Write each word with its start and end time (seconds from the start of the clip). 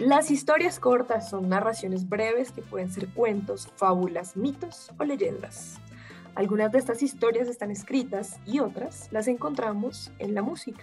Las 0.00 0.32
historias 0.32 0.80
cortas 0.80 1.30
son 1.30 1.48
narraciones 1.48 2.08
breves 2.08 2.50
que 2.50 2.62
pueden 2.62 2.90
ser 2.90 3.08
cuentos, 3.08 3.68
fábulas, 3.76 4.36
mitos 4.36 4.90
o 4.98 5.04
leyendas. 5.04 5.76
Algunas 6.34 6.72
de 6.72 6.80
estas 6.80 7.00
historias 7.00 7.46
están 7.46 7.70
escritas 7.70 8.40
y 8.44 8.58
otras 8.58 9.06
las 9.12 9.28
encontramos 9.28 10.10
en 10.18 10.34
la 10.34 10.42
música. 10.42 10.82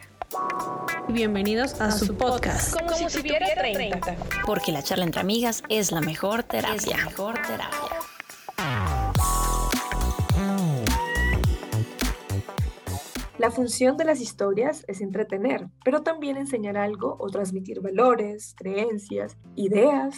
Bienvenidos 1.10 1.82
a, 1.82 1.92
su 1.92 2.16
podcast. 2.16 2.74
Como, 2.74 3.10
si, 3.10 3.18
tuviera 3.18 3.48
30. 3.54 4.16
Porque 4.46 4.72
la 4.72 4.82
charla 4.82 5.04
entre 5.04 5.20
amigas 5.20 5.62
es 5.68 5.92
la 5.92 6.00
mejor 6.00 6.44
terapia. 6.44 6.98
la 6.98 7.06
mejor 7.06 7.34
terapia. 7.42 8.01
La 13.42 13.50
función 13.50 13.98
de 13.98 14.06
las 14.06 14.22
historias 14.22 14.86
es 14.88 15.02
entretener, 15.02 15.68
pero 15.84 16.04
también 16.04 16.38
enseñar 16.38 16.78
algo 16.78 17.18
o 17.20 17.28
transmitir 17.32 17.82
valores, 17.82 18.54
creencias, 18.56 19.36
ideas. 19.56 20.16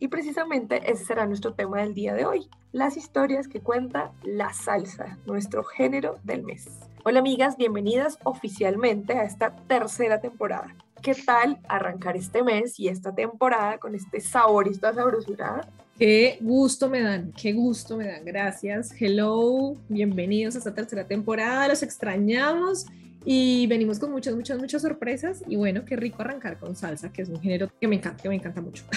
Y 0.00 0.08
precisamente 0.08 0.92
ese 0.92 1.06
será 1.06 1.24
nuestro 1.24 1.54
tema 1.54 1.80
del 1.80 1.94
día 1.94 2.12
de 2.12 2.26
hoy, 2.26 2.50
las 2.72 2.98
historias 2.98 3.48
que 3.48 3.62
cuenta 3.62 4.12
la 4.22 4.52
salsa, 4.52 5.16
nuestro 5.24 5.64
género 5.64 6.18
del 6.24 6.42
mes. 6.42 6.68
Hola 7.06 7.20
amigas, 7.20 7.56
bienvenidas 7.56 8.18
oficialmente 8.22 9.14
a 9.14 9.24
esta 9.24 9.56
tercera 9.66 10.20
temporada. 10.20 10.76
¿Qué 11.00 11.14
tal 11.14 11.58
arrancar 11.70 12.18
este 12.18 12.42
mes 12.42 12.78
y 12.78 12.88
esta 12.88 13.14
temporada 13.14 13.78
con 13.78 13.94
este 13.94 14.20
sabor 14.20 14.66
y 14.68 14.72
esta 14.72 14.92
sabrosura? 14.92 15.66
Qué 15.98 16.36
gusto 16.42 16.90
me 16.90 17.00
dan, 17.00 17.32
qué 17.32 17.54
gusto 17.54 17.96
me 17.96 18.06
dan. 18.06 18.22
Gracias. 18.22 18.92
Hello, 19.00 19.76
bienvenidos 19.88 20.54
a 20.54 20.58
esta 20.58 20.74
tercera 20.74 21.06
temporada. 21.06 21.68
Los 21.68 21.82
extrañamos 21.82 22.84
y 23.24 23.66
venimos 23.66 23.98
con 23.98 24.12
muchas, 24.12 24.34
muchas, 24.34 24.58
muchas 24.58 24.82
sorpresas. 24.82 25.42
Y 25.48 25.56
bueno, 25.56 25.86
qué 25.86 25.96
rico 25.96 26.20
arrancar 26.20 26.58
con 26.58 26.76
salsa, 26.76 27.10
que 27.10 27.22
es 27.22 27.30
un 27.30 27.40
género 27.40 27.70
que 27.80 27.88
me 27.88 27.96
encanta, 27.96 28.22
que 28.22 28.28
me 28.28 28.34
encanta 28.34 28.60
mucho. 28.60 28.84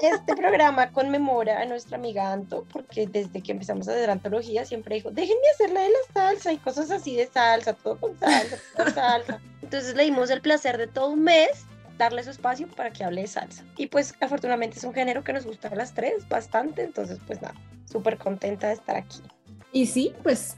Este 0.00 0.34
programa 0.34 0.90
conmemora 0.90 1.60
a 1.60 1.64
nuestra 1.64 1.96
amiga 1.96 2.32
Anto, 2.32 2.66
porque 2.72 3.06
desde 3.06 3.40
que 3.40 3.52
empezamos 3.52 3.86
a 3.86 3.92
hacer 3.92 4.10
antología 4.10 4.64
siempre 4.64 4.96
dijo, 4.96 5.12
déjenme 5.12 5.48
hacerla 5.54 5.80
de 5.80 5.90
la 5.90 6.12
salsa 6.12 6.52
y 6.52 6.56
cosas 6.56 6.90
así 6.90 7.14
de 7.14 7.28
salsa, 7.28 7.72
todo 7.74 7.96
con 7.98 8.18
salsa, 8.18 8.56
todo 8.76 8.84
con 8.86 8.94
salsa. 8.94 9.40
Entonces 9.62 9.94
le 9.94 10.02
dimos 10.02 10.30
el 10.30 10.40
placer 10.40 10.76
de 10.76 10.88
todo 10.88 11.10
un 11.10 11.22
mes 11.22 11.66
darle 11.98 12.22
su 12.24 12.30
espacio 12.30 12.66
para 12.68 12.90
que 12.90 13.04
hable 13.04 13.22
de 13.22 13.26
salsa. 13.26 13.64
Y 13.76 13.86
pues 13.86 14.14
afortunadamente 14.20 14.78
es 14.78 14.84
un 14.84 14.94
género 14.94 15.24
que 15.24 15.32
nos 15.32 15.44
gusta 15.44 15.68
a 15.68 15.74
las 15.74 15.94
tres 15.94 16.28
bastante, 16.28 16.82
entonces 16.82 17.18
pues 17.26 17.40
nada, 17.40 17.54
súper 17.84 18.18
contenta 18.18 18.68
de 18.68 18.74
estar 18.74 18.96
aquí. 18.96 19.20
Y 19.72 19.86
sí, 19.86 20.12
pues 20.22 20.56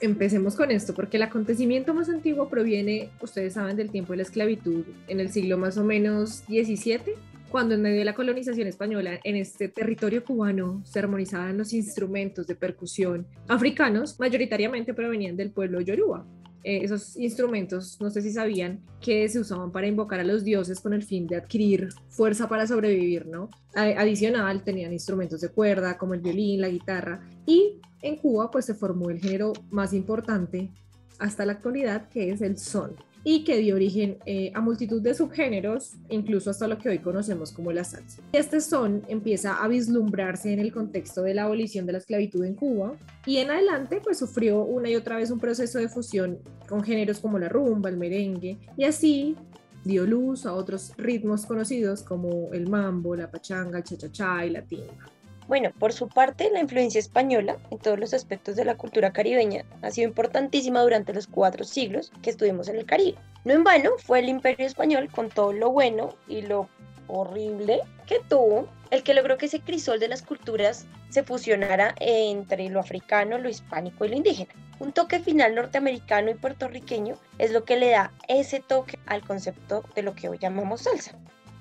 empecemos 0.00 0.56
con 0.56 0.70
esto, 0.70 0.94
porque 0.94 1.16
el 1.16 1.22
acontecimiento 1.22 1.94
más 1.94 2.08
antiguo 2.08 2.48
proviene, 2.48 3.10
ustedes 3.20 3.54
saben, 3.54 3.76
del 3.76 3.90
tiempo 3.90 4.12
de 4.12 4.18
la 4.18 4.22
esclavitud 4.24 4.84
en 5.08 5.20
el 5.20 5.30
siglo 5.30 5.58
más 5.58 5.78
o 5.78 5.84
menos 5.84 6.44
17, 6.48 7.14
cuando 7.52 7.74
en 7.74 7.82
medio 7.82 7.98
de 7.98 8.04
la 8.04 8.14
colonización 8.14 8.66
española 8.66 9.20
en 9.22 9.36
este 9.36 9.68
territorio 9.68 10.24
cubano 10.24 10.82
se 10.84 10.98
armonizaban 10.98 11.58
los 11.58 11.72
instrumentos 11.72 12.46
de 12.46 12.54
percusión 12.54 13.26
africanos, 13.46 14.18
mayoritariamente 14.18 14.94
provenían 14.94 15.36
del 15.36 15.50
pueblo 15.50 15.80
yoruba. 15.80 16.26
Eh, 16.64 16.84
esos 16.84 17.16
instrumentos, 17.16 17.98
no 18.00 18.10
sé 18.10 18.22
si 18.22 18.32
sabían, 18.32 18.80
que 19.00 19.28
se 19.28 19.40
usaban 19.40 19.72
para 19.72 19.88
invocar 19.88 20.20
a 20.20 20.24
los 20.24 20.44
dioses 20.44 20.80
con 20.80 20.92
el 20.92 21.02
fin 21.02 21.26
de 21.26 21.36
adquirir 21.36 21.88
fuerza 22.08 22.48
para 22.48 22.66
sobrevivir, 22.66 23.26
¿no? 23.26 23.50
Adicional, 23.74 24.62
tenían 24.62 24.92
instrumentos 24.92 25.40
de 25.40 25.48
cuerda 25.48 25.98
como 25.98 26.14
el 26.14 26.20
violín, 26.20 26.60
la 26.60 26.68
guitarra, 26.68 27.28
y 27.46 27.80
en 28.00 28.16
Cuba 28.16 28.50
pues 28.50 28.66
se 28.66 28.74
formó 28.74 29.10
el 29.10 29.18
género 29.18 29.52
más 29.70 29.92
importante 29.92 30.70
hasta 31.18 31.44
la 31.44 31.52
actualidad, 31.52 32.08
que 32.08 32.30
es 32.30 32.42
el 32.42 32.58
son 32.58 32.94
y 33.24 33.44
que 33.44 33.58
dio 33.58 33.74
origen 33.74 34.18
eh, 34.26 34.50
a 34.54 34.60
multitud 34.60 35.00
de 35.00 35.14
subgéneros, 35.14 35.94
incluso 36.08 36.50
hasta 36.50 36.66
lo 36.66 36.78
que 36.78 36.88
hoy 36.88 36.98
conocemos 36.98 37.52
como 37.52 37.72
la 37.72 37.84
salsa. 37.84 38.22
Este 38.32 38.60
son 38.60 39.02
empieza 39.08 39.62
a 39.62 39.68
vislumbrarse 39.68 40.52
en 40.52 40.58
el 40.58 40.72
contexto 40.72 41.22
de 41.22 41.34
la 41.34 41.44
abolición 41.44 41.86
de 41.86 41.92
la 41.92 41.98
esclavitud 41.98 42.44
en 42.44 42.54
Cuba 42.54 42.94
y 43.26 43.38
en 43.38 43.50
adelante 43.50 44.00
pues 44.02 44.18
sufrió 44.18 44.62
una 44.62 44.90
y 44.90 44.96
otra 44.96 45.16
vez 45.16 45.30
un 45.30 45.38
proceso 45.38 45.78
de 45.78 45.88
fusión 45.88 46.38
con 46.68 46.82
géneros 46.82 47.20
como 47.20 47.38
la 47.38 47.48
rumba, 47.48 47.90
el 47.90 47.96
merengue 47.96 48.58
y 48.76 48.84
así 48.84 49.36
dio 49.84 50.06
luz 50.06 50.46
a 50.46 50.54
otros 50.54 50.92
ritmos 50.96 51.46
conocidos 51.46 52.02
como 52.02 52.52
el 52.52 52.68
mambo, 52.68 53.16
la 53.16 53.30
pachanga, 53.30 53.78
el 53.78 53.84
cha-cha-cha 53.84 54.46
y 54.46 54.50
la 54.50 54.62
timba. 54.62 55.10
Bueno, 55.48 55.72
por 55.78 55.92
su 55.92 56.08
parte, 56.08 56.50
la 56.52 56.60
influencia 56.60 57.00
española 57.00 57.56
en 57.70 57.78
todos 57.78 57.98
los 57.98 58.14
aspectos 58.14 58.54
de 58.54 58.64
la 58.64 58.76
cultura 58.76 59.12
caribeña 59.12 59.64
ha 59.82 59.90
sido 59.90 60.08
importantísima 60.08 60.80
durante 60.80 61.12
los 61.12 61.26
cuatro 61.26 61.64
siglos 61.64 62.12
que 62.22 62.30
estuvimos 62.30 62.68
en 62.68 62.76
el 62.76 62.86
Caribe. 62.86 63.18
No 63.44 63.52
en 63.52 63.64
vano 63.64 63.90
fue 63.98 64.20
el 64.20 64.28
imperio 64.28 64.66
español 64.66 65.10
con 65.10 65.30
todo 65.30 65.52
lo 65.52 65.70
bueno 65.70 66.14
y 66.28 66.42
lo 66.42 66.68
horrible 67.08 67.80
que 68.06 68.20
tuvo, 68.28 68.68
el 68.90 69.02
que 69.02 69.14
logró 69.14 69.36
que 69.36 69.46
ese 69.46 69.60
crisol 69.60 69.98
de 69.98 70.08
las 70.08 70.22
culturas 70.22 70.86
se 71.10 71.24
fusionara 71.24 71.94
entre 71.98 72.68
lo 72.68 72.78
africano, 72.78 73.38
lo 73.38 73.48
hispánico 73.48 74.04
y 74.04 74.10
lo 74.10 74.16
indígena. 74.16 74.52
Un 74.78 74.92
toque 74.92 75.18
final 75.18 75.54
norteamericano 75.54 76.30
y 76.30 76.34
puertorriqueño 76.34 77.16
es 77.38 77.50
lo 77.50 77.64
que 77.64 77.76
le 77.76 77.90
da 77.90 78.12
ese 78.28 78.60
toque 78.60 78.98
al 79.06 79.22
concepto 79.22 79.84
de 79.94 80.02
lo 80.02 80.14
que 80.14 80.28
hoy 80.28 80.38
llamamos 80.38 80.82
salsa. 80.82 81.12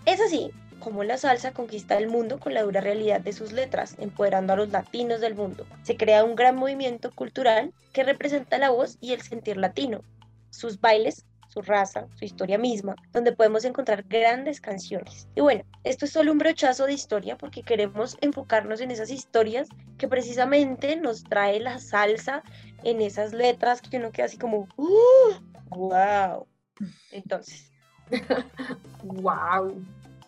Es 0.06 0.22
así 0.22 0.52
como 0.81 1.06
la 1.06 1.18
salsa 1.18 1.53
conquista 1.53 1.97
el 1.97 2.09
mundo 2.09 2.40
con 2.40 2.53
la 2.53 2.64
dura 2.64 2.81
realidad 2.81 3.22
de 3.22 3.31
sus 3.31 3.53
letras, 3.53 3.96
empoderando 4.00 4.52
a 4.52 4.58
los 4.58 4.69
latinos 4.69 5.22
del 5.22 5.36
mundo. 5.36 5.66
Se 5.84 5.96
crea 5.96 6.25
un 6.25 6.36
gran 6.36 6.58
movimiento 6.58 7.12
cultural 7.12 7.74
que 7.94 8.03
representa 8.03 8.58
la 8.58 8.72
voz 8.72 8.97
y 9.00 9.14
el 9.14 9.22
sentir 9.22 9.56
latino, 9.56 10.02
sus 10.50 10.81
bailes, 10.81 11.25
su 11.47 11.62
raza, 11.62 12.08
su 12.18 12.25
historia 12.25 12.58
misma, 12.58 12.96
donde 13.12 13.34
podemos 13.34 13.66
encontrar 13.66 14.03
grandes 14.03 14.59
canciones. 14.59 15.28
Y 15.36 15.42
bueno, 15.42 15.64
esto 15.84 16.06
es 16.06 16.12
solo 16.12 16.31
un 16.31 16.38
brochazo 16.38 16.86
de 16.86 16.94
historia 16.94 17.38
porque 17.38 17.63
queremos 17.63 18.18
enfocarnos 18.22 18.81
en 18.81 18.92
esas 18.92 19.12
historias 19.12 19.68
que 19.98 20.08
precisamente 20.08 20.96
nos 20.96 21.24
trae 21.24 21.59
la 21.59 21.80
salsa 21.80 22.44
en 22.84 23.02
esas 23.02 23.34
letras 23.34 23.81
que 23.81 23.98
uno 23.98 24.12
queda 24.12 24.25
así 24.25 24.38
como, 24.38 24.68
¡Wow! 25.69 26.48
Entonces. 27.12 27.72
¡Wow! 29.03 29.84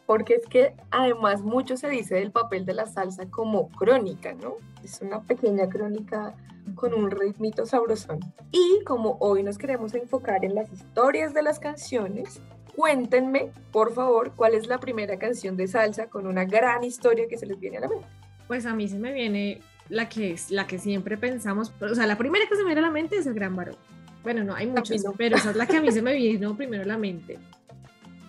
Porque 0.06 0.36
es 0.36 0.46
que 0.48 0.76
además 0.92 1.42
mucho 1.42 1.78
se 1.78 1.90
dice 1.90 2.16
del 2.16 2.32
papel 2.32 2.66
de 2.66 2.74
la 2.74 2.86
salsa 2.86 3.30
como 3.30 3.70
crónica, 3.70 4.34
¿no? 4.34 4.58
Es 4.84 5.02
una 5.02 5.22
pequeña 5.22 5.68
crónica 5.70 6.36
con 6.76 6.94
un 6.94 7.12
ritmito 7.12 7.66
sabrosón. 7.66 8.20
Y 8.52 8.84
como 8.86 9.18
hoy 9.20 9.44
nos 9.44 9.58
queremos 9.58 9.94
enfocar 9.94 10.44
en 10.46 10.56
las 10.56 10.72
historias 10.72 11.34
de 11.34 11.44
las 11.44 11.60
canciones, 11.60 12.42
cuéntenme, 12.76 13.52
por 13.72 13.94
favor, 13.94 14.34
cuál 14.36 14.54
es 14.54 14.68
la 14.68 14.80
primera 14.80 15.18
canción 15.18 15.58
de 15.58 15.68
salsa 15.68 16.08
con 16.08 16.28
una 16.28 16.46
gran 16.46 16.84
historia 16.84 17.28
que 17.28 17.38
se 17.38 17.46
les 17.46 17.60
viene 17.60 17.78
a 17.78 17.82
la 17.82 17.90
mente. 17.90 18.08
Pues 18.48 18.66
a 18.66 18.74
mí 18.74 18.88
se 18.88 19.00
me 19.00 19.14
viene 19.14 19.62
la 19.90 20.10
que 20.10 20.32
es 20.32 20.52
la 20.52 20.68
que 20.68 20.80
siempre 20.80 21.18
pensamos, 21.18 21.72
o 21.82 21.96
sea, 21.96 22.08
la 22.08 22.18
primera 22.18 22.46
que 22.48 22.56
se 22.56 22.62
me 22.62 22.68
viene 22.68 22.82
a 22.82 22.86
la 22.86 22.92
mente 22.92 23.18
es 23.18 23.28
el 23.28 23.34
Gran 23.34 23.56
Varón. 23.56 23.76
Bueno, 24.24 24.44
no, 24.44 24.56
hay 24.56 24.68
muchas, 24.68 25.04
pero 25.18 25.36
esa 25.36 25.50
es 25.50 25.56
la 25.58 25.66
que 25.66 25.78
a 25.78 25.82
mí 25.82 25.92
se 25.92 26.02
me 26.02 26.14
vino 26.14 26.56
primero 26.56 26.84
a 26.84 26.86
la 26.86 26.98
mente. 26.98 27.40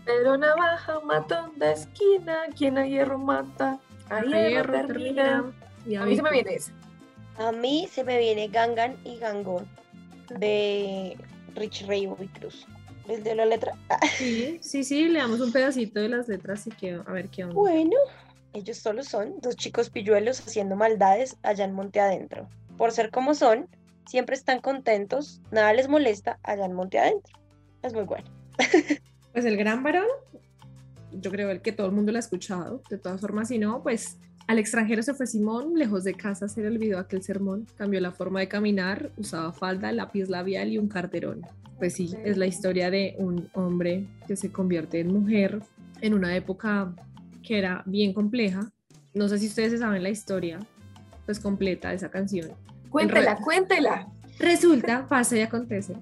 Pero 0.05 0.37
navaja, 0.37 1.01
matón 1.01 1.59
de 1.59 1.73
esquina, 1.73 2.43
quien 2.57 2.79
a 2.79 2.87
hierro 2.87 3.19
mata, 3.19 3.81
a, 4.11 4.23
hierro, 4.23 4.87
termina. 4.87 5.53
Y 5.87 5.95
a, 5.95 6.05
mí 6.05 6.17
se 6.17 6.23
me 6.23 6.31
viene 6.31 6.55
esa. 6.55 6.73
A 7.39 7.53
mí 7.53 7.89
se 7.91 8.05
me 8.05 8.19
viene 8.19 8.49
Gangan 8.49 8.97
y 9.05 9.17
Gangón 9.19 9.67
de 10.39 11.17
Rich 11.55 11.87
Ray 11.87 12.09
Cruz. 12.39 12.67
¿El 13.09 13.23
de 13.23 13.35
la 13.35 13.45
letra? 13.45 13.75
Sí, 14.17 14.59
sí, 14.63 14.85
sí, 14.85 15.09
le 15.09 15.19
damos 15.19 15.41
un 15.41 15.53
pedacito 15.53 16.01
de 16.01 16.09
las 16.09 16.29
letras 16.29 16.67
y 16.67 16.71
que, 16.71 16.93
a 16.95 17.13
ver 17.13 17.29
qué 17.29 17.45
onda. 17.45 17.55
Bueno, 17.55 17.97
ellos 18.53 18.79
solo 18.79 19.03
son 19.03 19.41
dos 19.41 19.57
chicos 19.57 19.91
pilluelos 19.91 20.41
haciendo 20.41 20.77
maldades 20.77 21.37
allá 21.43 21.65
en 21.65 21.73
Monte 21.73 22.01
Adentro. 22.01 22.49
Por 22.79 22.93
ser 22.93 23.11
como 23.11 23.35
son, 23.35 23.69
siempre 24.07 24.37
están 24.37 24.61
contentos, 24.61 25.41
nada 25.51 25.73
les 25.73 25.89
molesta 25.89 26.39
allá 26.43 26.65
en 26.65 26.73
Monte 26.73 26.99
Adentro. 26.99 27.39
Es 27.83 27.93
muy 27.93 28.05
bueno. 28.05 28.31
Pues 29.35 29.45
el 29.47 29.57
gran 29.57 29.83
varón, 29.83 30.07
yo 31.11 31.33
creo 31.33 31.61
que 31.61 31.73
todo 31.73 31.89
el 31.89 31.93
mundo 31.93 32.13
lo 32.13 32.19
ha 32.19 32.21
escuchado, 32.21 32.83
de 32.89 32.99
todas 32.99 33.21
formas, 33.21 33.49
si 33.49 33.59
no, 33.59 33.83
pues 33.83 34.17
al 34.47 34.61
extranjero 34.61 35.03
se 35.03 35.13
fue 35.13 35.27
Simón, 35.27 35.75
lejos 35.75 36.05
de 36.05 36.15
casa 36.15 36.49
se 36.49 36.61
le 36.61 36.69
olvidó 36.69 37.01
aquel 37.01 37.21
sermón, 37.23 37.67
cambió 37.75 38.01
la 38.01 38.13
forma 38.13 38.39
de 38.39 38.47
caminar, 38.47 39.11
usaba 39.17 39.53
falda, 39.53 39.91
lápiz 39.91 40.29
labial 40.29 40.71
y 40.71 40.79
un 40.79 40.87
carterón. 40.87 41.43
Pues 41.79 41.95
sí, 41.95 42.15
es 42.25 42.37
la 42.37 42.47
historia 42.47 42.93
de 42.93 43.17
un 43.19 43.49
hombre 43.55 44.07
que 44.29 44.37
se 44.37 44.53
convierte 44.53 45.01
en 45.01 45.13
mujer 45.13 45.61
en 46.01 46.15
una 46.15 46.37
época 46.37 46.95
que 47.43 47.59
era 47.59 47.83
bien 47.87 48.13
compleja. 48.13 48.71
No 49.15 49.29
sé 49.29 49.41
si 49.41 49.49
ustedes 49.49 49.81
saben 49.81 50.05
la 50.05 50.11
historia, 50.11 50.61
pues 51.27 51.41
completa 51.41 51.89
de 51.89 51.97
esa 51.97 52.11
canción. 52.11 52.53
Cuéntela, 52.89 53.37
cuéntela. 53.39 54.14
Resulta, 54.39 55.07
pasa 55.09 55.37
y 55.37 55.41
acontece 55.41 55.95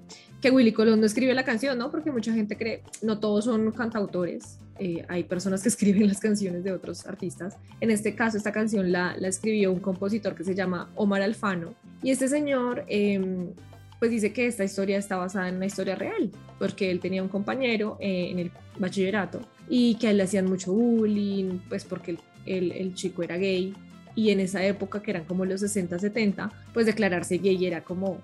que 0.43 0.51
Willy 0.51 0.73
Colón 0.73 0.99
no 0.99 1.05
escribe 1.05 1.33
la 1.33 1.45
canción, 1.45 1.77
¿no? 1.77 1.89
Porque 1.89 2.11
mucha 2.11 2.33
gente 2.33 2.57
cree, 2.57 2.83
no 3.01 3.17
todos 3.17 3.45
son 3.45 3.71
cantautores, 3.71 4.59
eh, 4.77 5.05
hay 5.07 5.23
personas 5.23 5.63
que 5.63 5.69
escriben 5.73 6.05
las 6.05 6.19
canciones 6.19 6.65
de 6.65 6.73
otros 6.73 7.05
artistas. 7.07 7.55
En 7.79 7.89
este 7.91 8.13
caso, 8.13 8.37
esta 8.37 8.51
canción 8.51 8.91
la, 8.91 9.15
la 9.17 9.29
escribió 9.29 9.71
un 9.71 9.79
compositor 9.79 10.35
que 10.35 10.43
se 10.43 10.53
llama 10.53 10.91
Omar 10.95 11.21
Alfano. 11.21 11.75
Y 12.01 12.11
este 12.11 12.27
señor, 12.27 12.83
em, 12.87 13.53
pues 13.99 14.11
dice 14.11 14.33
que 14.33 14.45
esta 14.45 14.65
historia 14.65 14.97
está 14.97 15.15
basada 15.15 15.47
en 15.47 15.55
una 15.55 15.65
historia 15.65 15.95
real, 15.95 16.29
porque 16.59 16.91
él 16.91 16.99
tenía 16.99 17.23
un 17.23 17.29
compañero 17.29 17.95
eh, 18.01 18.27
en 18.31 18.39
el 18.39 18.51
bachillerato 18.77 19.39
y 19.69 19.95
que 19.95 20.07
a 20.07 20.11
él 20.11 20.17
le 20.17 20.23
hacían 20.23 20.45
mucho 20.45 20.73
bullying, 20.73 21.59
pues 21.69 21.85
porque 21.85 22.17
el, 22.45 22.73
el 22.73 22.93
chico 22.95 23.23
era 23.23 23.37
gay 23.37 23.73
y 24.15 24.29
en 24.29 24.39
esa 24.39 24.63
época 24.65 25.01
que 25.01 25.11
eran 25.11 25.25
como 25.25 25.45
los 25.45 25.61
60, 25.61 25.99
70, 25.99 26.51
pues 26.73 26.85
declararse 26.85 27.37
gay 27.37 27.65
era 27.65 27.83
como 27.83 28.19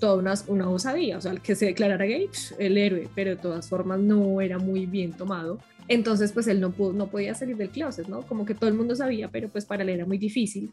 toda 0.00 0.16
una, 0.16 0.34
una 0.48 0.68
osadía, 0.68 1.18
o 1.18 1.20
sea, 1.20 1.32
el 1.32 1.40
que 1.40 1.54
se 1.54 1.66
declarara 1.66 2.04
gay, 2.04 2.28
el 2.58 2.76
héroe, 2.76 3.08
pero 3.14 3.30
de 3.30 3.36
todas 3.36 3.68
formas 3.68 4.00
no 4.00 4.40
era 4.40 4.58
muy 4.58 4.86
bien 4.86 5.12
tomado. 5.12 5.58
Entonces, 5.86 6.32
pues 6.32 6.46
él 6.46 6.60
no, 6.60 6.72
pudo, 6.72 6.92
no 6.92 7.08
podía 7.08 7.34
salir 7.34 7.56
del 7.56 7.70
closet, 7.70 8.08
¿no? 8.08 8.22
Como 8.22 8.44
que 8.44 8.54
todo 8.54 8.68
el 8.68 8.76
mundo 8.76 8.96
sabía, 8.96 9.28
pero 9.30 9.48
pues 9.48 9.64
para 9.66 9.82
él 9.82 9.90
era 9.90 10.06
muy 10.06 10.18
difícil. 10.18 10.70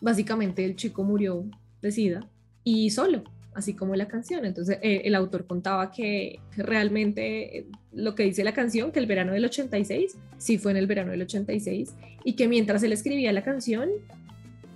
Básicamente 0.00 0.64
el 0.64 0.76
chico 0.76 1.04
murió 1.04 1.44
de 1.80 1.92
sida 1.92 2.28
y 2.64 2.90
solo, 2.90 3.22
así 3.58 3.74
como 3.74 3.96
la 3.96 4.06
canción. 4.06 4.44
Entonces 4.44 4.78
eh, 4.82 5.02
el 5.04 5.14
autor 5.14 5.46
contaba 5.46 5.90
que 5.90 6.38
realmente 6.56 7.58
eh, 7.58 7.66
lo 7.92 8.14
que 8.14 8.22
dice 8.22 8.44
la 8.44 8.54
canción, 8.54 8.92
que 8.92 9.00
el 9.00 9.06
verano 9.06 9.32
del 9.32 9.44
86, 9.44 10.16
sí 10.38 10.58
fue 10.58 10.70
en 10.70 10.78
el 10.78 10.86
verano 10.86 11.10
del 11.10 11.22
86, 11.22 11.94
y 12.24 12.34
que 12.34 12.46
mientras 12.46 12.82
él 12.84 12.92
escribía 12.92 13.32
la 13.32 13.42
canción, 13.42 13.90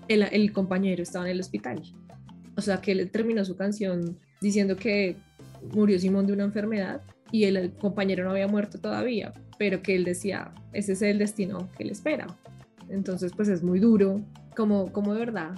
el, 0.08 0.52
compañero 0.52 1.02
estaba 1.02 1.26
en 1.26 1.32
el 1.32 1.40
hospital. 1.40 1.80
O 2.56 2.60
sea, 2.60 2.80
que 2.80 2.92
él 2.92 3.10
terminó 3.10 3.44
su 3.44 3.56
canción 3.56 4.18
diciendo 4.40 4.76
que 4.76 5.16
murió 5.72 5.98
Simón 5.98 6.26
de 6.26 6.32
una 6.34 6.44
enfermedad 6.44 7.02
y 7.30 7.44
el, 7.44 7.56
el 7.56 7.72
compañero 7.72 8.24
no 8.24 8.30
había 8.30 8.48
muerto 8.48 8.78
todavía, 8.78 9.32
pero 9.58 9.80
que 9.80 9.94
él 9.94 10.04
decía, 10.04 10.52
ese 10.72 10.92
es 10.92 11.02
el 11.02 11.18
destino 11.18 11.70
que 11.78 11.84
le 11.84 11.92
espera. 11.92 12.26
Entonces, 12.90 13.32
pues 13.34 13.48
es 13.48 13.62
muy 13.62 13.78
duro, 13.78 14.20
como, 14.54 14.92
como 14.92 15.14
de 15.14 15.20
verdad 15.20 15.54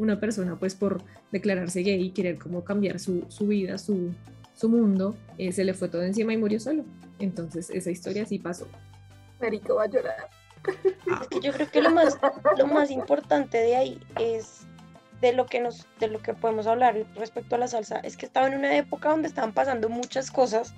una 0.00 0.18
persona, 0.18 0.58
pues 0.58 0.74
por 0.74 1.02
declararse 1.30 1.82
gay 1.82 2.02
y 2.02 2.10
querer 2.10 2.38
como 2.38 2.64
cambiar 2.64 2.98
su, 2.98 3.24
su 3.28 3.46
vida, 3.46 3.76
su, 3.78 4.12
su 4.54 4.68
mundo, 4.68 5.14
eh, 5.38 5.52
se 5.52 5.64
le 5.64 5.74
fue 5.74 5.88
todo 5.88 6.02
encima 6.02 6.32
y 6.32 6.38
murió 6.38 6.58
solo. 6.58 6.84
Entonces, 7.18 7.70
esa 7.70 7.90
historia 7.90 8.24
sí 8.24 8.38
pasó. 8.38 8.66
Marico 9.40 9.76
va 9.76 9.84
a 9.84 9.88
llorar. 9.88 10.28
Es 11.20 11.28
que 11.28 11.40
yo 11.40 11.52
creo 11.52 11.70
que 11.70 11.82
lo 11.82 11.90
más, 11.90 12.18
lo 12.56 12.66
más 12.66 12.90
importante 12.90 13.58
de 13.58 13.76
ahí 13.76 14.00
es 14.18 14.66
de 15.20 15.32
lo 15.32 15.46
que 15.46 15.60
nos 15.60 15.86
de 15.98 16.08
lo 16.08 16.20
que 16.20 16.32
podemos 16.32 16.66
hablar 16.66 17.06
respecto 17.14 17.54
a 17.54 17.58
la 17.58 17.68
salsa 17.68 17.98
es 17.98 18.16
que 18.16 18.24
estaba 18.24 18.46
en 18.46 18.54
una 18.54 18.76
época 18.76 19.10
donde 19.10 19.28
estaban 19.28 19.52
pasando 19.52 19.90
muchas 19.90 20.30
cosas 20.30 20.74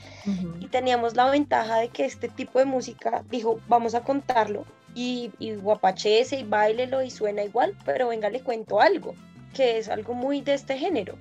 y 0.59 0.67
teníamos 0.67 1.15
la 1.15 1.31
ventaja 1.31 1.79
de 1.79 1.91
que 1.91 2.05
este 2.05 2.29
tipo 2.29 2.59
de 2.59 2.65
música 2.65 3.23
dijo 3.31 3.61
vamos 3.69 3.95
a 3.95 4.03
contarlo 4.03 4.65
y, 4.95 5.31
y 5.39 5.53
y 5.53 6.43
bailelo 6.45 7.03
y 7.03 7.11
suena 7.11 7.43
igual 7.43 7.77
pero 7.85 8.09
venga 8.09 8.31
le 8.31 8.43
cuento 8.43 8.81
algo 8.81 9.15
que 9.55 9.79
es 9.79 9.89
algo 9.89 10.15
muy 10.15 10.41
de 10.41 10.55
este 10.55 10.77
género 10.79 11.17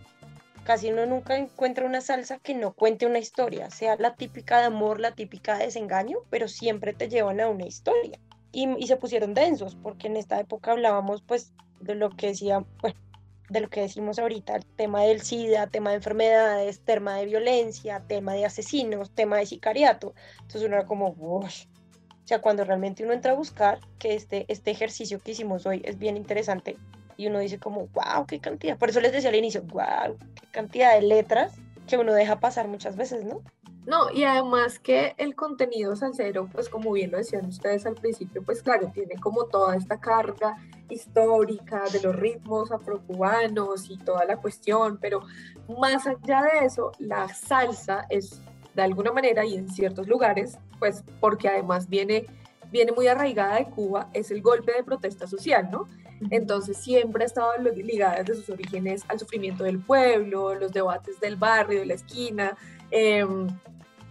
casi 0.64 0.92
uno 0.92 1.06
nunca 1.06 1.38
encuentra 1.38 1.86
una 1.86 2.02
salsa 2.02 2.40
que 2.40 2.54
no 2.54 2.74
cuente 2.74 3.06
una 3.06 3.20
historia 3.20 3.70
sea 3.70 3.96
la 3.98 4.16
típica 4.16 4.60
de 4.60 4.66
amor 4.66 5.00
la 5.00 5.12
típica 5.12 5.58
de 5.58 5.66
desengaño 5.66 6.20
pero 6.30 6.48
siempre 6.48 6.94
te 6.94 7.10
llevan 7.10 7.40
a 7.40 7.50
una 7.50 7.66
historia 7.66 8.20
y, 8.54 8.86
se 8.86 8.98
pusieron 8.98 9.34
densos 9.34 9.76
porque 9.82 10.08
en 10.08 10.18
esta 10.18 10.40
época 10.40 10.72
hablábamos 10.72 11.22
pues 11.22 11.54
de 11.80 11.96
lo 11.96 12.10
que 12.10 12.28
decía 12.28 12.66
de 13.52 13.60
lo 13.60 13.70
que 13.70 13.82
decimos 13.82 14.18
ahorita, 14.18 14.56
el 14.56 14.66
tema 14.66 15.02
del 15.02 15.22
SIDA, 15.22 15.68
tema 15.68 15.90
de 15.90 15.98
enfermedades, 15.98 16.80
tema 16.86 17.18
de 17.18 17.26
violencia, 17.26 18.02
tema 18.08 18.34
de 18.34 18.46
asesinos, 18.46 19.12
tema 19.12 19.38
de 19.38 19.46
sicariato. 19.46 20.14
Entonces 20.40 20.64
uno 20.64 20.78
era 20.78 20.86
como, 20.86 21.18
o 21.20 21.46
sea, 22.32 22.42
cuando 22.42 22.64
realmente 22.64 23.04
uno 23.04 23.14
entra 23.14 23.34
a 23.34 23.36
buscar, 23.36 23.80
que 24.00 24.16
este, 24.16 24.46
este 24.48 24.72
ejercicio 24.72 25.20
que 25.22 25.32
hicimos 25.32 25.66
hoy 25.66 25.82
es 25.84 25.98
bien 25.98 26.16
interesante, 26.16 26.78
y 27.18 27.28
uno 27.28 27.40
dice 27.40 27.60
como, 27.60 27.88
wow, 27.88 28.26
qué 28.26 28.40
cantidad. 28.40 28.78
Por 28.78 28.90
eso 28.90 29.02
les 29.02 29.12
decía 29.12 29.30
al 29.30 29.36
inicio, 29.36 29.62
wow, 29.64 30.18
qué 30.36 30.48
cantidad 30.52 30.96
de 30.96 31.02
letras 31.02 31.54
que 31.88 31.98
uno 31.98 32.14
deja 32.14 32.40
pasar 32.40 32.68
muchas 32.68 32.96
veces, 32.96 33.26
¿no? 33.26 33.42
No, 33.86 34.12
y 34.12 34.24
además 34.24 34.80
que 34.80 35.16
el 35.18 35.36
contenido 35.36 35.96
salsero, 35.96 36.48
pues 36.48 36.70
como 36.70 36.92
bien 36.94 37.12
lo 37.12 37.18
decían 37.18 37.48
ustedes 37.48 37.86
al 37.86 37.96
principio, 37.96 38.44
pues 38.44 38.62
claro, 38.62 38.92
tiene 38.94 39.16
como 39.16 39.46
toda 39.46 39.76
esta 39.76 40.00
carga 40.00 40.56
histórica 40.88 41.84
de 41.92 42.00
los 42.02 42.16
ritmos 42.16 42.72
afrocubanos 42.72 43.90
y 43.90 43.98
toda 43.98 44.24
la 44.26 44.38
cuestión, 44.38 45.00
pero 45.02 45.22
más 45.80 46.06
allá 46.06 46.44
de 46.44 46.66
eso, 46.66 46.92
la 47.00 47.28
salsa 47.30 48.06
es 48.10 48.42
de 48.74 48.82
alguna 48.82 49.12
manera 49.12 49.46
y 49.46 49.56
en 49.56 49.70
ciertos 49.70 50.08
lugares, 50.08 50.58
pues 50.80 51.04
porque 51.20 51.50
además 51.50 51.90
viene, 51.90 52.26
viene 52.72 52.92
muy 52.92 53.08
arraigada 53.08 53.58
de 53.58 53.66
Cuba, 53.66 54.10
es 54.14 54.32
el 54.32 54.42
golpe 54.42 54.74
de 54.74 54.84
protesta 54.84 55.28
social, 55.28 55.70
¿no? 55.72 55.88
Entonces 56.30 56.78
siempre 56.78 57.24
ha 57.24 57.28
estado 57.28 57.52
ligada 57.76 58.18
desde 58.18 58.36
sus 58.36 58.50
orígenes 58.52 59.04
al 59.08 59.20
sufrimiento 59.20 59.64
del 59.64 59.80
pueblo, 59.80 60.54
los 60.54 60.72
debates 60.72 61.20
del 61.20 61.36
barrio, 61.36 61.80
de 61.80 61.88
la 61.88 61.96
esquina, 61.96 62.56
eh, 62.92 63.26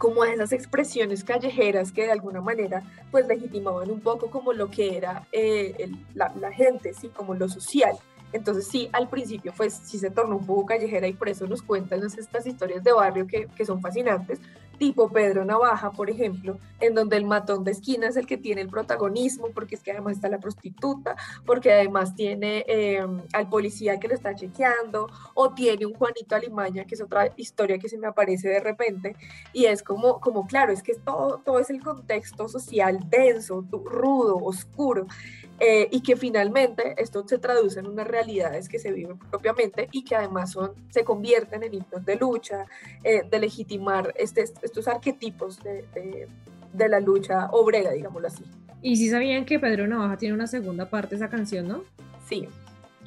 como 0.00 0.22
a 0.22 0.32
esas 0.32 0.52
expresiones 0.52 1.22
callejeras 1.22 1.92
que 1.92 2.04
de 2.04 2.12
alguna 2.12 2.40
manera 2.40 2.82
pues 3.10 3.28
legitimaban 3.28 3.90
un 3.90 4.00
poco 4.00 4.30
como 4.30 4.54
lo 4.54 4.70
que 4.70 4.96
era 4.96 5.28
eh, 5.30 5.74
el, 5.78 5.94
la, 6.14 6.32
la, 6.40 6.50
gente, 6.50 6.94
¿sí? 6.94 7.08
como 7.08 7.34
lo 7.34 7.48
social. 7.50 7.92
Entonces 8.32 8.66
sí, 8.66 8.88
al 8.92 9.08
principio 9.08 9.52
pues 9.56 9.80
sí 9.84 9.98
se 9.98 10.10
tornó 10.10 10.36
un 10.36 10.46
poco 10.46 10.66
callejera 10.66 11.08
y 11.08 11.12
por 11.12 11.28
eso 11.28 11.46
nos 11.46 11.62
cuentan 11.62 12.02
estas 12.04 12.46
historias 12.46 12.84
de 12.84 12.92
barrio 12.92 13.26
que, 13.26 13.46
que 13.48 13.64
son 13.64 13.80
fascinantes, 13.80 14.40
tipo 14.80 15.10
Pedro 15.10 15.44
Navaja, 15.44 15.92
por 15.92 16.08
ejemplo, 16.08 16.56
en 16.80 16.94
donde 16.94 17.18
el 17.18 17.26
matón 17.26 17.64
de 17.64 17.72
esquina 17.72 18.08
es 18.08 18.16
el 18.16 18.26
que 18.26 18.38
tiene 18.38 18.62
el 18.62 18.70
protagonismo, 18.70 19.48
porque 19.54 19.74
es 19.74 19.82
que 19.82 19.90
además 19.90 20.14
está 20.14 20.30
la 20.30 20.40
prostituta, 20.40 21.16
porque 21.44 21.70
además 21.70 22.14
tiene 22.14 22.64
eh, 22.66 23.06
al 23.34 23.48
policía 23.50 24.00
que 24.00 24.08
lo 24.08 24.14
está 24.14 24.34
chequeando, 24.34 25.06
o 25.34 25.52
tiene 25.52 25.84
un 25.84 25.92
Juanito 25.92 26.34
Alimaña, 26.34 26.86
que 26.86 26.94
es 26.94 27.02
otra 27.02 27.30
historia 27.36 27.78
que 27.78 27.90
se 27.90 27.98
me 27.98 28.06
aparece 28.06 28.48
de 28.48 28.60
repente, 28.60 29.16
y 29.52 29.66
es 29.66 29.82
como, 29.82 30.18
como 30.18 30.46
claro, 30.46 30.72
es 30.72 30.82
que 30.82 30.94
todo, 30.94 31.42
todo 31.44 31.58
es 31.58 31.68
el 31.68 31.82
contexto 31.82 32.48
social 32.48 33.00
denso, 33.10 33.62
rudo, 33.70 34.38
oscuro, 34.38 35.06
eh, 35.62 35.88
y 35.90 36.00
que 36.00 36.16
finalmente 36.16 36.94
esto 36.96 37.22
se 37.28 37.36
traduce 37.36 37.80
en 37.80 37.86
unas 37.86 38.08
realidades 38.08 38.66
que 38.66 38.78
se 38.78 38.92
viven 38.92 39.18
propiamente 39.18 39.90
y 39.92 40.04
que 40.04 40.16
además 40.16 40.52
son, 40.52 40.72
se 40.88 41.04
convierten 41.04 41.62
en 41.62 41.74
himnos 41.74 42.02
de 42.02 42.16
lucha, 42.16 42.64
eh, 43.04 43.24
de 43.30 43.38
legitimar 43.38 44.14
este, 44.16 44.40
estos 44.70 44.88
arquetipos 44.88 45.62
de, 45.62 45.84
de, 45.94 46.28
de, 46.72 46.88
la 46.88 47.00
lucha 47.00 47.48
obrera, 47.50 47.92
digámoslo 47.92 48.28
así. 48.28 48.44
Y 48.82 48.96
si 48.96 49.10
sabían 49.10 49.44
que 49.44 49.58
Pedro 49.58 49.86
Navaja 49.86 50.16
tiene 50.16 50.34
una 50.34 50.46
segunda 50.46 50.88
parte 50.88 51.10
de 51.10 51.16
esa 51.16 51.28
canción, 51.28 51.68
¿no? 51.68 51.84
Sí. 52.28 52.48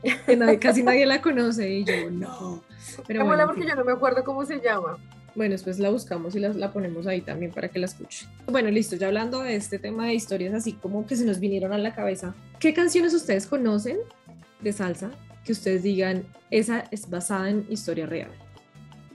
Que 0.25 0.35
nadie, 0.35 0.59
casi 0.59 0.83
nadie 0.83 1.05
la 1.05 1.21
conoce 1.21 1.69
y 1.69 1.85
yo, 1.85 2.11
no. 2.11 2.61
Pero 3.07 3.25
bueno, 3.25 3.45
porque 3.45 3.65
yo 3.65 3.73
no 3.73 3.85
me 3.85 3.93
acuerdo 3.93 4.21
cómo 4.25 4.45
se 4.45 4.59
llama. 4.59 4.97
Bueno, 5.33 5.53
después 5.53 5.79
la 5.79 5.89
buscamos 5.89 6.35
y 6.35 6.39
la, 6.39 6.49
la, 6.49 6.73
ponemos 6.73 7.07
ahí 7.07 7.21
también 7.21 7.51
para 7.51 7.69
que 7.69 7.79
la 7.79 7.85
escuchen. 7.85 8.27
Bueno, 8.45 8.69
listo, 8.69 8.97
ya 8.97 9.07
hablando 9.07 9.41
de 9.41 9.55
este 9.55 9.79
tema 9.79 10.07
de 10.07 10.13
historias 10.13 10.53
así 10.53 10.73
como 10.73 11.07
que 11.07 11.15
se 11.15 11.25
nos 11.25 11.39
vinieron 11.39 11.71
a 11.71 11.77
la 11.77 11.95
cabeza, 11.95 12.35
¿qué 12.59 12.73
canciones 12.73 13.13
ustedes 13.13 13.47
conocen 13.47 13.97
de 14.59 14.73
salsa 14.73 15.09
que 15.45 15.53
ustedes 15.53 15.83
digan, 15.83 16.25
esa 16.51 16.83
es 16.91 17.09
basada 17.09 17.49
en 17.49 17.65
historia 17.69 18.05
real? 18.05 18.29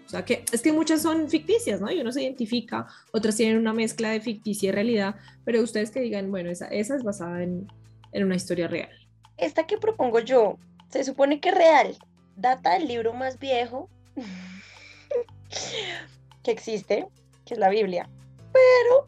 O 0.09 0.11
sea, 0.11 0.25
que 0.25 0.43
es 0.51 0.63
que 0.63 0.73
muchas 0.73 1.03
son 1.03 1.29
ficticias, 1.29 1.83
¿no? 1.83 1.93
Y 1.93 2.01
uno 2.01 2.11
se 2.13 2.23
identifica, 2.23 2.87
otras 3.13 3.37
tienen 3.37 3.59
una 3.59 3.75
mezcla 3.75 4.09
de 4.09 4.23
ficticia 4.23 4.71
y 4.71 4.73
realidad, 4.73 5.17
pero 5.45 5.61
ustedes 5.61 5.91
que 5.91 6.01
digan, 6.01 6.31
bueno, 6.31 6.49
esa, 6.49 6.65
esa 6.69 6.97
es 6.97 7.03
basada 7.03 7.43
en, 7.43 7.71
en 8.13 8.25
una 8.25 8.37
historia 8.37 8.69
real. 8.69 8.89
Esta 9.37 9.67
que 9.67 9.77
propongo 9.77 10.21
yo, 10.21 10.59
se 10.89 11.05
supone 11.05 11.41
que 11.41 11.51
es 11.51 11.55
real, 11.55 11.99
data 12.37 12.73
del 12.73 12.89
libro 12.89 13.13
más 13.13 13.39
viejo 13.39 13.91
que 16.43 16.53
existe, 16.53 17.07
que 17.45 17.53
es 17.53 17.61
la 17.61 17.69
Biblia. 17.69 18.09
Pero, 18.51 19.05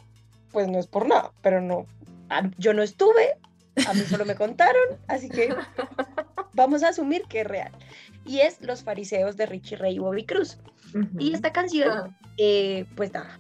pues 0.53 0.69
no 0.69 0.79
es 0.79 0.87
por 0.87 1.09
nada, 1.09 1.33
pero 1.41 1.63
no, 1.63 1.87
yo 2.59 2.75
no 2.75 2.83
estuve, 2.83 3.39
a 3.89 3.95
mí 3.95 4.03
solo 4.03 4.27
me 4.27 4.35
contaron, 4.35 4.99
así 5.09 5.31
que 5.31 5.49
vamos 6.53 6.83
a 6.83 6.89
asumir 6.89 7.23
que 7.29 7.41
es 7.41 7.47
real. 7.47 7.73
Y 8.25 8.41
es 8.41 8.61
Los 8.61 8.83
Fariseos 8.83 9.37
de 9.37 9.47
Richie 9.47 9.77
Ray 9.77 9.97
y 9.97 9.99
Bobby 9.99 10.25
Cruz. 10.25 10.59
Uh 10.95 10.99
-huh. 10.99 11.21
Y 11.21 11.35
esta 11.35 11.53
canción, 11.53 12.17
eh, 12.37 12.85
pues 12.97 13.13
nada, 13.13 13.39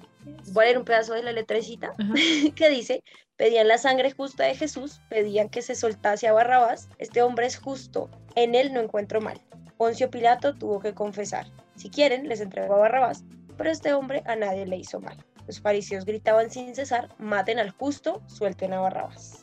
voy 0.52 0.62
a 0.62 0.66
leer 0.66 0.78
un 0.78 0.84
pedazo 0.84 1.14
de 1.14 1.22
la 1.22 1.32
letrecita 1.32 1.92
uh 1.98 2.02
-huh. 2.02 2.54
que 2.54 2.68
dice, 2.70 3.02
pedían 3.36 3.68
la 3.68 3.78
sangre 3.78 4.12
justa 4.12 4.44
de 4.44 4.54
Jesús, 4.54 5.00
pedían 5.08 5.48
que 5.48 5.62
se 5.62 5.74
soltase 5.74 6.28
a 6.28 6.32
Barrabás, 6.32 6.88
este 6.98 7.22
hombre 7.22 7.46
es 7.46 7.58
justo, 7.58 8.10
en 8.34 8.54
él 8.54 8.72
no 8.72 8.80
encuentro 8.80 9.20
mal. 9.20 9.40
Poncio 9.76 10.10
Pilato 10.10 10.54
tuvo 10.54 10.80
que 10.80 10.94
confesar, 10.94 11.46
si 11.74 11.88
quieren, 11.88 12.28
les 12.28 12.40
entrego 12.40 12.74
a 12.74 12.78
Barrabás, 12.78 13.24
pero 13.56 13.70
este 13.70 13.94
hombre 13.94 14.22
a 14.26 14.36
nadie 14.36 14.66
le 14.66 14.76
hizo 14.76 15.00
mal. 15.00 15.16
Los 15.46 15.60
fariseos 15.60 16.04
gritaban 16.04 16.50
sin 16.50 16.74
cesar, 16.74 17.08
maten 17.18 17.58
al 17.58 17.70
justo, 17.70 18.22
suelten 18.26 18.74
a 18.74 18.80
Barrabás. 18.80 19.39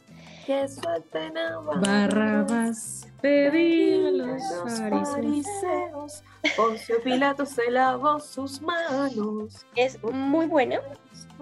Que 0.47 0.65
suelten 0.69 1.37
a 1.37 1.59
Barrabás. 1.59 1.81
Barrabás 1.81 3.07
pedían 3.19 4.17
los, 4.17 4.41
los 4.89 5.11
fariseos. 5.11 6.23
Poncio 6.55 7.01
Pilato 7.03 7.45
se 7.45 7.69
lavó 7.69 8.21
sus 8.21 8.61
manos. 8.61 9.65
Es 9.75 10.01
muy 10.01 10.45
buena. 10.45 10.79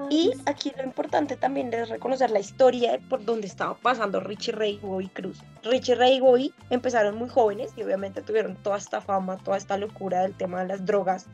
Y 0.09 0.31
aquí 0.47 0.73
lo 0.75 0.83
importante 0.83 1.37
también 1.37 1.71
es 1.71 1.87
reconocer 1.89 2.31
la 2.31 2.39
historia 2.39 2.99
por 3.07 3.23
donde 3.23 3.45
estaba 3.45 3.75
pasando 3.75 4.21
Richie 4.21 4.53
Ray 4.53 4.79
y 4.81 4.85
Bobby 4.87 5.09
Cruz. 5.09 5.37
Richie 5.61 5.93
Ray 5.93 6.15
y 6.15 6.21
Bobby 6.21 6.53
empezaron 6.71 7.15
muy 7.15 7.29
jóvenes 7.29 7.73
y 7.77 7.83
obviamente 7.83 8.23
tuvieron 8.23 8.55
toda 8.55 8.77
esta 8.77 9.01
fama, 9.01 9.37
toda 9.37 9.57
esta 9.57 9.77
locura 9.77 10.23
del 10.23 10.35
tema 10.35 10.61
de 10.61 10.69
las 10.69 10.83
drogas, 10.83 11.27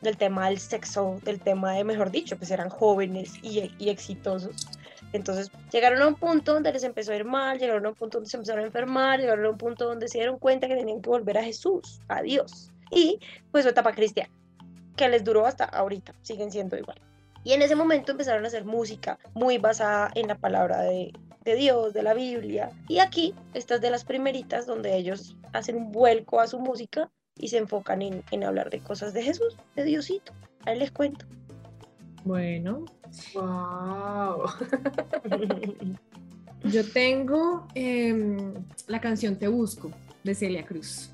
del 0.00 0.16
tema 0.16 0.46
del 0.48 0.58
sexo, 0.58 1.18
del 1.24 1.40
tema 1.40 1.72
de, 1.72 1.84
mejor 1.84 2.10
dicho, 2.10 2.38
pues 2.38 2.50
eran 2.50 2.70
jóvenes 2.70 3.34
y, 3.42 3.70
y 3.78 3.90
exitosos. 3.90 4.66
Entonces 5.12 5.50
llegaron 5.72 6.02
a 6.02 6.06
un 6.06 6.14
punto 6.14 6.54
donde 6.54 6.72
les 6.72 6.84
empezó 6.84 7.12
a 7.12 7.16
ir 7.16 7.24
mal, 7.24 7.58
llegaron 7.58 7.86
a 7.86 7.90
un 7.90 7.94
punto 7.94 8.18
donde 8.18 8.30
se 8.30 8.36
empezaron 8.36 8.62
a 8.64 8.66
enfermar, 8.66 9.18
llegaron 9.18 9.46
a 9.46 9.50
un 9.50 9.58
punto 9.58 9.86
donde 9.86 10.08
se 10.08 10.18
dieron 10.18 10.38
cuenta 10.38 10.68
que 10.68 10.76
tenían 10.76 11.00
que 11.00 11.08
volver 11.08 11.38
a 11.38 11.44
Jesús, 11.44 12.00
a 12.08 12.22
Dios. 12.22 12.70
Y 12.90 13.18
pues 13.50 13.64
su 13.64 13.70
etapa 13.70 13.92
cristiana, 13.92 14.32
que 14.96 15.08
les 15.08 15.24
duró 15.24 15.46
hasta 15.46 15.64
ahorita, 15.64 16.14
siguen 16.22 16.50
siendo 16.50 16.76
igual. 16.76 17.00
Y 17.44 17.52
en 17.52 17.62
ese 17.62 17.76
momento 17.76 18.12
empezaron 18.12 18.44
a 18.44 18.48
hacer 18.48 18.64
música 18.64 19.18
muy 19.34 19.58
basada 19.58 20.10
en 20.14 20.28
la 20.28 20.34
palabra 20.34 20.82
de, 20.82 21.12
Dios, 21.44 21.94
de 21.94 22.02
la 22.02 22.12
Biblia. 22.12 22.70
Y 22.88 22.98
aquí, 22.98 23.34
esta 23.54 23.76
es 23.76 23.80
de 23.80 23.90
las 23.90 24.04
primeritas 24.04 24.66
donde 24.66 24.96
ellos 24.96 25.34
hacen 25.54 25.76
un 25.76 25.92
vuelco 25.92 26.40
a 26.40 26.46
su 26.46 26.58
música 26.58 27.10
y 27.36 27.48
se 27.48 27.56
enfocan 27.56 28.02
en, 28.02 28.22
en 28.32 28.44
hablar 28.44 28.68
de 28.68 28.80
cosas 28.80 29.14
de 29.14 29.22
Jesús, 29.22 29.56
de 29.76 29.84
Diosito. 29.84 30.34
Ahí 30.66 30.78
les 30.78 30.90
cuento. 30.90 31.24
Bueno, 32.24 32.84
Wow. 33.34 34.44
yo 36.64 36.84
tengo 36.92 37.66
em, 37.74 38.54
la 38.86 39.00
canción 39.00 39.36
Te 39.36 39.48
Busco 39.48 39.90
de 40.24 40.34
Celia 40.34 40.64
Cruz. 40.66 41.10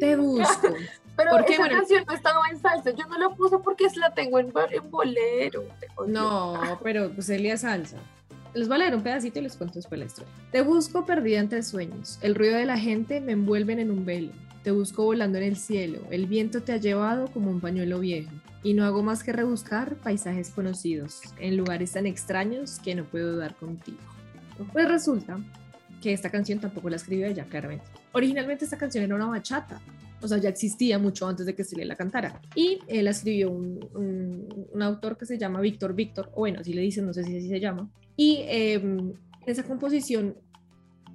Te 0.00 0.16
busco. 0.16 0.68
Pero 1.16 1.30
¿Por 1.32 1.44
qué? 1.46 1.54
esa 1.54 1.62
Bueno. 1.62 1.76
canción 1.78 2.04
no 2.06 2.14
estaba 2.14 2.40
en 2.50 2.60
salsa. 2.60 2.90
Yo 2.92 3.04
no 3.06 3.18
la 3.18 3.30
puse 3.34 3.58
porque 3.58 3.86
la 3.96 4.14
tengo 4.14 4.38
en, 4.38 4.52
en 4.70 4.88
bolero. 4.90 5.64
No, 6.06 6.78
pero 6.80 7.10
pues 7.10 7.26
Celia 7.26 7.54
es 7.54 7.62
salsa. 7.62 7.96
Les 8.54 8.68
voy 8.68 8.76
a 8.76 8.78
leer 8.78 8.94
un 8.94 9.02
pedacito 9.02 9.40
y 9.40 9.42
les 9.42 9.56
cuento 9.56 9.74
después 9.74 9.98
la 9.98 10.06
historia. 10.06 10.32
Te 10.52 10.62
busco 10.62 11.04
perdida 11.04 11.40
entre 11.40 11.64
sueños. 11.64 12.20
El 12.22 12.36
ruido 12.36 12.56
de 12.56 12.66
la 12.66 12.78
gente 12.78 13.20
me 13.20 13.32
envuelven 13.32 13.80
en 13.80 13.90
un 13.90 14.06
velo. 14.06 14.30
Te 14.68 14.72
busco 14.72 15.02
volando 15.02 15.38
en 15.38 15.44
el 15.44 15.56
cielo. 15.56 16.02
El 16.10 16.26
viento 16.26 16.62
te 16.62 16.72
ha 16.72 16.76
llevado 16.76 17.28
como 17.28 17.50
un 17.50 17.58
pañuelo 17.58 18.00
viejo. 18.00 18.30
Y 18.62 18.74
no 18.74 18.84
hago 18.84 19.02
más 19.02 19.24
que 19.24 19.32
rebuscar 19.32 19.96
paisajes 19.96 20.50
conocidos 20.50 21.22
en 21.40 21.56
lugares 21.56 21.92
tan 21.92 22.04
extraños 22.04 22.78
que 22.78 22.94
no 22.94 23.04
puedo 23.04 23.34
dar 23.38 23.56
contigo. 23.56 23.96
Pues 24.74 24.86
resulta 24.86 25.40
que 26.02 26.12
esta 26.12 26.28
canción 26.28 26.58
tampoco 26.58 26.90
la 26.90 26.96
escribió 26.96 27.26
ella, 27.26 27.46
claramente. 27.46 27.86
Originalmente 28.12 28.66
esta 28.66 28.76
canción 28.76 29.04
era 29.04 29.14
una 29.14 29.24
bachata, 29.24 29.80
o 30.20 30.28
sea, 30.28 30.36
ya 30.36 30.50
existía 30.50 30.98
mucho 30.98 31.26
antes 31.26 31.46
de 31.46 31.54
que 31.54 31.64
Celia 31.64 31.86
la 31.86 31.96
cantara. 31.96 32.38
Y 32.54 32.80
eh, 32.88 33.02
la 33.02 33.12
escribió 33.12 33.50
un, 33.50 34.82
autor 34.82 35.16
que 35.16 35.24
se 35.24 35.38
llama 35.38 35.62
Víctor 35.62 35.94
Víctor, 35.94 36.30
o 36.34 36.40
bueno, 36.40 36.60
así 36.60 36.74
le 36.74 36.82
dicen, 36.82 37.06
no 37.06 37.14
sé 37.14 37.24
si 37.24 37.38
así 37.38 37.48
se 37.48 37.58
llama. 37.58 37.90
Y 38.18 38.40
eh, 38.40 39.14
esa 39.46 39.62
composición, 39.62 40.36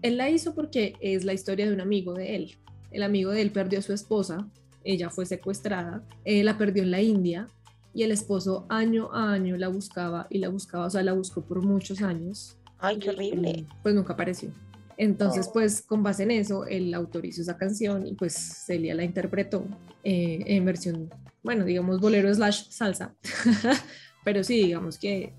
él 0.01 0.17
la 0.17 0.31
hizo 0.31 0.55
porque 0.55 0.95
es 1.01 1.23
la 1.23 1.33
historia 1.33 1.67
de 1.67 1.73
un 1.73 1.81
amigo 1.81 2.15
de 2.15 2.35
él. 2.35 2.57
El 2.93 3.03
amigo 3.03 3.31
de 3.31 3.41
él 3.41 3.51
perdió 3.51 3.79
a 3.79 3.81
su 3.81 3.91
esposa, 3.91 4.47
ella 4.85 5.09
fue 5.09 5.25
secuestrada, 5.25 6.03
eh, 6.23 6.43
la 6.43 6.57
perdió 6.57 6.83
en 6.83 6.91
la 6.91 7.01
India 7.01 7.47
y 7.93 8.03
el 8.03 8.11
esposo 8.11 8.65
año 8.69 9.09
a 9.13 9.31
año 9.33 9.57
la 9.57 9.67
buscaba 9.67 10.27
y 10.29 10.39
la 10.39 10.49
buscaba, 10.49 10.85
o 10.85 10.89
sea, 10.89 11.03
la 11.03 11.13
buscó 11.13 11.41
por 11.45 11.61
muchos 11.63 12.01
años 12.01 12.57
Ay, 12.79 12.99
qué 12.99 13.09
horrible. 13.09 13.65
pues 13.81 13.93
nunca 13.95 14.13
apareció. 14.13 14.51
Entonces, 14.97 15.47
Oh. 15.49 15.53
pues 15.53 15.81
con 15.81 16.03
base 16.03 16.23
en 16.23 16.31
eso, 16.31 16.65
él 16.65 16.93
autorizó 16.93 17.41
esa 17.41 17.57
canción 17.57 18.05
y 18.05 18.13
pues 18.13 18.33
Celia 18.65 18.93
la 18.93 19.03
interpretó 19.03 19.65
eh, 20.03 20.43
en 20.45 20.65
versión, 20.65 21.09
bueno, 21.43 21.65
digamos 21.65 21.99
bolero 21.99 22.33
slash 22.33 22.69
salsa, 22.69 23.15
pero 24.23 24.43
sí, 24.43 24.63
digamos 24.65 24.97
que 24.99 25.33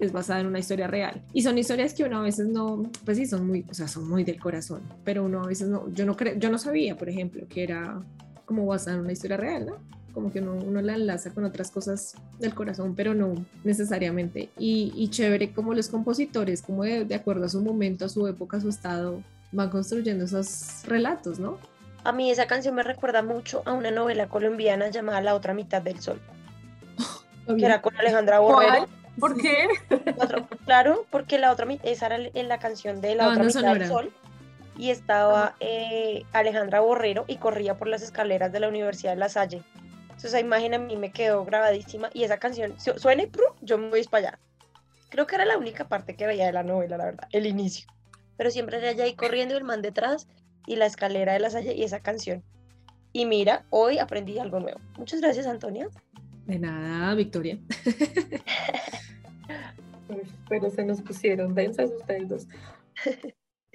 es 0.00 0.12
basada 0.12 0.40
en 0.40 0.46
una 0.46 0.58
historia 0.58 0.86
real. 0.86 1.22
Y 1.32 1.42
son 1.42 1.58
historias 1.58 1.94
que 1.94 2.04
uno 2.04 2.18
a 2.18 2.22
veces 2.22 2.48
no, 2.48 2.90
pues 3.04 3.16
sí, 3.16 3.26
son 3.26 3.46
muy, 3.46 3.64
o 3.70 3.74
sea, 3.74 3.88
son 3.88 4.08
muy 4.08 4.24
del 4.24 4.38
corazón, 4.38 4.82
pero 5.04 5.24
uno 5.24 5.42
a 5.42 5.46
veces 5.46 5.68
no, 5.68 5.92
yo 5.92 6.06
no 6.06 6.16
creo, 6.16 6.36
yo 6.36 6.50
no 6.50 6.58
sabía, 6.58 6.96
por 6.96 7.08
ejemplo, 7.08 7.46
que 7.48 7.62
era 7.62 8.00
como 8.44 8.66
basada 8.66 8.96
en 8.96 9.02
una 9.02 9.12
historia 9.12 9.36
real, 9.36 9.66
¿no? 9.66 9.76
Como 10.14 10.32
que 10.32 10.40
uno, 10.40 10.54
uno 10.54 10.80
la 10.80 10.94
enlaza 10.94 11.32
con 11.32 11.44
otras 11.44 11.70
cosas 11.70 12.14
del 12.38 12.54
corazón, 12.54 12.94
pero 12.96 13.14
no 13.14 13.34
necesariamente. 13.62 14.50
Y, 14.58 14.92
y 14.96 15.08
chévere 15.10 15.52
como 15.52 15.74
los 15.74 15.88
compositores, 15.88 16.62
como 16.62 16.84
de, 16.84 17.04
de 17.04 17.14
acuerdo 17.14 17.44
a 17.44 17.48
su 17.48 17.60
momento, 17.60 18.06
a 18.06 18.08
su 18.08 18.26
época, 18.26 18.56
a 18.56 18.60
su 18.60 18.68
estado, 18.68 19.22
van 19.52 19.70
construyendo 19.70 20.24
esos 20.24 20.82
relatos, 20.86 21.38
¿no? 21.38 21.58
A 22.04 22.12
mí 22.12 22.30
esa 22.30 22.46
canción 22.46 22.74
me 22.74 22.82
recuerda 22.82 23.22
mucho 23.22 23.62
a 23.66 23.72
una 23.72 23.90
novela 23.90 24.28
colombiana 24.28 24.88
llamada 24.88 25.20
La 25.20 25.34
otra 25.34 25.52
mitad 25.52 25.82
del 25.82 26.00
sol, 26.00 26.20
que 27.46 27.64
era 27.64 27.82
con 27.82 27.96
Alejandra 27.96 28.38
Borrero. 28.38 28.88
¿Por 29.18 29.36
qué? 29.40 29.66
Otro- 30.16 30.46
claro, 30.64 31.06
porque 31.10 31.38
la 31.38 31.52
otra 31.52 31.66
esa 31.82 32.06
era 32.06 32.16
en 32.32 32.48
la 32.48 32.58
canción 32.58 33.00
de 33.00 33.14
La, 33.14 33.24
La 33.26 33.32
otra 33.32 33.44
banda 33.44 33.58
mitad 33.60 33.72
del 33.74 33.88
sol. 33.88 34.12
Y 34.76 34.90
estaba 34.90 35.56
eh, 35.58 36.22
Alejandra 36.32 36.78
Borrero 36.80 37.24
y 37.26 37.36
corría 37.36 37.76
por 37.76 37.88
las 37.88 38.00
escaleras 38.02 38.52
de 38.52 38.60
la 38.60 38.68
Universidad 38.68 39.12
de 39.12 39.18
La 39.18 39.28
Salle. 39.28 39.62
Entonces 40.02 40.26
esa 40.30 40.40
imagen 40.40 40.72
a 40.74 40.78
mí 40.78 40.96
me 40.96 41.10
quedó 41.10 41.44
grabadísima 41.44 42.10
y 42.14 42.22
esa 42.24 42.38
canción 42.38 42.78
su- 42.78 42.96
suena 42.98 43.24
y 43.24 43.30
yo 43.62 43.76
me 43.78 43.88
voy 43.90 44.04
para 44.04 44.28
allá. 44.28 44.38
Creo 45.10 45.26
que 45.26 45.34
era 45.34 45.44
la 45.46 45.58
única 45.58 45.88
parte 45.88 46.14
que 46.14 46.26
veía 46.26 46.46
de 46.46 46.52
la 46.52 46.62
novela, 46.62 46.96
la 46.96 47.06
verdad, 47.06 47.28
el 47.32 47.46
inicio. 47.46 47.88
Pero 48.36 48.50
siempre 48.52 48.78
era 48.78 48.90
ella 48.90 49.04
ahí 49.04 49.14
corriendo 49.14 49.56
el 49.56 49.64
man 49.64 49.82
detrás 49.82 50.28
y 50.66 50.76
la 50.76 50.86
escalera 50.86 51.32
de 51.32 51.40
La 51.40 51.50
Salle 51.50 51.74
y 51.74 51.82
esa 51.82 51.98
canción. 52.00 52.44
Y 53.12 53.26
mira, 53.26 53.64
hoy 53.70 53.98
aprendí 53.98 54.38
algo 54.38 54.60
nuevo. 54.60 54.78
Muchas 54.96 55.20
gracias, 55.20 55.46
Antonia. 55.46 55.88
De 56.48 56.58
nada, 56.58 57.14
Victoria. 57.14 57.58
Pero 60.48 60.70
se 60.70 60.82
nos 60.82 61.02
pusieron 61.02 61.54
densas 61.54 61.90
ustedes 61.90 62.28
dos. 62.28 62.48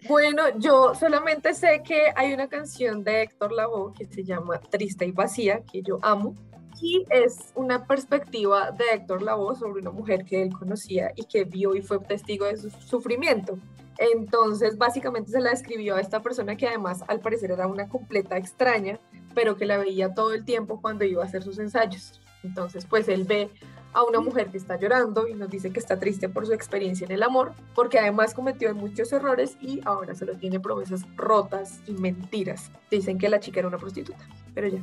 Bueno, 0.09 0.59
yo 0.59 0.93
solamente 0.95 1.53
sé 1.53 1.81
que 1.81 2.11
hay 2.13 2.33
una 2.33 2.49
canción 2.49 3.05
de 3.05 3.21
Héctor 3.21 3.53
Lavoe 3.53 3.93
que 3.93 4.05
se 4.05 4.25
llama 4.25 4.59
Triste 4.59 5.05
y 5.05 5.11
Vacía, 5.11 5.63
que 5.63 5.81
yo 5.81 5.97
amo. 6.01 6.35
Y 6.81 7.05
es 7.09 7.53
una 7.55 7.87
perspectiva 7.87 8.71
de 8.71 8.83
Héctor 8.95 9.21
Lavoe 9.21 9.55
sobre 9.55 9.79
una 9.79 9.91
mujer 9.91 10.25
que 10.25 10.41
él 10.41 10.51
conocía 10.51 11.13
y 11.15 11.23
que 11.23 11.45
vio 11.45 11.73
y 11.73 11.81
fue 11.81 11.99
testigo 11.99 12.47
de 12.47 12.57
su 12.57 12.69
sufrimiento. 12.69 13.57
Entonces, 13.97 14.77
básicamente 14.77 15.31
se 15.31 15.39
la 15.39 15.51
escribió 15.51 15.95
a 15.95 16.01
esta 16.01 16.21
persona 16.21 16.57
que 16.57 16.67
además 16.67 17.01
al 17.07 17.21
parecer 17.21 17.51
era 17.51 17.67
una 17.67 17.87
completa 17.87 18.35
extraña, 18.35 18.99
pero 19.33 19.55
que 19.55 19.65
la 19.65 19.77
veía 19.77 20.13
todo 20.13 20.33
el 20.33 20.43
tiempo 20.43 20.81
cuando 20.81 21.05
iba 21.05 21.23
a 21.23 21.27
hacer 21.27 21.43
sus 21.43 21.59
ensayos. 21.59 22.19
Entonces, 22.43 22.85
pues 22.85 23.07
él 23.07 23.23
ve 23.23 23.49
a 23.93 24.03
una 24.03 24.19
mujer 24.19 24.47
que 24.47 24.57
está 24.57 24.77
llorando 24.77 25.27
y 25.27 25.33
nos 25.33 25.49
dice 25.49 25.71
que 25.71 25.79
está 25.79 25.99
triste 25.99 26.27
por 26.27 26.45
su 26.45 26.53
experiencia 26.53 27.05
en 27.05 27.11
el 27.11 27.23
amor, 27.23 27.53
porque 27.75 27.99
además 27.99 28.33
cometió 28.33 28.73
muchos 28.73 29.11
errores 29.13 29.55
y 29.61 29.81
ahora 29.85 30.15
solo 30.15 30.35
tiene 30.35 30.59
promesas 30.59 31.05
rotas 31.15 31.79
y 31.87 31.93
mentiras. 31.93 32.71
Dicen 32.89 33.17
que 33.17 33.29
la 33.29 33.39
chica 33.39 33.59
era 33.59 33.67
una 33.67 33.77
prostituta, 33.77 34.27
pero 34.53 34.67
ya. 34.67 34.81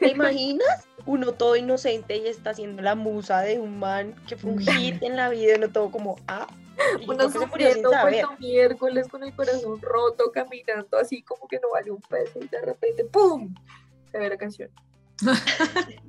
¿Te 0.00 0.08
imaginas? 0.08 0.86
Uno 1.06 1.32
todo 1.32 1.56
inocente 1.56 2.16
y 2.16 2.26
está 2.26 2.50
haciendo 2.50 2.82
la 2.82 2.94
musa 2.94 3.40
de 3.40 3.60
un 3.60 3.78
man 3.78 4.14
que 4.26 4.36
fue 4.36 4.50
un 4.50 4.58
hit 4.58 5.00
en 5.02 5.16
la 5.16 5.28
vida 5.28 5.52
y 5.52 5.58
uno 5.58 5.70
todo 5.70 5.90
como, 5.90 6.16
ah, 6.26 6.46
Uno 7.06 7.30
sufriendo 7.30 7.90
cuento 7.90 8.32
miércoles 8.38 9.08
con 9.08 9.22
el 9.22 9.34
corazón 9.34 9.80
roto, 9.80 10.32
caminando 10.32 10.98
así 10.98 11.22
como 11.22 11.46
que 11.48 11.60
no 11.60 11.70
vale 11.70 11.90
un 11.90 12.00
peso 12.00 12.38
y 12.40 12.48
de 12.48 12.60
repente 12.60 13.04
¡pum! 13.04 13.54
Se 14.10 14.18
ve 14.18 14.28
la 14.28 14.36
canción. 14.36 14.70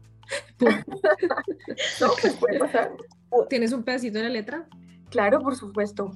no, 2.01 2.07
pues 2.21 2.35
puede 2.37 2.59
pasar. 2.59 2.91
¿Tienes 3.49 3.73
un 3.73 3.83
pedacito 3.83 4.17
de 4.17 4.23
la 4.25 4.29
letra? 4.29 4.67
Claro, 5.09 5.39
por 5.41 5.55
supuesto. 5.55 6.11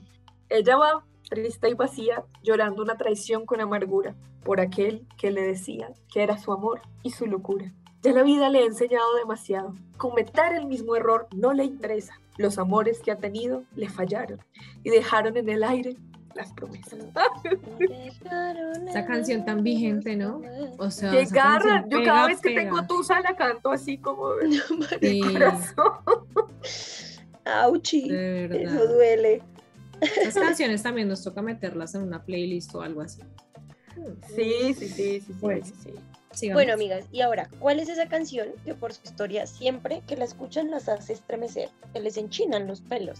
Ella 0.50 0.78
va 0.78 1.06
triste 1.30 1.70
y 1.70 1.74
vacía, 1.74 2.26
llorando 2.44 2.84
una 2.84 2.98
traición 2.98 3.46
con 3.46 3.62
amargura 3.62 4.16
por 4.44 4.60
aquel 4.60 5.08
que 5.18 5.32
le 5.32 5.42
decía 5.42 5.94
que 6.12 6.24
era 6.24 6.38
su 6.38 6.52
amor 6.52 6.82
y 7.04 7.12
su 7.12 7.26
locura. 7.26 7.72
Ya 8.02 8.12
la 8.12 8.24
vida 8.24 8.50
le 8.50 8.60
ha 8.60 8.66
enseñado 8.66 9.16
demasiado. 9.16 9.76
Cometer 9.98 10.54
el 10.54 10.66
mismo 10.66 10.96
error 10.96 11.28
no 11.36 11.54
le 11.54 11.64
interesa. 11.64 12.20
Los 12.38 12.58
amores 12.58 13.00
que 13.00 13.12
ha 13.12 13.18
tenido 13.18 13.64
le 13.76 13.90
fallaron 13.90 14.40
y 14.84 14.90
dejaron 14.90 15.38
en 15.38 15.48
el 15.50 15.64
aire 15.64 15.96
las 16.36 16.52
promesas. 16.54 17.00
Esa 18.90 19.06
canción 19.06 19.46
tan 19.46 19.64
vigente, 19.64 20.16
¿no? 20.16 20.42
O 20.78 20.92
sea, 20.92 21.12
canción 21.12 21.90
Yo 21.90 22.04
cada 22.04 22.28
vez 22.28 22.42
que 22.42 22.52
tengo 22.56 22.86
tusa 22.88 23.20
la 23.22 23.36
canto 23.36 23.72
así 23.72 23.98
como 23.98 24.34
de 24.36 24.50
Sí, 25.02 25.22
corazón. 25.34 25.94
Auchi, 27.46 28.10
de 28.10 28.64
eso 28.64 28.88
duele. 28.88 29.42
Las 30.24 30.34
canciones 30.34 30.84
también 30.84 31.08
nos 31.08 31.24
toca 31.24 31.42
meterlas 31.42 31.96
en 31.96 32.04
una 32.04 32.24
playlist 32.24 32.74
o 32.76 32.82
algo 32.82 33.02
así. 33.02 33.22
Sí, 34.36 34.74
sí, 34.74 34.74
sí, 34.74 34.90
sí, 34.90 35.20
sí, 35.22 35.34
Bueno. 35.40 35.66
sí, 35.66 35.74
sí. 35.84 35.94
Sigamos. 36.34 36.64
Bueno, 36.64 36.74
amigas, 36.74 37.06
y 37.12 37.22
ahora, 37.22 37.50
¿cuál 37.60 37.80
es 37.80 37.90
esa 37.90 38.08
canción 38.08 38.48
que 38.64 38.74
por 38.74 38.94
su 38.94 39.02
historia 39.04 39.46
siempre 39.46 40.02
que 40.08 40.16
la 40.16 40.24
escuchan 40.24 40.72
las 40.72 40.88
hace 40.88 41.12
estremecer? 41.14 41.70
Que 41.94 42.00
les 42.00 42.16
enchinan 42.16 42.68
los 42.68 42.80
pelos. 42.80 43.20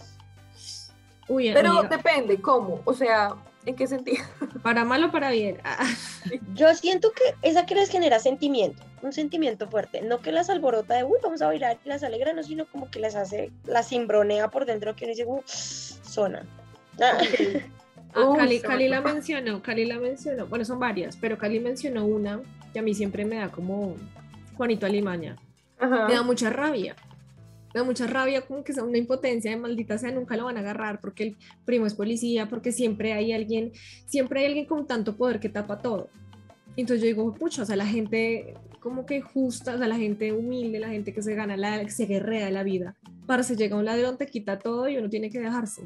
Uy, 1.28 1.50
Pero 1.52 1.70
amiga, 1.70 1.88
depende, 1.96 2.40
¿cómo? 2.40 2.80
O 2.84 2.92
sea, 2.94 3.34
¿en 3.64 3.76
qué 3.76 3.86
sentido? 3.86 4.24
para 4.62 4.84
mal 4.84 5.04
o 5.04 5.12
para 5.12 5.30
bien. 5.30 5.58
Ah, 5.64 5.86
Yo 6.54 6.74
siento 6.74 7.12
que 7.12 7.22
esa 7.42 7.64
que 7.66 7.74
les 7.74 7.90
genera 7.90 8.18
sentimiento, 8.18 8.82
un 9.02 9.12
sentimiento 9.12 9.68
fuerte, 9.68 10.02
no 10.02 10.18
que 10.18 10.32
las 10.32 10.50
alborota 10.50 10.94
de, 10.94 11.04
uy, 11.04 11.18
vamos 11.22 11.42
a 11.42 11.46
bailar 11.46 11.78
y 11.84 11.88
las 11.88 12.02
alegra, 12.02 12.32
no, 12.32 12.42
sino 12.42 12.66
como 12.66 12.90
que 12.90 12.98
las 13.00 13.14
hace, 13.14 13.50
las 13.64 13.88
cimbronea 13.88 14.48
por 14.48 14.66
dentro, 14.66 14.94
que 14.96 15.04
uno 15.04 15.12
dice, 15.14 15.24
uy, 15.26 15.42
zona. 15.46 16.44
Ah, 17.00 17.18
Ah, 18.14 18.26
Uy, 18.28 18.36
Cali, 18.36 18.60
Cali 18.60 18.88
la 18.88 19.00
mencionó, 19.00 19.62
Cali 19.62 19.86
la 19.86 19.98
mencionó, 19.98 20.46
bueno, 20.46 20.66
son 20.66 20.78
varias, 20.78 21.16
pero 21.16 21.38
Cali 21.38 21.60
mencionó 21.60 22.04
una 22.04 22.40
que 22.74 22.78
a 22.78 22.82
mí 22.82 22.94
siempre 22.94 23.24
me 23.24 23.36
da 23.36 23.48
como 23.48 23.94
Juanito 24.54 24.84
Alimaña, 24.84 25.36
Ajá. 25.78 26.08
me 26.08 26.12
da 26.14 26.22
mucha 26.22 26.50
rabia, 26.50 26.94
da 27.74 27.84
mucha 27.84 28.06
rabia, 28.06 28.42
como 28.42 28.64
que 28.64 28.72
sea 28.72 28.84
una 28.84 28.98
impotencia 28.98 29.50
de 29.50 29.56
maldita 29.56 29.98
sea, 29.98 30.12
nunca 30.12 30.36
lo 30.36 30.44
van 30.44 30.56
a 30.56 30.60
agarrar 30.60 31.00
porque 31.00 31.22
el 31.24 31.36
primo 31.64 31.86
es 31.86 31.94
policía, 31.94 32.48
porque 32.48 32.72
siempre 32.72 33.12
hay 33.12 33.32
alguien, 33.32 33.72
siempre 34.06 34.40
hay 34.40 34.46
alguien 34.46 34.66
con 34.66 34.86
tanto 34.86 35.16
poder 35.16 35.40
que 35.40 35.48
tapa 35.48 35.80
todo. 35.80 36.08
Entonces 36.76 37.02
yo 37.02 37.06
digo, 37.06 37.34
pucha, 37.34 37.62
o 37.62 37.64
sea, 37.66 37.76
la 37.76 37.86
gente 37.86 38.54
como 38.80 39.06
que 39.06 39.20
justa, 39.20 39.74
o 39.74 39.78
sea, 39.78 39.86
la 39.86 39.96
gente 39.96 40.32
humilde, 40.32 40.80
la 40.80 40.88
gente 40.88 41.12
que 41.12 41.22
se 41.22 41.34
gana, 41.34 41.56
la, 41.56 41.84
que 41.84 41.90
se 41.90 42.06
guerrea 42.06 42.50
la 42.50 42.64
vida, 42.64 42.96
para 43.26 43.42
se 43.42 43.56
llega 43.56 43.76
un 43.76 43.84
ladrón, 43.84 44.18
te 44.18 44.26
quita 44.26 44.58
todo 44.58 44.88
y 44.88 44.96
uno 44.96 45.08
tiene 45.08 45.30
que 45.30 45.38
dejarse. 45.38 45.82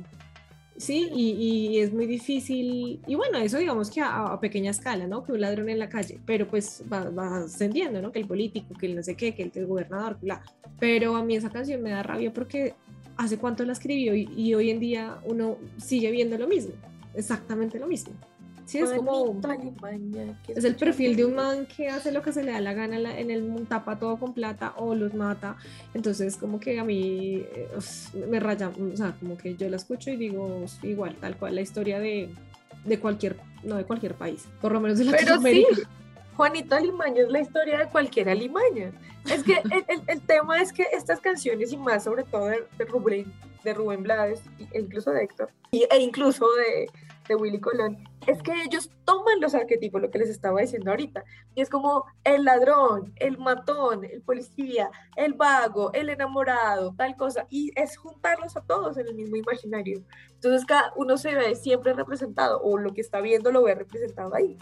Sí, 0.78 1.09
y, 1.14 1.78
es 1.78 1.92
muy 1.92 2.06
difícil, 2.06 3.00
y 3.06 3.14
bueno, 3.14 3.38
eso 3.38 3.56
digamos 3.59 3.90
que 3.90 4.02
a, 4.02 4.38
pequeña 4.40 4.71
escala, 4.71 5.06
¿no? 5.06 5.23
Que 5.23 5.33
un 5.33 5.40
ladrón 5.40 5.71
en 5.71 5.78
la 5.78 5.88
calle, 5.88 6.21
pero 6.26 6.47
pues 6.47 6.85
va, 6.92 7.38
ascendiendo, 7.45 8.02
¿no? 8.02 8.12
Que 8.12 8.18
el 8.18 8.26
político, 8.26 8.75
que 8.75 8.87
el 8.87 8.97
no 8.97 9.02
sé 9.02 9.14
qué, 9.14 9.35
que 9.35 9.50
el, 9.54 9.66
gobernador, 9.66 10.18
bla. 10.21 10.42
Pero 10.78 11.16
a 11.16 11.25
mí 11.25 11.35
esa 11.35 11.50
canción 11.50 11.83
me 11.83 11.90
da 11.90 12.02
rabia 12.02 12.30
porque 12.33 12.75
hace 13.16 13.38
cuánto 13.38 13.64
la 13.64 13.73
escribió 13.73 14.14
y 14.14 14.54
hoy 14.54 14.71
en 14.71 14.78
día 14.78 15.18
uno 15.25 15.56
sigue 15.78 16.11
viendo 16.11 16.37
lo 16.37 16.47
mismo, 16.47 16.75
exactamente 17.14 17.78
lo 17.78 17.87
mismo. 17.87 18.12
Sí, 18.66 18.78
es 18.78 18.90
como. 18.90 19.40
Es 20.49 20.64
el 20.64 20.75
perfil 20.75 21.14
de 21.14 21.25
un 21.25 21.37
man 21.37 21.66
que 21.66 21.88
hace 21.88 22.11
lo 22.11 22.20
que 22.20 22.32
se 22.32 22.42
le 22.42 22.50
da 22.50 22.61
la 22.61 22.75
gana 22.75 22.96
en 23.18 23.30
el 23.30 23.66
tapa 23.68 23.99
todo 23.99 24.18
con 24.18 24.35
plata 24.35 24.75
o 24.76 24.94
los 24.94 25.14
mata. 25.14 25.56
Entonces, 25.94 26.37
como 26.37 26.58
que 26.58 26.78
a 26.80 26.85
mí 26.85 27.44
eh, 27.54 27.68
me 28.28 28.40
raya, 28.40 28.70
o 28.70 28.96
sea, 28.96 29.16
como 29.20 29.38
que 29.38 29.54
yo 29.54 29.68
la 29.68 29.76
escucho 29.76 30.11
y 30.11 30.16
digo, 30.16 30.64
igual, 30.82 31.14
tal 31.14 31.37
cual, 31.37 31.54
la 31.54 31.61
historia 31.61 32.00
de, 32.00 32.28
de 32.85 32.99
cualquier, 32.99 33.37
no 33.62 33.76
de 33.76 33.85
cualquier 33.85 34.14
país, 34.14 34.49
por 34.61 34.73
lo 34.73 34.80
menos 34.80 34.99
de 34.99 35.04
Latinoamérica. 35.04 35.68
Pero 35.70 35.82
sí. 35.82 35.96
Juanito 36.37 36.75
Alimaña 36.75 37.23
es 37.23 37.30
la 37.30 37.40
historia 37.40 37.78
de 37.78 37.87
cualquier 37.87 38.28
Alimaña. 38.28 38.90
Es 39.30 39.42
que 39.44 39.54
el, 39.54 40.02
el, 40.06 40.20
tema 40.23 40.61
es 40.61 40.73
que 40.73 40.87
estas 40.92 41.20
canciones, 41.20 41.73
y 41.73 41.76
más 41.76 42.04
sobre 42.04 42.25
todo 42.25 42.46
de, 42.46 42.66
de 42.76 42.85
Rubén, 42.85 43.32
de 43.66 43.75
Rubén 43.75 44.04
Blades, 44.04 44.42
e 44.73 44.80
incluso 44.80 45.11
de 45.11 45.25
Héctor, 45.25 45.50
e 45.73 45.99
incluso 45.99 46.46
de, 46.54 46.88
de 47.28 47.35
Willy 47.35 47.61
Colón, 47.61 47.99
es 48.28 48.40
que 48.42 48.52
ellos 48.62 48.90
toman 49.04 49.40
los 49.40 49.54
arquetipos, 49.54 50.00
lo 50.00 50.11
que 50.11 50.20
les 50.20 50.30
estaba 50.30 50.61
diciendo 50.61 50.92
ahorita, 50.92 51.25
y 51.56 51.62
es 51.62 51.68
como 51.68 52.04
el 52.23 52.44
ladrón, 52.44 53.12
el 53.16 53.38
matón, 53.38 54.04
el 54.04 54.23
policía, 54.23 54.88
el 55.16 55.35
vago, 55.35 55.92
el 55.94 56.11
enamorado, 56.11 56.94
tal 56.96 57.16
cosa, 57.16 57.46
y 57.50 57.73
es 57.75 57.96
juntarlos 57.96 58.56
a 58.56 58.61
todos 58.61 58.96
en 58.99 59.08
el 59.08 59.14
mismo 59.16 59.37
imaginario. 59.37 60.00
Entonces 60.35 60.64
cada 60.64 60.92
uno 60.94 61.16
se 61.16 61.35
ve 61.35 61.56
siempre 61.56 61.92
representado, 61.92 62.61
o 62.62 62.78
lo 62.78 62.94
que 62.94 63.00
está 63.00 63.20
viendo 63.20 63.50
lo 63.50 63.64
ve 63.64 63.75
representado 63.75 64.32
ahí. 64.32 64.56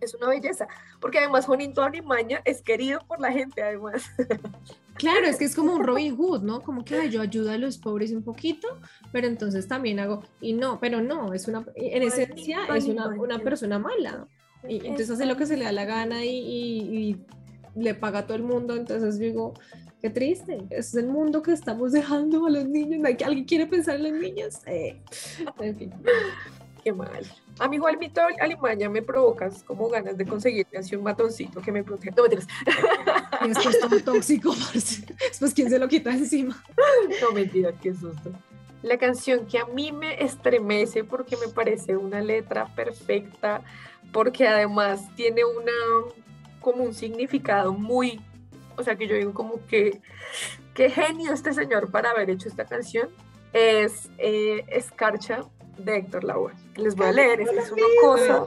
Es 0.00 0.14
una 0.14 0.28
belleza, 0.28 0.68
porque 1.00 1.18
además 1.18 1.46
Juanito 1.46 1.82
Arimaña 1.82 2.42
es 2.44 2.62
querido 2.62 3.00
por 3.06 3.20
la 3.20 3.32
gente, 3.32 3.62
además. 3.62 4.10
Claro, 4.94 5.26
es 5.26 5.36
que 5.36 5.44
es 5.44 5.54
como 5.54 5.74
un 5.74 5.84
Robin 5.86 6.16
Hood, 6.16 6.42
¿no? 6.42 6.62
Como 6.62 6.84
que 6.84 7.10
yo 7.10 7.20
ayudo 7.20 7.50
a 7.50 7.58
los 7.58 7.78
pobres 7.78 8.12
un 8.12 8.22
poquito, 8.22 8.68
pero 9.12 9.26
entonces 9.26 9.68
también 9.68 10.00
hago, 10.00 10.22
y 10.40 10.52
no, 10.54 10.80
pero 10.80 11.00
no, 11.00 11.32
es 11.32 11.48
una, 11.48 11.64
en 11.74 12.02
esencia 12.02 12.60
es 12.74 12.86
una, 12.86 13.08
una 13.08 13.38
persona 13.38 13.78
mala. 13.78 14.26
Y 14.68 14.78
entonces 14.78 15.10
hace 15.10 15.26
lo 15.26 15.36
que 15.36 15.46
se 15.46 15.56
le 15.56 15.64
da 15.64 15.72
la 15.72 15.84
gana 15.84 16.24
y, 16.24 16.30
y, 16.30 17.26
le 17.76 17.94
paga 17.94 18.20
a 18.20 18.26
todo 18.26 18.38
el 18.38 18.42
mundo, 18.42 18.74
entonces 18.74 19.18
digo, 19.18 19.52
qué 20.00 20.08
triste, 20.08 20.66
es 20.70 20.94
el 20.94 21.08
mundo 21.08 21.42
que 21.42 21.52
estamos 21.52 21.92
dejando 21.92 22.46
a 22.46 22.50
los 22.50 22.66
niños, 22.66 23.04
¿alguien 23.04 23.44
quiere 23.44 23.66
pensar 23.66 23.96
en 23.96 24.04
los 24.04 24.12
niños? 24.12 24.60
Eh, 24.66 24.98
en 25.60 25.76
fin. 25.76 25.92
Qué 26.86 26.92
mal. 26.92 27.26
A 27.58 27.66
mí 27.66 27.74
igual 27.74 27.98
mito 27.98 28.20
Alimaña 28.38 28.88
me 28.88 29.02
provocas 29.02 29.64
como 29.64 29.88
ganas 29.88 30.16
de 30.16 30.24
conseguir 30.24 30.68
así 30.78 30.94
un 30.94 31.02
matoncito 31.02 31.60
que 31.60 31.72
me 31.72 31.82
proteja. 31.82 32.14
No, 32.14 32.22
mentiras. 32.22 32.46
Y 33.44 33.50
esto 33.50 33.70
es 33.70 33.80
todo 33.80 34.00
tóxico, 34.04 34.54
Después, 34.72 35.52
¿quién 35.52 35.68
se 35.68 35.80
lo 35.80 35.88
quita 35.88 36.12
encima? 36.12 36.62
No, 37.20 37.32
mentira, 37.32 37.72
qué 37.72 37.92
susto. 37.92 38.30
La 38.82 38.98
canción 38.98 39.46
que 39.46 39.58
a 39.58 39.66
mí 39.66 39.90
me 39.90 40.22
estremece 40.22 41.02
porque 41.02 41.36
me 41.36 41.48
parece 41.48 41.96
una 41.96 42.20
letra 42.20 42.72
perfecta, 42.76 43.62
porque 44.12 44.46
además 44.46 45.12
tiene 45.16 45.44
una, 45.44 45.72
como 46.60 46.84
un 46.84 46.94
significado 46.94 47.72
muy, 47.72 48.20
o 48.76 48.84
sea, 48.84 48.94
que 48.94 49.08
yo 49.08 49.16
digo 49.16 49.34
como 49.34 49.66
que, 49.66 50.00
qué 50.72 50.88
genio 50.88 51.32
este 51.32 51.52
señor 51.52 51.90
para 51.90 52.12
haber 52.12 52.30
hecho 52.30 52.48
esta 52.48 52.64
canción, 52.64 53.08
es 53.52 54.08
eh, 54.18 54.64
Escarcha 54.68 55.40
de 55.78 55.96
Héctor 55.96 56.24
Lavoe. 56.24 56.52
Les 56.76 56.94
voy 56.94 57.06
a 57.06 57.12
leer, 57.12 57.40
es 57.40 57.50
es 57.50 57.72
una 57.72 57.82
cosa. 58.02 58.46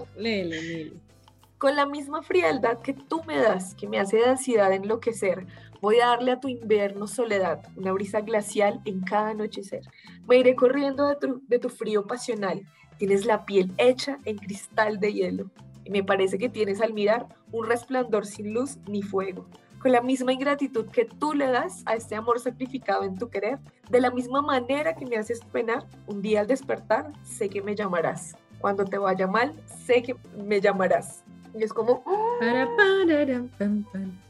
Con 1.57 1.75
la 1.75 1.85
misma 1.85 2.21
frialdad 2.21 2.79
que 2.79 2.93
tú 2.93 3.21
me 3.25 3.37
das, 3.37 3.75
que 3.75 3.87
me 3.87 3.99
hace 3.99 4.17
de 4.17 4.25
ansiedad 4.25 4.71
enloquecer, 4.71 5.45
voy 5.81 5.99
a 5.99 6.07
darle 6.07 6.31
a 6.31 6.39
tu 6.39 6.47
invierno 6.47 7.07
soledad, 7.07 7.61
una 7.75 7.91
brisa 7.91 8.21
glacial 8.21 8.81
en 8.85 9.01
cada 9.01 9.29
anochecer. 9.29 9.81
Me 10.27 10.37
iré 10.37 10.55
corriendo 10.55 11.07
de 11.07 11.15
tu, 11.15 11.41
de 11.47 11.59
tu 11.59 11.69
frío 11.69 12.07
pasional. 12.07 12.61
Tienes 12.97 13.25
la 13.25 13.45
piel 13.45 13.71
hecha 13.77 14.19
en 14.25 14.37
cristal 14.37 14.99
de 14.99 15.13
hielo. 15.13 15.51
Y 15.83 15.89
me 15.89 16.03
parece 16.03 16.37
que 16.37 16.49
tienes 16.49 16.81
al 16.81 16.93
mirar 16.93 17.27
un 17.51 17.65
resplandor 17.65 18.25
sin 18.25 18.53
luz 18.53 18.77
ni 18.87 19.01
fuego 19.01 19.45
con 19.79 19.91
la 19.91 20.01
misma 20.01 20.33
ingratitud 20.33 20.87
que 20.87 21.05
tú 21.05 21.33
le 21.33 21.47
das 21.47 21.83
a 21.85 21.95
este 21.95 22.15
amor 22.15 22.39
sacrificado 22.39 23.03
en 23.03 23.17
tu 23.17 23.29
querer, 23.29 23.59
de 23.89 24.01
la 24.01 24.11
misma 24.11 24.41
manera 24.41 24.95
que 24.95 25.05
me 25.05 25.17
haces 25.17 25.39
penar, 25.51 25.85
un 26.05 26.21
día 26.21 26.41
al 26.41 26.47
despertar, 26.47 27.11
sé 27.23 27.49
que 27.49 27.61
me 27.61 27.75
llamarás. 27.75 28.35
Cuando 28.59 28.83
te 28.83 28.97
vaya 28.97 29.25
mal, 29.25 29.53
sé 29.85 30.03
que 30.03 30.15
me 30.35 30.59
llamarás. 30.59 31.23
Y 31.57 31.63
es 31.63 31.71
como... 31.71 32.03
Para, 32.39 32.63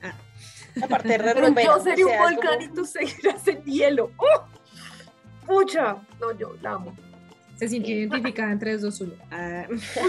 ah. 0.03 0.13
Aparte 0.81 1.09
de 1.09 1.17
Pero 1.33 1.49
yo 1.49 1.79
seré 1.79 2.05
un 2.05 2.17
volcán 2.17 2.61
y 2.61 2.67
tú 2.69 2.85
seguirás 2.85 3.47
en 3.47 3.63
hielo. 3.63 4.11
¡Oh! 4.17 4.43
¡Pucha! 5.45 5.97
No, 6.19 6.31
yo 6.37 6.53
la 6.61 6.73
amo. 6.73 6.95
Se 7.55 7.67
sintió 7.67 7.95
identificada 7.95 8.51
entre 8.51 8.73
los 8.73 8.81
dos. 8.83 9.03
Ah. 9.31 9.65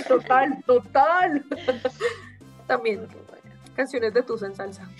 Total, 0.07 0.63
total. 0.67 1.45
También 2.67 3.09
canciones 3.75 4.15
de 4.15 4.23
tus 4.23 4.43
en 4.43 4.55
salsa? 4.55 4.89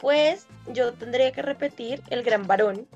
Pues 0.00 0.46
yo 0.70 0.92
tendría 0.92 1.32
que 1.32 1.40
repetir 1.40 2.02
El 2.10 2.22
Gran 2.22 2.46
Varón, 2.46 2.86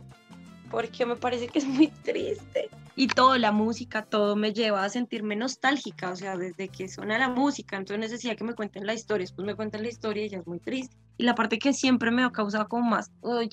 porque 0.71 1.07
me 1.07 1.17
parece 1.17 1.49
que 1.49 1.59
es 1.59 1.65
muy 1.65 1.89
triste. 1.89 2.69
Y 2.97 3.07
todo, 3.07 3.39
la 3.39 3.51
música, 3.51 4.05
todo 4.05 4.37
me 4.37 4.53
lleva 4.53 4.85
a 4.85 4.91
sentirme 4.91 5.35
nostálgica, 5.35 6.11
o 6.11 6.17
sea, 6.17 6.37
desde 6.37 6.69
que 6.69 6.87
suena 6.87 7.17
la 7.17 7.31
música, 7.31 7.79
entonces 7.79 8.01
necesidad 8.01 8.37
que 8.37 8.45
me 8.45 8.55
cuenten 8.55 8.85
la 8.85 8.93
historia, 8.93 9.25
después 9.25 9.47
me 9.47 9.55
cuentan 9.55 9.83
la 9.83 9.89
historia 9.89 10.27
y 10.27 10.29
ya 10.29 10.39
es 10.39 10.47
muy 10.47 10.59
triste. 10.59 10.97
Y 11.17 11.25
la 11.25 11.35
parte 11.35 11.59
que 11.59 11.73
siempre 11.73 12.11
me 12.11 12.25
ha 12.25 12.31
causado 12.31 12.69
como 12.69 12.91
más, 12.91 13.11
uy, 13.23 13.49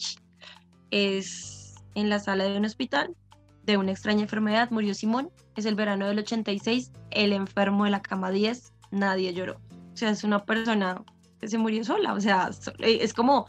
es 0.92 1.76
en 1.94 2.10
la 2.10 2.20
sala 2.20 2.44
de 2.44 2.58
un 2.58 2.66
hospital, 2.66 3.16
de 3.64 3.78
una 3.78 3.92
extraña 3.92 4.24
enfermedad, 4.24 4.70
murió 4.72 4.94
Simón, 4.94 5.30
es 5.56 5.66
el 5.66 5.76
verano 5.76 6.08
del 6.08 6.20
86, 6.20 6.92
el 7.12 7.32
enfermo 7.32 7.86
de 7.86 7.92
la 7.92 8.02
cama 8.02 8.32
10, 8.32 8.74
nadie 8.92 9.34
lloró. 9.34 9.62
O 9.96 9.98
sea, 9.98 10.10
es 10.10 10.26
una 10.26 10.44
persona 10.44 11.02
que 11.40 11.48
se 11.48 11.58
murió 11.58 11.82
sola. 11.86 12.14
O 12.14 12.20
sea, 12.20 12.50
eh, 12.80 12.98
es 13.00 13.14
como, 13.14 13.48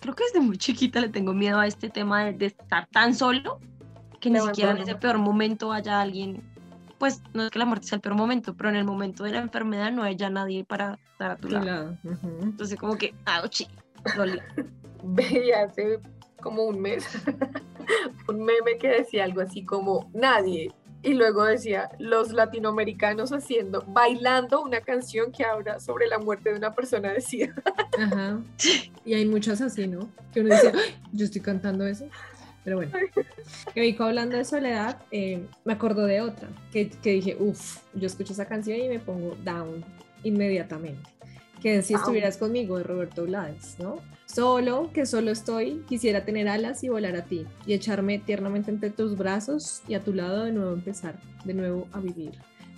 creo 0.00 0.12
que 0.16 0.24
desde 0.24 0.40
muy 0.40 0.58
chiquita 0.58 1.00
le 1.00 1.08
tengo 1.08 1.32
miedo 1.32 1.60
a 1.60 1.68
este 1.68 1.88
tema 1.88 2.24
de, 2.24 2.46
estar 2.46 2.88
tan 2.88 3.14
solo 3.14 3.60
que 4.20 4.28
ni 4.28 4.40
siquiera 4.40 4.72
en 4.72 4.78
ese 4.78 4.96
peor 4.96 5.18
momento 5.18 5.72
haya 5.72 6.00
alguien. 6.00 6.42
Pues 6.98 7.22
no 7.32 7.44
es 7.44 7.50
que 7.50 7.60
la 7.60 7.64
muerte 7.64 7.86
sea 7.86 7.94
el 7.94 8.02
peor 8.02 8.16
momento, 8.16 8.56
pero 8.56 8.70
en 8.70 8.74
el 8.74 8.84
momento 8.84 9.22
de 9.22 9.30
la 9.30 9.38
enfermedad 9.38 9.92
no 9.92 10.02
haya 10.02 10.28
nadie 10.30 10.64
para 10.64 10.98
estar 11.12 11.30
a 11.30 11.36
tu 11.36 11.48
lado. 11.48 11.96
Entonces, 12.42 12.76
como 12.76 12.98
que, 12.98 13.14
¡auchi! 13.24 13.68
Veía 15.04 15.62
hace 15.62 16.00
como 16.42 16.64
un 16.64 16.80
mes 16.80 17.06
un 18.28 18.44
meme 18.44 18.78
que 18.80 18.88
decía 18.88 19.22
algo 19.22 19.42
así 19.42 19.64
como: 19.64 20.10
Nadie 20.12 20.72
y 21.02 21.14
luego 21.14 21.44
decía 21.44 21.90
los 21.98 22.32
latinoamericanos 22.32 23.32
haciendo, 23.32 23.84
bailando 23.86 24.62
una 24.62 24.80
canción 24.80 25.32
que 25.32 25.44
habla 25.44 25.80
sobre 25.80 26.06
la 26.06 26.18
muerte 26.18 26.50
de 26.50 26.56
una 26.56 26.74
persona 26.74 27.12
de 27.12 27.20
SIDA. 27.20 27.54
Ajá. 27.98 28.40
Y 29.04 29.14
hay 29.14 29.26
muchas 29.26 29.60
así, 29.60 29.86
¿no? 29.86 30.10
Que 30.32 30.40
uno 30.40 30.54
dice, 30.54 30.72
yo 31.12 31.24
estoy 31.24 31.40
cantando 31.40 31.86
eso. 31.86 32.08
Pero 32.64 32.76
bueno, 32.76 32.92
que 33.72 33.80
Vico 33.80 34.04
hablando 34.04 34.36
de 34.36 34.44
soledad, 34.44 34.98
eh, 35.10 35.46
me 35.64 35.72
acuerdo 35.72 36.04
de 36.04 36.20
otra, 36.20 36.48
que, 36.72 36.90
que 36.90 37.12
dije, 37.12 37.36
uff, 37.38 37.78
yo 37.94 38.06
escucho 38.06 38.32
esa 38.32 38.46
canción 38.46 38.78
y 38.78 38.88
me 38.88 38.98
pongo 38.98 39.36
down 39.42 39.84
inmediatamente. 40.22 41.17
Que 41.60 41.82
si 41.82 41.94
estuvieras 41.94 42.36
conmigo 42.36 42.78
de 42.78 42.84
Roberto 42.84 43.24
Blades, 43.24 43.76
¿no? 43.78 43.96
Solo, 44.26 44.90
que 44.92 45.06
solo 45.06 45.30
estoy, 45.30 45.82
quisiera 45.88 46.24
tener 46.24 46.48
alas 46.48 46.84
y 46.84 46.88
volar 46.90 47.16
a 47.16 47.24
ti 47.24 47.46
y 47.66 47.72
echarme 47.72 48.18
tiernamente 48.18 48.70
entre 48.70 48.90
tus 48.90 49.16
brazos 49.16 49.82
y 49.88 49.94
a 49.94 50.04
tu 50.04 50.12
lado 50.12 50.44
de 50.44 50.52
nuevo 50.52 50.72
empezar, 50.72 51.18
de 51.44 51.54
nuevo 51.54 51.88
a 51.92 52.00
vivir. 52.00 52.32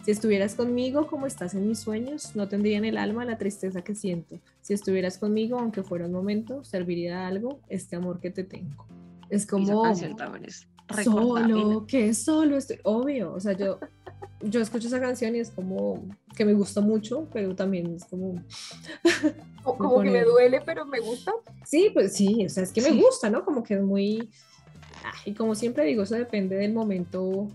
Si 0.05 0.13
estuvieras 0.13 0.55
conmigo 0.55 1.07
como 1.09 1.27
estás 1.27 1.55
en 1.55 1.69
mis 1.69 1.81
sueños, 1.81 2.35
no 2.35 2.49
tendría 2.49 2.79
en 2.79 2.87
el 2.87 2.97
alma 2.97 3.25
la 3.25 3.37
tristeza 3.37 3.83
que 3.83 3.95
siento. 3.95 4.39
Si 4.63 4.73
estuvieras 4.73 5.19
conmigo, 5.19 5.59
aunque 5.59 5.83
fuera 5.83 6.07
un 6.07 6.13
momento, 6.13 6.65
serviría 6.65 7.19
de 7.19 7.25
algo 7.25 7.61
este 7.69 7.97
amor 7.97 8.21
que 8.21 8.31
te 8.31 8.45
tengo. 8.45 8.87
Es 9.29 9.47
como 9.47 9.95
solo, 11.05 11.87
que 11.87 12.15
solo 12.15 12.57
estoy, 12.57 12.79
obvio, 12.83 13.33
o 13.33 13.41
sea, 13.41 13.53
yo 13.53 13.79
yo 14.43 14.61
escucho 14.61 14.89
esa 14.89 15.01
canción 15.01 15.35
y 15.37 15.41
es 15.41 15.51
como 15.51 16.03
que 16.37 16.45
me 16.45 16.53
gusta 16.55 16.81
mucho, 16.81 17.29
pero 17.33 17.55
también 17.55 17.95
es 17.95 18.05
como... 18.05 18.35
O- 19.65 19.77
Como 19.77 20.01
que 20.01 20.11
me 20.11 20.25
duele, 20.25 20.63
pero 20.65 20.87
me 20.87 21.01
gusta. 21.01 21.33
Sí, 21.67 21.91
pues 21.93 22.15
sí, 22.17 22.47
o 22.47 22.49
sea, 22.49 22.63
es 22.63 22.73
que 22.73 22.81
me 22.81 22.93
gusta, 22.93 23.29
¿no? 23.29 23.45
Como 23.45 23.63
que 23.63 23.75
es 23.75 23.83
muy... 23.83 24.31
ah, 25.05 25.13
Y 25.27 25.35
como 25.35 25.55
siempre 25.55 25.85
digo, 25.85 26.03
eso 26.05 26.15
depende 26.15 26.57
del 26.57 26.73
momento, 26.73 27.47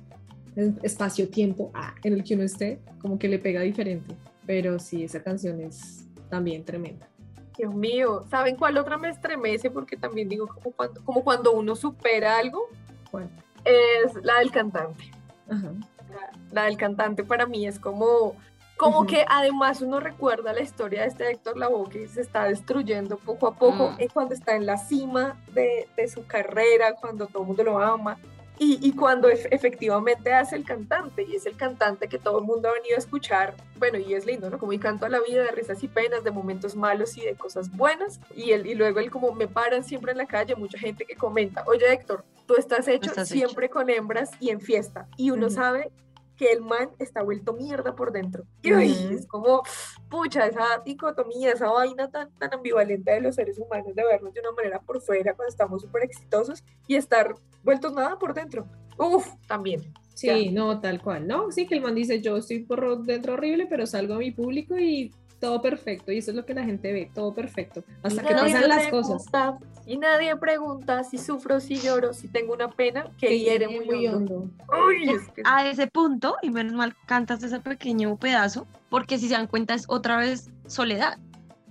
espacio-tiempo 0.84 1.72
ah, 1.74 1.96
en 2.04 2.14
el 2.14 2.24
que 2.24 2.36
uno 2.36 2.44
esté, 2.44 2.80
como 3.02 3.18
que 3.18 3.28
le 3.28 3.40
pega 3.40 3.62
diferente. 3.62 4.16
Pero 4.46 4.78
sí, 4.80 5.04
esa 5.04 5.24
canción 5.24 5.60
es 5.62 6.06
también 6.30 6.64
tremenda. 6.64 7.10
Dios 7.58 7.74
mío, 7.74 8.24
¿saben 8.30 8.56
cuál 8.56 8.78
otra 8.78 8.98
me 8.98 9.10
estremece? 9.10 9.72
Porque 9.72 9.98
también 9.98 10.30
digo, 10.30 10.46
como 10.48 10.72
cuando, 10.76 11.04
como 11.04 11.24
cuando 11.24 11.54
uno 11.54 11.76
supera 11.76 12.38
algo, 12.38 12.68
¿Cuál? 13.10 13.30
es 13.64 14.14
la 14.24 14.40
del 14.40 14.52
cantante. 14.52 15.06
Ajá. 15.50 15.72
La, 16.16 16.30
la 16.52 16.64
del 16.64 16.78
cantante 16.78 17.24
para 17.24 17.46
mí 17.46 17.68
es 17.68 17.80
como, 17.80 18.36
como 18.78 19.00
Ujú. 19.00 19.08
que 19.08 19.26
además 19.30 19.82
uno 19.82 20.00
recuerda 20.00 20.54
la 20.54 20.62
historia 20.62 21.02
de 21.02 21.08
este 21.08 21.30
Héctor 21.30 21.58
Lavoe 21.58 21.90
que 21.90 22.08
se 22.08 22.22
está 22.22 22.46
destruyendo 22.46 23.18
poco 23.18 23.48
a 23.48 23.56
poco, 23.56 23.92
Mm. 23.92 23.96
es 24.00 24.14
cuando 24.14 24.34
está 24.34 24.56
en 24.56 24.66
la 24.66 24.78
cima 24.78 25.38
de, 25.54 25.88
de 25.98 26.08
su 26.08 26.26
carrera, 26.26 26.94
cuando 26.96 27.28
todo 27.28 27.42
el 27.44 27.48
mundo 27.48 27.64
lo 27.64 27.80
ama. 27.80 28.18
Y, 28.58 28.80
y 28.88 28.94
cuando 28.94 29.28
ef- 29.30 29.50
efectivamente 29.52 30.34
hace 30.34 30.56
el 30.56 30.64
cantante, 30.64 31.24
y 31.24 31.36
es 31.36 31.46
el 31.46 31.58
cantante 31.58 32.08
que 32.08 32.18
todo 32.18 32.40
el 32.40 32.46
mundo 32.46 32.70
ha 32.70 32.72
venido 32.72 32.96
a 32.96 33.00
escuchar, 33.00 33.54
bueno, 33.78 33.98
y 33.98 34.14
es 34.14 34.26
lindo, 34.26 34.50
¿no? 34.50 34.58
Como 34.58 34.72
y 34.72 34.80
canto 34.80 35.06
a 35.06 35.10
la 35.10 35.20
vida 35.20 35.44
de 35.44 35.52
risas 35.52 35.84
y 35.84 35.90
penas, 35.90 36.24
de 36.24 36.32
momentos 36.32 36.74
malos 36.74 37.18
y 37.18 37.22
de 37.26 37.36
cosas 37.36 37.70
buenas, 37.76 38.22
y, 38.34 38.52
él, 38.54 38.66
y 38.66 38.74
luego 38.76 39.02
él 39.02 39.12
como 39.12 39.34
me 39.34 39.50
paran 39.50 39.84
siempre 39.84 40.14
en 40.14 40.20
la 40.20 40.26
calle, 40.26 40.56
mucha 40.56 40.78
gente 40.80 41.04
que 41.06 41.18
comenta, 41.18 41.66
oye 41.68 41.92
Héctor, 41.92 42.24
tú 42.48 42.56
estás 42.58 42.88
hecho 42.88 43.10
estás 43.10 43.30
hecho". 43.30 43.40
siempre 43.46 43.68
con 43.70 43.90
hembras 43.90 44.32
y 44.40 44.52
en 44.52 44.62
fiesta, 44.62 45.06
y 45.18 45.32
uno 45.32 45.48
Ujú. 45.48 45.56
sabe 45.56 45.92
que 46.38 46.52
el 46.52 46.62
man 46.62 46.90
está 47.00 47.24
vuelto 47.24 47.54
mierda 47.54 47.96
por 47.96 48.12
dentro. 48.12 48.46
Y 48.62 48.72
es 48.72 49.28
como, 49.28 49.64
pucha, 50.10 50.48
esa 50.48 50.82
dicotomía, 50.86 51.52
esa 51.52 51.70
vaina 51.70 52.10
tan, 52.10 52.32
tan 52.38 52.54
ambivalente 52.54 53.12
de 53.12 53.22
los 53.22 53.36
seres 53.36 53.58
humanos, 53.58 53.96
de 53.96 54.04
vernos 54.04 54.34
de 54.34 54.42
una 54.42 54.52
manera 54.52 54.80
por 54.82 55.02
fuera 55.02 55.34
cuando 55.34 55.50
estamos 55.50 55.82
súper 55.82 56.04
exitosos 56.04 56.64
y 56.88 56.96
estar 56.96 57.36
vueltos 57.64 57.94
nada 57.94 58.20
por 58.20 58.34
dentro. 58.34 58.68
Uf, 58.98 59.28
también. 59.48 59.94
Sí, 60.14 60.50
no, 60.50 60.80
tal 60.80 61.02
cual, 61.02 61.28
¿no? 61.28 61.52
Sí, 61.52 61.68
que 61.68 61.76
el 61.76 61.82
man 61.82 61.94
dice, 61.94 62.22
yo 62.22 62.38
estoy 62.38 62.60
por 62.60 63.04
dentro 63.04 63.34
horrible, 63.34 63.68
pero 63.70 63.86
salgo 63.86 64.14
a 64.14 64.20
mi 64.20 64.32
público 64.32 64.78
y 64.78 65.14
todo 65.40 65.62
perfecto. 65.62 66.12
Y 66.12 66.18
eso 66.20 66.32
es 66.32 66.38
lo 66.38 66.46
que 66.46 66.54
la 66.54 66.64
gente 66.64 66.92
ve, 66.92 67.12
todo 67.14 67.34
perfecto. 67.34 67.84
Hasta 68.04 68.22
Y 68.24 68.26
que 68.26 68.34
nadie 68.34 68.54
pasan 68.54 68.70
las 68.70 68.88
cosas. 68.88 69.24
pregunta, 69.30 69.58
Y 69.88 69.98
nadie 69.98 70.36
pregunta 70.38 71.04
si 71.04 71.18
sufro, 71.20 71.60
si 71.60 71.76
lloro, 71.80 72.12
si 72.14 72.28
tengo 72.28 72.54
una 72.54 72.70
pena 72.72 73.04
que 73.20 73.28
Que 73.28 73.40
hiere 73.40 73.68
hiere 73.68 73.86
muy, 73.86 74.08
hondo. 74.08 74.36
hondo. 74.38 74.54
Uy, 74.88 75.10
es 75.12 75.28
que- 75.30 75.44
a 75.46 75.68
ese 75.70 75.86
punto, 75.86 76.38
y 76.42 76.50
menos 76.50 76.74
mal 76.74 76.96
cantas 77.06 77.44
ese 77.44 77.60
pequeño 77.60 78.16
pedazo, 78.18 78.66
porque 78.90 79.20
si 79.20 79.28
se 79.28 79.36
dan 79.36 79.46
cuenta 79.46 79.76
es 79.76 79.86
otra 79.88 80.18
vez 80.18 80.50
soledad, 80.66 81.20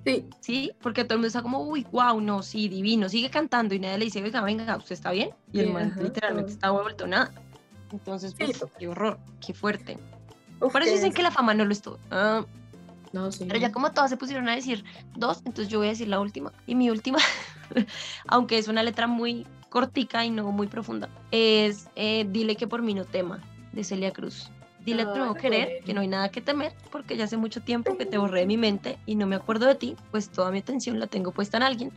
sí, 0.04 0.28
¿sí? 0.38 0.72
Porque 0.80 1.02
todo 1.02 1.14
el 1.14 1.18
mundo 1.18 1.26
está 1.26 1.42
como, 1.42 1.62
uy, 1.62 1.84
wow, 1.90 2.20
no, 2.20 2.44
sí, 2.44 2.68
divino, 2.68 3.08
sigue 3.08 3.30
cantando 3.30 3.74
y 3.74 3.80
nadie 3.80 3.98
le 3.98 4.04
dice, 4.04 4.22
venga, 4.22 4.42
venga, 4.42 4.76
¿usted 4.76 4.92
está 4.92 5.10
bien? 5.10 5.30
Y 5.52 5.58
el 5.60 5.72
man 5.72 5.92
literalmente 6.00 6.52
está 6.52 6.70
vuelto 6.70 7.08
nada. 7.08 7.32
Entonces, 7.90 8.34
pues, 8.38 8.64
qué 8.78 8.86
horror, 8.86 9.18
qué 9.44 9.54
fuerte. 9.54 9.98
uf, 10.60 10.70
Por 10.72 10.82
eso 10.82 10.92
dicen 10.92 11.08
es- 11.08 11.14
que 11.16 11.22
la 11.24 11.32
fama 11.32 11.52
no 11.54 11.64
lo 11.64 11.72
es 11.72 11.82
todo. 11.82 11.98
No, 13.14 13.30
sí. 13.30 13.44
pero 13.46 13.60
ya 13.60 13.70
como 13.70 13.92
todas 13.92 14.10
se 14.10 14.16
pusieron 14.16 14.48
a 14.48 14.56
decir 14.56 14.84
dos, 15.14 15.38
entonces 15.44 15.68
yo 15.68 15.78
voy 15.78 15.86
a 15.86 15.90
decir 15.90 16.08
la 16.08 16.18
última. 16.18 16.52
Y 16.66 16.74
mi 16.74 16.90
última, 16.90 17.18
aunque 18.26 18.58
es 18.58 18.66
una 18.66 18.82
letra 18.82 19.06
muy 19.06 19.46
cortica 19.68 20.24
y 20.24 20.30
no 20.30 20.50
muy 20.50 20.66
profunda, 20.66 21.08
es 21.30 21.88
eh, 21.94 22.26
Dile 22.28 22.56
que 22.56 22.66
por 22.66 22.82
mí 22.82 22.92
no 22.92 23.04
tema, 23.04 23.40
de 23.72 23.84
Celia 23.84 24.12
Cruz. 24.12 24.50
Dile 24.84 25.04
no 25.04 25.32
Ay, 25.32 25.40
querer, 25.40 25.84
que 25.84 25.94
no 25.94 26.00
hay 26.00 26.08
nada 26.08 26.28
que 26.28 26.40
temer, 26.40 26.74
porque 26.90 27.16
ya 27.16 27.24
hace 27.24 27.36
mucho 27.36 27.62
tiempo 27.62 27.96
que 27.96 28.04
te 28.04 28.18
borré 28.18 28.40
de 28.40 28.46
mi 28.46 28.56
mente 28.56 28.98
y 29.06 29.14
no 29.14 29.26
me 29.26 29.36
acuerdo 29.36 29.66
de 29.66 29.76
ti, 29.76 29.96
pues 30.10 30.28
toda 30.28 30.50
mi 30.50 30.58
atención 30.58 30.98
la 30.98 31.06
tengo 31.06 31.30
puesta 31.30 31.56
en 31.56 31.62
alguien 31.62 31.92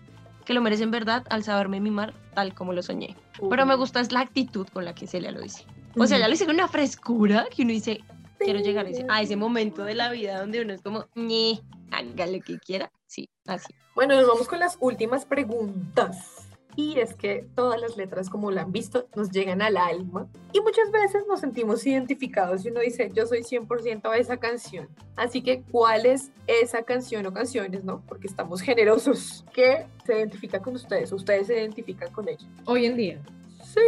que 0.46 0.54
lo 0.54 0.62
merece 0.62 0.84
en 0.84 0.92
verdad 0.92 1.26
al 1.30 1.44
saberme 1.44 1.82
mimar 1.82 2.14
tal 2.34 2.54
como 2.54 2.72
lo 2.72 2.82
soñé. 2.82 3.18
Pero 3.50 3.66
me 3.66 3.76
gusta 3.76 4.00
es 4.00 4.14
la 4.14 4.22
actitud 4.22 4.66
con 4.72 4.86
la 4.86 4.96
que 4.96 5.06
Celia 5.06 5.32
lo 5.32 5.42
dice. 5.42 5.66
O 5.98 6.08
sea, 6.08 6.18
ya 6.20 6.28
lo 6.28 6.32
dice 6.32 6.46
con 6.46 6.56
una 6.56 6.70
frescura 6.70 7.48
que 7.54 7.64
uno 7.64 7.72
dice, 7.72 8.02
quiero 8.38 8.60
llegar 8.60 8.86
a 8.86 8.90
ese, 8.90 9.06
a 9.10 9.22
ese 9.22 9.36
momento 9.36 9.84
de 9.84 9.96
la 9.96 10.12
vida 10.12 10.40
donde 10.40 10.62
uno 10.62 10.74
es 10.74 10.82
como, 10.82 11.06
ñe, 11.16 11.62
haga 11.92 12.28
lo 12.28 12.40
que 12.42 12.60
quiera. 12.60 12.92
Sí, 13.06 13.30
así. 13.46 13.74
Bueno, 13.96 14.16
nos 14.16 14.28
vamos 14.28 14.48
con 14.48 14.60
las 14.60 14.78
últimas 14.80 15.26
preguntas. 15.26 16.48
Y 16.76 17.00
es 17.00 17.16
que 17.16 17.48
todas 17.56 17.82
las 17.82 17.98
letras, 17.98 18.30
como 18.30 18.52
la 18.52 18.62
han 18.62 18.72
visto, 18.72 19.08
nos 19.16 19.32
llegan 19.32 19.64
al 19.64 19.78
alma. 19.78 20.28
Y 20.54 20.62
muchas 20.62 20.92
veces 20.92 21.24
nos 21.28 21.40
sentimos 21.40 21.84
identificados 21.88 22.64
y 22.64 22.70
uno 22.70 22.82
dice, 22.82 23.10
yo 23.16 23.26
soy 23.26 23.40
100% 23.40 24.08
a 24.12 24.18
esa 24.18 24.38
canción. 24.38 24.88
Así 25.16 25.42
que, 25.42 25.64
¿cuál 25.64 26.06
es 26.06 26.30
esa 26.46 26.84
canción 26.84 27.26
o 27.26 27.34
canciones, 27.34 27.84
no? 27.84 28.04
Porque 28.08 28.28
estamos 28.28 28.62
generosos. 28.62 29.44
que 29.54 29.88
se 30.06 30.20
identifica 30.20 30.60
con 30.62 30.76
ustedes? 30.76 31.12
¿Ustedes 31.12 31.48
se 31.48 31.56
identifican 31.56 32.12
con 32.12 32.30
ella? 32.30 32.46
Hoy 32.66 32.86
en 32.86 32.96
día. 32.96 33.20
Sí, 33.64 33.82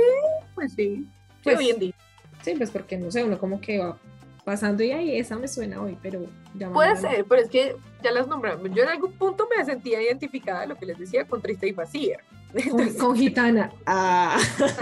pues 0.56 0.74
sí. 0.74 0.96
Sí, 0.96 1.10
Pues, 1.44 1.60
hoy 1.60 1.70
en 1.70 1.80
día. 1.80 1.96
Sí, 2.42 2.56
pues 2.58 2.72
porque 2.72 2.98
no 2.98 3.12
sé, 3.12 3.24
uno 3.24 3.38
como 3.38 3.62
que 3.62 3.78
va 3.78 4.00
pasando 4.50 4.82
y 4.84 4.92
ahí 4.92 5.16
esa 5.16 5.38
me 5.38 5.48
suena 5.48 5.80
hoy, 5.80 5.96
pero 6.02 6.26
ya 6.56 6.72
Puede 6.72 6.96
ser, 6.96 7.24
pero 7.30 7.40
es 7.40 7.52
que 7.52 7.76
ya 8.04 8.10
las 8.10 8.28
nombramos. 8.28 8.68
Yo 8.74 8.82
en 8.82 8.90
algún 8.90 9.12
punto 9.12 9.48
me 9.56 9.64
sentía 9.64 10.02
identificada, 10.02 10.66
lo 10.66 10.76
que 10.76 10.88
les 10.88 10.98
decía, 10.98 11.28
con 11.28 11.40
Triste 11.40 11.68
y 11.68 11.72
Vacía. 11.72 12.18
Con, 12.72 12.94
con 12.96 13.16
gitana. 13.16 13.72
Ah. 13.86 14.40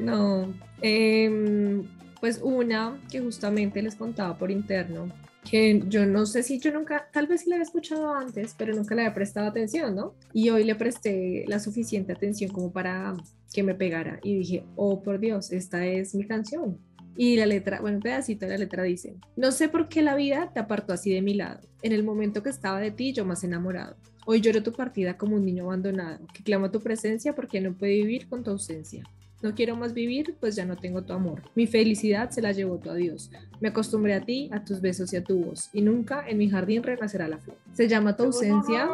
No, 0.00 0.52
em, 0.80 1.86
pues 2.20 2.40
una 2.42 2.98
que 3.12 3.20
justamente 3.20 3.80
les 3.82 3.94
contaba 3.94 4.36
por 4.38 4.50
interno, 4.50 5.08
que 5.48 5.82
yo 5.88 6.06
no 6.06 6.26
sé 6.26 6.42
si 6.42 6.58
yo 6.58 6.72
nunca, 6.72 7.08
tal 7.12 7.26
vez 7.26 7.46
la 7.46 7.56
había 7.56 7.64
escuchado 7.64 8.12
antes, 8.14 8.54
pero 8.56 8.74
nunca 8.74 8.94
le 8.94 9.02
había 9.02 9.14
prestado 9.14 9.48
atención, 9.48 9.94
¿no? 9.94 10.14
Y 10.32 10.50
hoy 10.50 10.64
le 10.64 10.74
presté 10.74 11.44
la 11.48 11.58
suficiente 11.58 12.12
atención 12.12 12.50
como 12.50 12.72
para 12.72 13.14
que 13.52 13.62
me 13.62 13.74
pegara 13.74 14.20
y 14.22 14.38
dije, 14.38 14.64
oh 14.76 15.02
por 15.02 15.18
Dios, 15.18 15.52
esta 15.52 15.84
es 15.86 16.14
mi 16.14 16.24
canción. 16.26 16.78
Y 17.16 17.36
la 17.36 17.46
letra, 17.46 17.80
bueno, 17.80 17.96
un 17.98 18.02
pedacito 18.02 18.46
de 18.46 18.52
la 18.52 18.58
letra 18.58 18.82
dice, 18.82 19.16
no 19.36 19.52
sé 19.52 19.68
por 19.68 19.88
qué 19.88 20.02
la 20.02 20.14
vida 20.14 20.52
te 20.54 20.60
apartó 20.60 20.92
así 20.92 21.12
de 21.12 21.22
mi 21.22 21.34
lado. 21.34 21.60
En 21.82 21.92
el 21.92 22.04
momento 22.04 22.42
que 22.42 22.50
estaba 22.50 22.80
de 22.80 22.92
ti, 22.92 23.12
yo 23.12 23.24
más 23.24 23.44
enamorado. 23.44 23.96
Hoy 24.26 24.40
lloro 24.40 24.62
tu 24.62 24.72
partida 24.72 25.16
como 25.16 25.36
un 25.36 25.44
niño 25.44 25.64
abandonado, 25.64 26.26
que 26.32 26.42
clama 26.42 26.70
tu 26.70 26.80
presencia 26.80 27.34
porque 27.34 27.60
no 27.60 27.74
puede 27.74 27.94
vivir 27.94 28.28
con 28.28 28.44
tu 28.44 28.50
ausencia. 28.50 29.04
No 29.42 29.54
quiero 29.54 29.74
más 29.74 29.94
vivir, 29.94 30.36
pues 30.38 30.54
ya 30.54 30.66
no 30.66 30.76
tengo 30.76 31.02
tu 31.02 31.12
amor. 31.12 31.42
Mi 31.54 31.66
felicidad 31.66 32.30
se 32.30 32.42
la 32.42 32.52
llevó 32.52 32.78
tu 32.78 32.90
adiós. 32.90 33.30
Me 33.60 33.68
acostumbré 33.68 34.14
a 34.14 34.20
ti, 34.20 34.50
a 34.52 34.64
tus 34.64 34.80
besos 34.80 35.12
y 35.12 35.16
a 35.16 35.24
tu 35.24 35.44
voz, 35.44 35.70
y 35.72 35.80
nunca 35.80 36.28
en 36.28 36.38
mi 36.38 36.50
jardín 36.50 36.82
renacerá 36.82 37.26
la 37.26 37.38
flor. 37.38 37.56
Se 37.72 37.88
llama 37.88 38.16
Tu 38.16 38.24
ausencia, 38.24 38.88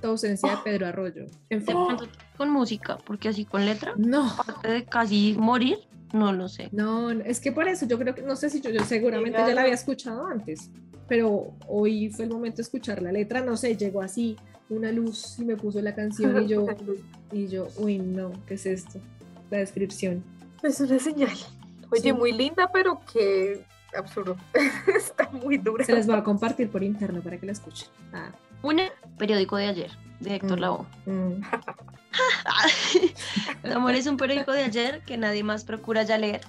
Tu 0.00 0.06
ausencia 0.06 0.50
de 0.50 0.56
Pedro 0.62 0.86
Arroyo. 0.86 1.26
En 1.48 1.62
fin, 1.62 1.76
con 2.36 2.50
música, 2.50 2.98
porque 3.04 3.28
así 3.28 3.44
con 3.44 3.64
letra, 3.64 3.94
no, 3.96 4.30
aparte 4.30 4.68
de 4.68 4.84
casi 4.84 5.34
morir, 5.38 5.78
no 6.12 6.32
lo 6.32 6.48
sé. 6.48 6.68
no, 6.72 7.12
no, 7.14 7.24
es 7.24 7.40
que 7.40 7.52
por 7.52 7.68
eso 7.68 7.86
yo 7.86 7.98
creo 7.98 8.14
que, 8.14 8.22
no 8.22 8.36
sé 8.36 8.50
si 8.50 8.60
yo, 8.60 8.70
yo 8.70 8.84
seguramente 8.84 9.38
ya 9.38 9.54
la 9.54 9.62
había 9.62 9.74
escuchado 9.74 10.26
antes, 10.26 10.70
pero 11.08 11.52
hoy 11.66 12.10
fue 12.10 12.26
el 12.26 12.30
momento 12.30 12.58
de 12.58 12.62
escuchar 12.62 13.02
la 13.02 13.10
letra, 13.10 13.40
no 13.40 13.56
sé, 13.56 13.76
llegó 13.76 14.00
así 14.00 14.36
una 14.68 14.92
luz 14.92 15.38
y 15.38 15.44
me 15.44 15.56
puso 15.56 15.82
la 15.82 15.94
canción 15.94 16.44
y 16.44 16.46
yo, 16.46 16.66
y 17.32 17.48
yo, 17.48 17.68
uy, 17.76 17.98
no, 17.98 18.32
¿qué 18.46 18.54
es 18.54 18.66
esto? 18.66 19.00
La 19.50 19.58
descripción. 19.58 20.22
Es 20.62 20.80
una 20.80 20.98
señal. 20.98 21.30
Oye, 21.90 22.02
Sí. 22.02 22.12
muy 22.12 22.32
linda, 22.32 22.70
pero 22.72 23.00
que 23.12 23.64
absurdo. 23.96 24.36
Está 24.96 25.28
muy 25.30 25.58
dura. 25.58 25.84
Se 25.84 25.92
las 25.92 26.06
voy 26.06 26.16
a 26.16 26.22
compartir 26.22 26.70
por 26.70 26.82
interno 26.84 27.20
para 27.20 27.36
que 27.38 27.46
la 27.46 27.52
escuchen. 27.52 27.88
Ah, 28.12 28.30
Una, 28.62 28.84
periódico 29.18 29.56
de 29.56 29.66
ayer, 29.66 29.90
de 30.20 30.36
Héctor 30.36 30.58
Mm. 30.58 30.60
Lavoe. 30.60 30.86
mm. 31.06 31.42
El 33.62 33.72
amor 33.72 33.94
es 33.94 34.06
un 34.06 34.16
periódico 34.16 34.52
de 34.52 34.62
ayer 34.64 35.00
que 35.06 35.16
nadie 35.16 35.42
más 35.42 35.64
procura 35.64 36.02
ya 36.02 36.18
leer. 36.18 36.40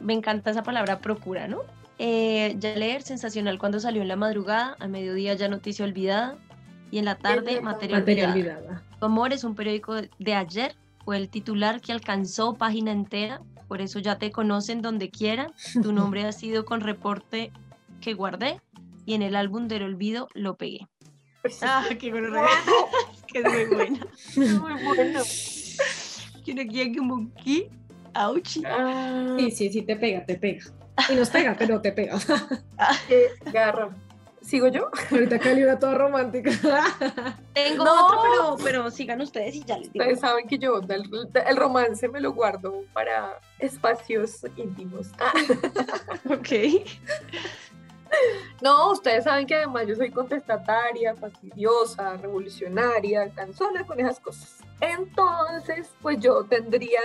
Me 0.00 0.12
encanta 0.14 0.50
esa 0.50 0.62
palabra 0.62 1.00
procura, 1.00 1.48
¿no? 1.48 1.60
Eh, 1.98 2.54
ya 2.58 2.74
leer, 2.76 3.02
sensacional 3.02 3.58
cuando 3.58 3.80
salió 3.80 4.02
en 4.02 4.08
la 4.08 4.16
madrugada, 4.16 4.76
a 4.78 4.86
mediodía 4.86 5.34
ya 5.34 5.48
noticia 5.48 5.84
olvidada 5.84 6.36
y 6.90 6.98
en 6.98 7.04
la 7.06 7.16
tarde 7.16 7.60
materia, 7.60 7.98
Materia 7.98 8.28
olvidada. 8.28 8.58
olvidada. 8.60 8.82
Tu 9.00 9.04
amor 9.06 9.32
es 9.32 9.42
un 9.44 9.54
periódico 9.56 9.94
de 10.18 10.34
ayer, 10.34 10.76
fue 11.08 11.16
el 11.16 11.30
titular 11.30 11.80
que 11.80 11.92
alcanzó 11.92 12.52
página 12.52 12.92
entera, 12.92 13.40
por 13.66 13.80
eso 13.80 13.98
ya 13.98 14.18
te 14.18 14.30
conocen 14.30 14.82
donde 14.82 15.08
quiera. 15.08 15.54
Tu 15.82 15.90
nombre 15.94 16.26
ha 16.26 16.32
sido 16.32 16.66
con 16.66 16.82
reporte 16.82 17.50
que 18.02 18.12
guardé 18.12 18.60
y 19.06 19.14
en 19.14 19.22
el 19.22 19.34
álbum 19.34 19.68
del 19.68 19.84
olvido 19.84 20.28
lo 20.34 20.56
pegué. 20.58 20.86
Pues, 21.40 21.60
Ah, 21.62 21.82
qué 21.98 22.10
gonorrea. 22.10 22.46
que 23.26 23.38
es 23.38 23.44
muy 23.46 23.64
buena. 23.74 24.06
muy 24.60 24.82
bueno. 24.84 25.22
Que 26.44 26.54
no 26.54 26.70
quiere 26.70 26.94
como 26.98 27.30
aquí. 27.40 27.68
Ah, 28.12 28.30
Sí, 28.44 29.50
sí, 29.50 29.72
sí, 29.72 29.80
te 29.80 29.96
pega, 29.96 30.26
te 30.26 30.34
pega. 30.34 30.62
Y 31.10 31.14
nos 31.14 31.30
pega, 31.30 31.56
pero 31.58 31.80
te 31.80 31.90
pega. 31.92 32.18
qué 33.08 33.28
garra. 33.50 33.96
¿Sigo 34.48 34.68
yo? 34.68 34.88
Ahorita 35.10 35.38
Cali 35.38 35.62
una 35.62 35.78
toda 35.78 35.94
romántica. 35.94 36.50
Tengo 37.52 37.84
No. 37.84 38.06
otro, 38.06 38.18
pero, 38.22 38.56
pero 38.64 38.90
sigan 38.90 39.20
ustedes 39.20 39.56
y 39.56 39.64
ya 39.64 39.76
les 39.76 39.92
digo. 39.92 40.02
Ustedes 40.02 40.20
saben 40.20 40.48
que 40.48 40.58
yo 40.58 40.80
el, 40.88 41.28
el 41.46 41.56
romance 41.56 42.08
me 42.08 42.18
lo 42.18 42.32
guardo 42.32 42.82
para 42.94 43.38
espacios 43.58 44.40
íntimos. 44.56 45.08
Ah, 45.18 45.32
Ok. 46.30 46.48
No, 48.62 48.92
ustedes 48.92 49.24
saben 49.24 49.46
que 49.46 49.54
además 49.54 49.86
yo 49.86 49.94
soy 49.94 50.10
contestataria, 50.10 51.14
fastidiosa, 51.14 52.16
revolucionaria, 52.16 53.28
cansona 53.34 53.84
con 53.84 54.00
esas 54.00 54.18
cosas. 54.18 54.56
Entonces, 54.80 55.90
pues 56.00 56.18
yo 56.20 56.42
tendría, 56.44 57.00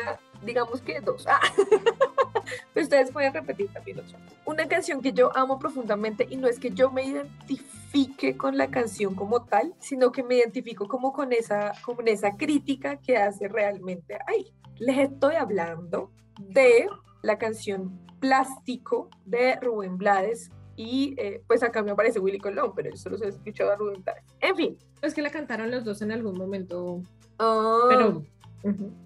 digamos 0.46 0.82
que 0.82 1.00
dos. 1.02 1.26
Ah. 1.28 1.40
Ustedes 2.76 3.12
pueden 3.12 3.34
repetir 3.34 3.72
también 3.72 4.00
otro. 4.00 4.18
Una 4.46 4.68
canción 4.68 5.02
que 5.02 5.14
yo 5.14 5.36
amo 5.36 5.60
profundamente 5.60 6.28
y 6.30 6.36
no 6.36 6.48
es 6.48 6.60
que 6.60 6.72
yo 6.72 6.92
me 6.92 7.04
identifique 7.04 8.36
con 8.36 8.58
la 8.58 8.70
canción 8.70 9.16
como 9.16 9.46
tal, 9.46 9.74
sino 9.80 10.12
que 10.12 10.24
me 10.24 10.36
identifico 10.36 10.88
como 10.88 11.14
con 11.14 11.34
esa, 11.34 11.74
con 11.84 12.08
esa 12.08 12.36
crítica 12.36 12.98
que 12.98 13.18
hace 13.18 13.48
realmente 13.48 14.18
ahí. 14.28 14.54
Les 14.78 14.98
estoy 14.98 15.36
hablando 15.36 16.12
de 16.40 16.88
la 17.22 17.38
canción 17.38 18.00
Plástico 18.20 19.10
de 19.26 19.58
Rubén 19.58 19.98
Blades 19.98 20.50
y 20.76 21.14
eh, 21.18 21.44
pues 21.48 21.62
acá 21.62 21.84
me 21.84 21.92
aparece 21.92 22.20
Willy 22.20 22.40
Colón, 22.40 22.74
pero 22.76 22.90
yo 22.90 22.96
solo 22.96 23.18
se 23.18 23.26
he 23.26 23.30
escuchado 23.30 23.72
a 23.72 23.76
Rubén 23.76 24.02
Blades. 24.04 24.24
En 24.40 24.56
fin. 24.56 24.78
Es 25.02 25.14
que 25.14 25.22
la 25.22 25.30
cantaron 25.30 25.70
los 25.70 25.84
dos 25.84 26.02
en 26.02 26.12
algún 26.12 26.38
momento, 26.38 27.02
ah, 27.38 27.86
pero... 27.90 28.24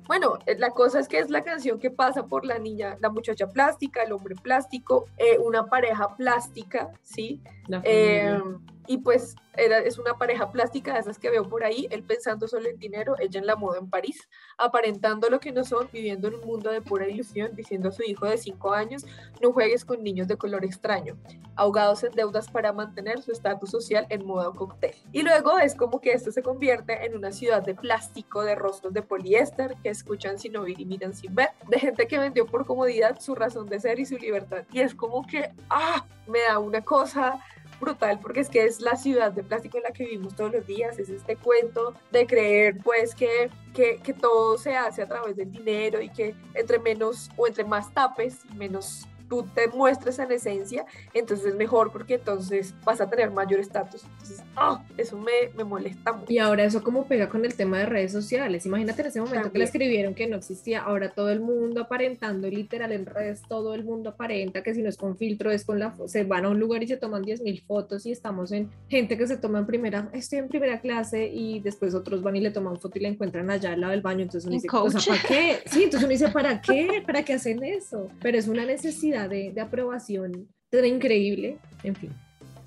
Bueno, 0.07 0.37
eh, 0.45 0.55
la 0.57 0.71
cosa 0.71 0.99
es 0.99 1.07
que 1.07 1.19
es 1.19 1.29
la 1.29 1.43
canción 1.43 1.79
que 1.79 1.89
pasa 1.89 2.27
por 2.27 2.45
la 2.45 2.59
niña, 2.59 2.97
la 2.99 3.09
muchacha 3.09 3.47
plástica, 3.47 4.03
el 4.03 4.11
hombre 4.11 4.35
plástico, 4.35 5.05
eh, 5.17 5.37
una 5.39 5.65
pareja 5.65 6.15
plástica, 6.15 6.91
¿sí? 7.01 7.41
La 7.67 7.81
Eh. 7.83 8.39
Y 8.87 8.99
pues 8.99 9.35
es 9.57 9.97
una 9.97 10.17
pareja 10.17 10.51
plástica 10.51 10.93
de 10.93 10.99
esas 10.99 11.17
que 11.17 11.29
veo 11.29 11.49
por 11.49 11.63
ahí, 11.63 11.87
él 11.89 12.03
pensando 12.03 12.47
solo 12.47 12.69
en 12.69 12.77
dinero, 12.77 13.15
ella 13.19 13.39
en 13.39 13.47
la 13.47 13.55
moda 13.55 13.79
en 13.79 13.89
París, 13.89 14.29
aparentando 14.57 15.29
lo 15.29 15.39
que 15.39 15.51
no 15.51 15.63
son, 15.63 15.89
viviendo 15.91 16.27
en 16.27 16.35
un 16.35 16.41
mundo 16.41 16.69
de 16.69 16.81
pura 16.81 17.07
ilusión, 17.07 17.55
diciendo 17.55 17.89
a 17.89 17.91
su 17.91 18.03
hijo 18.03 18.27
de 18.27 18.37
5 18.37 18.73
años, 18.73 19.05
no 19.41 19.51
juegues 19.51 19.83
con 19.83 20.03
niños 20.03 20.27
de 20.27 20.37
color 20.37 20.63
extraño, 20.63 21.17
ahogados 21.55 22.03
en 22.03 22.11
deudas 22.11 22.49
para 22.51 22.71
mantener 22.71 23.21
su 23.21 23.31
estatus 23.31 23.71
social 23.71 24.05
en 24.09 24.25
modo 24.25 24.53
cóctel. 24.53 24.91
Y 25.11 25.23
luego 25.23 25.57
es 25.57 25.73
como 25.73 25.99
que 25.99 26.11
esto 26.11 26.31
se 26.31 26.43
convierte 26.43 27.05
en 27.05 27.15
una 27.15 27.31
ciudad 27.31 27.63
de 27.63 27.73
plástico, 27.73 28.43
de 28.43 28.55
rostros 28.55 28.93
de 28.93 29.01
poliéster, 29.01 29.75
que 29.81 29.89
escuchan 29.89 30.37
sin 30.37 30.55
oír 30.57 30.79
y 30.79 30.85
miran 30.85 31.13
sin 31.13 31.33
ver, 31.33 31.49
de 31.67 31.79
gente 31.79 32.07
que 32.07 32.19
vendió 32.19 32.45
por 32.45 32.65
comodidad 32.65 33.19
su 33.19 33.33
razón 33.33 33.67
de 33.67 33.79
ser 33.79 33.99
y 33.99 34.05
su 34.05 34.17
libertad. 34.17 34.65
Y 34.71 34.81
es 34.81 34.93
como 34.93 35.25
que, 35.25 35.51
ah, 35.69 36.05
me 36.27 36.41
da 36.41 36.59
una 36.59 36.81
cosa 36.81 37.39
brutal 37.79 38.19
porque 38.21 38.39
es 38.39 38.49
que 38.49 38.65
es 38.65 38.81
la 38.81 38.95
ciudad 38.95 39.31
de 39.31 39.43
plástico 39.43 39.77
en 39.77 39.83
la 39.83 39.91
que 39.91 40.05
vivimos 40.05 40.35
todos 40.35 40.51
los 40.51 40.65
días, 40.65 40.97
es 40.99 41.09
este 41.09 41.35
cuento 41.35 41.93
de 42.11 42.25
creer 42.25 42.77
pues 42.83 43.15
que, 43.15 43.49
que, 43.73 43.97
que 43.97 44.13
todo 44.13 44.57
se 44.57 44.75
hace 44.75 45.01
a 45.01 45.07
través 45.07 45.35
del 45.35 45.51
dinero 45.51 46.01
y 46.01 46.09
que 46.09 46.35
entre 46.53 46.79
menos 46.79 47.29
o 47.37 47.47
entre 47.47 47.63
más 47.63 47.93
tapes, 47.93 48.45
menos 48.55 49.07
tú 49.29 49.47
te 49.53 49.67
muestres 49.67 50.19
en 50.19 50.31
esencia, 50.31 50.85
entonces 51.13 51.47
es 51.47 51.55
mejor 51.55 51.91
porque 51.91 52.15
entonces 52.15 52.73
vas 52.83 53.01
a 53.01 53.09
tener 53.09 53.31
mayor 53.31 53.59
estatus. 53.59 54.03
Entonces, 54.03 54.43
¡ah! 54.55 54.83
eso 54.97 55.17
me, 55.17 55.51
me 55.55 55.63
molesta 55.63 56.13
mucho. 56.13 56.31
Y 56.31 56.39
ahora 56.39 56.63
eso 56.63 56.83
como 56.83 57.05
pega 57.05 57.29
con 57.29 57.45
el 57.45 57.55
tema 57.55 57.79
de 57.79 57.85
redes 57.85 58.11
sociales. 58.11 58.65
Imagínate 58.65 59.01
en 59.01 59.07
ese 59.07 59.21
momento 59.21 59.51
que 59.51 59.59
le 59.59 59.65
escribieron 59.65 60.13
que 60.13 60.27
no 60.27 60.37
existía, 60.37 60.81
ahora 60.81 61.09
todo 61.09 61.29
el 61.29 61.39
mundo 61.39 61.81
aparentando, 61.81 62.49
literal 62.49 62.91
en 62.91 63.05
redes, 63.05 63.41
todo 63.47 63.73
el 63.73 63.83
mundo 63.83 64.11
aparenta 64.11 64.63
que 64.63 64.73
si 64.73 64.81
no 64.81 64.89
es 64.89 64.97
con 64.97 65.17
filtro 65.17 65.51
es 65.51 65.65
con 65.65 65.79
la 65.79 65.93
se 66.05 66.23
van 66.23 66.45
a 66.45 66.49
un 66.49 66.59
lugar 66.59 66.83
y 66.83 66.87
se 66.87 66.97
toman 66.97 67.23
10.000 67.23 67.63
fotos 67.63 68.05
y 68.05 68.11
estamos 68.11 68.51
en 68.51 68.69
gente 68.89 69.17
que 69.17 69.27
se 69.27 69.37
toma 69.37 69.59
en 69.59 69.65
primera, 69.65 70.09
estoy 70.13 70.39
en 70.39 70.47
primera 70.47 70.79
clase 70.79 71.27
y 71.27 71.59
después 71.59 71.93
otros 71.95 72.21
van 72.21 72.35
y 72.35 72.41
le 72.41 72.51
toman 72.51 72.77
foto 72.77 72.97
y 72.99 73.01
la 73.01 73.07
encuentran 73.09 73.49
allá 73.49 73.73
al 73.73 73.81
lado 73.81 73.91
del 73.91 74.01
baño, 74.01 74.21
entonces 74.21 74.45
uno 74.45 74.55
Un 74.55 74.61
dice, 74.61 74.69
o 74.71 74.89
sea, 74.89 74.99
coach. 74.99 75.07
¿para 75.07 75.21
qué? 75.27 75.59
Sí, 75.65 75.83
entonces 75.83 76.03
uno 76.03 76.09
dice, 76.09 76.29
¿para 76.29 76.61
qué? 76.61 77.03
¿Para 77.05 77.23
qué 77.23 77.33
hacen 77.33 77.63
eso? 77.63 78.09
Pero 78.21 78.37
es 78.37 78.47
una 78.47 78.65
necesidad 78.65 79.16
de, 79.25 79.53
de 79.53 79.61
aprobación 79.61 80.49
tan 80.69 80.85
increíble, 80.85 81.59
en 81.83 81.95
fin. 81.95 82.13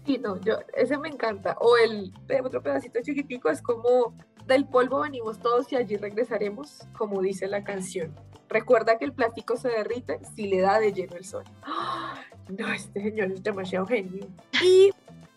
Sí, 0.07 0.19
no, 0.19 0.41
yo, 0.41 0.59
ese 0.75 0.97
me 0.99 1.09
encanta. 1.09 1.57
O 1.61 1.77
el 1.77 2.13
de 2.27 2.41
otro 2.41 2.63
pedacito 2.63 3.01
chiquitico 3.03 3.51
es 3.51 3.61
como 3.61 4.15
del 4.47 4.67
polvo 4.67 5.01
venimos 5.01 5.39
todos 5.39 5.71
y 5.73 5.77
allí 5.77 5.97
regresaremos, 5.97 6.87
como 6.97 7.21
dice 7.21 7.47
la 7.47 7.63
canción. 7.63 8.15
Recuerda 8.49 8.99
que 8.99 9.05
el 9.05 9.13
plástico 9.13 9.57
se 9.57 9.69
derrite 9.69 10.19
si 10.35 10.49
le 10.49 10.61
da 10.61 10.81
de 10.81 10.93
lleno 10.93 11.17
el 11.17 11.25
sol. 11.25 11.45
¡Ah! 11.63 12.21
No, 12.49 12.73
este 12.73 13.01
señor 13.01 13.31
es 13.31 13.43
demasiado 13.45 13.87
genio. 13.87 14.27
Y 14.61 14.91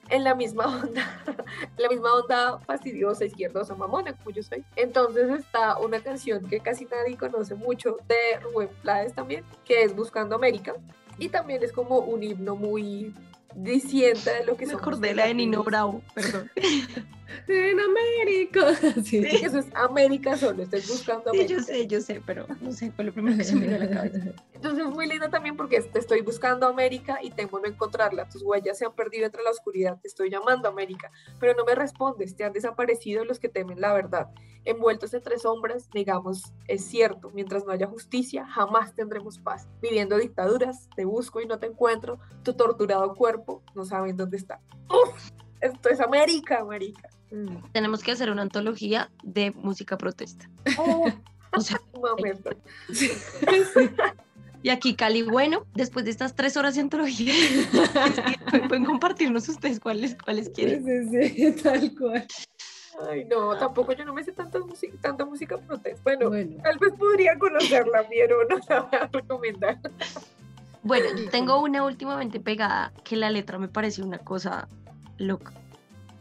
en 0.09 0.23
la 0.23 0.33
misma 0.33 0.65
onda, 0.65 1.23
la 1.77 1.89
misma 1.89 2.13
onda 2.15 2.59
fastidiosa, 2.59 3.25
izquierdosa, 3.25 3.75
mamona, 3.75 4.13
como 4.13 4.31
yo 4.31 4.41
soy. 4.41 4.65
Entonces 4.75 5.29
está 5.29 5.77
una 5.77 5.99
canción 5.99 6.47
que 6.47 6.59
casi 6.59 6.85
nadie 6.85 7.15
conoce 7.15 7.53
mucho 7.53 7.97
de 8.07 8.39
Rubén 8.41 8.69
Blades 8.81 9.13
también, 9.13 9.45
que 9.63 9.83
es 9.83 9.95
Buscando 9.95 10.35
América. 10.35 10.73
Y 11.17 11.29
también 11.29 11.63
es 11.63 11.71
como 11.71 11.99
un 11.99 12.23
himno 12.23 12.55
muy 12.55 13.13
diciente 13.55 14.31
de 14.31 14.45
lo 14.45 14.57
que 14.57 14.65
Me 14.65 14.73
acordé 14.73 15.13
la 15.13 15.27
de 15.27 15.33
Nino. 15.33 15.63
Bravo, 15.63 16.01
perdón. 16.13 16.49
En 17.47 17.79
América. 17.79 18.73
Sí. 19.03 19.23
Sí, 19.23 19.45
eso 19.45 19.59
es 19.59 19.67
América 19.75 20.37
solo, 20.37 20.63
estoy 20.63 20.81
buscando 20.81 21.31
Sí, 21.31 21.39
América. 21.39 21.53
yo 21.53 21.59
sé, 21.61 21.87
yo 21.87 22.01
sé, 22.01 22.21
pero 22.25 22.45
no 22.61 22.71
sé, 22.71 22.91
fue 22.91 23.05
lo 23.05 23.13
primero 23.13 23.37
que 23.37 23.43
se 23.43 23.55
me 23.55 23.65
vino 23.65 23.75
a 23.75 23.79
la 23.79 23.89
cabeza. 23.89 24.19
Entonces 24.53 24.85
es 24.85 24.91
muy 24.91 25.07
lindo 25.07 25.29
también 25.29 25.57
porque 25.57 25.81
te 25.81 25.99
estoy 25.99 26.21
buscando 26.21 26.67
América 26.67 27.19
y 27.21 27.31
temo 27.31 27.59
no 27.59 27.67
encontrarla. 27.67 28.29
Tus 28.29 28.43
huellas 28.43 28.77
se 28.77 28.85
han 28.85 28.93
perdido 28.93 29.25
entre 29.25 29.43
la 29.43 29.49
oscuridad. 29.51 29.99
Te 30.01 30.07
estoy 30.07 30.29
llamando 30.29 30.69
América, 30.69 31.11
pero 31.39 31.53
no 31.55 31.65
me 31.65 31.75
respondes. 31.75 32.35
Te 32.35 32.43
han 32.43 32.53
desaparecido 32.53 33.25
los 33.25 33.39
que 33.39 33.49
temen 33.49 33.81
la 33.81 33.93
verdad. 33.93 34.29
Envueltos 34.65 35.13
entre 35.13 35.37
sombras, 35.39 35.89
negamos, 35.93 36.53
es 36.67 36.85
cierto. 36.85 37.29
Mientras 37.33 37.65
no 37.65 37.73
haya 37.73 37.87
justicia, 37.87 38.45
jamás 38.47 38.95
tendremos 38.95 39.37
paz. 39.37 39.67
Viviendo 39.81 40.17
dictaduras, 40.17 40.87
te 40.95 41.03
busco 41.03 41.41
y 41.41 41.45
no 41.45 41.59
te 41.59 41.67
encuentro. 41.67 42.19
Tu 42.43 42.53
torturado 42.53 43.13
cuerpo 43.15 43.61
no 43.75 43.83
saben 43.83 44.15
dónde 44.15 44.37
está. 44.37 44.61
¡Uf! 44.89 45.31
Esto 45.59 45.89
es 45.89 45.99
América, 45.99 46.59
América. 46.59 47.09
Mm. 47.33 47.71
Tenemos 47.71 48.03
que 48.03 48.11
hacer 48.11 48.29
una 48.29 48.43
antología 48.43 49.09
de 49.23 49.51
música 49.51 49.97
protesta. 49.97 50.47
Oh, 50.77 51.07
O 51.55 51.61
sea, 51.61 51.79
momento. 51.93 52.49
Sí. 52.91 53.11
y 54.63 54.69
aquí 54.69 54.95
Cali, 54.95 55.21
bueno, 55.21 55.65
después 55.75 56.05
de 56.05 56.11
estas 56.11 56.35
tres 56.35 56.57
horas 56.57 56.75
de 56.75 56.81
antología, 56.81 57.33
pueden 58.67 58.85
compartirnos 58.85 59.47
ustedes 59.49 59.79
cuáles, 59.79 60.15
cuáles 60.23 60.49
quieren. 60.49 60.83
Sí, 61.11 61.29
sí, 61.29 61.51
tal 61.61 61.95
cual. 61.95 62.25
Ay, 63.09 63.25
no, 63.25 63.57
tampoco 63.57 63.93
yo 63.93 64.05
no 64.05 64.13
me 64.13 64.23
sé 64.23 64.31
tanta 64.31 64.59
música, 64.59 64.95
tanta 65.01 65.25
música 65.25 65.57
protesta. 65.57 66.01
Bueno, 66.03 66.29
Bueno, 66.29 66.61
tal 66.63 66.77
vez 66.79 66.93
podría 66.93 67.37
conocerla, 67.37 68.05
pero 68.09 68.47
no 68.47 68.59
la 68.67 68.81
voy 68.81 68.99
a 68.99 69.07
recomendar. 69.11 69.79
Bueno, 70.83 71.07
tengo 71.31 71.61
una 71.61 71.83
últimamente 71.83 72.39
pegada 72.39 72.93
que 73.03 73.15
la 73.15 73.29
letra 73.29 73.57
me 73.57 73.67
parece 73.67 74.03
una 74.03 74.17
cosa 74.17 74.67
loca. 75.17 75.53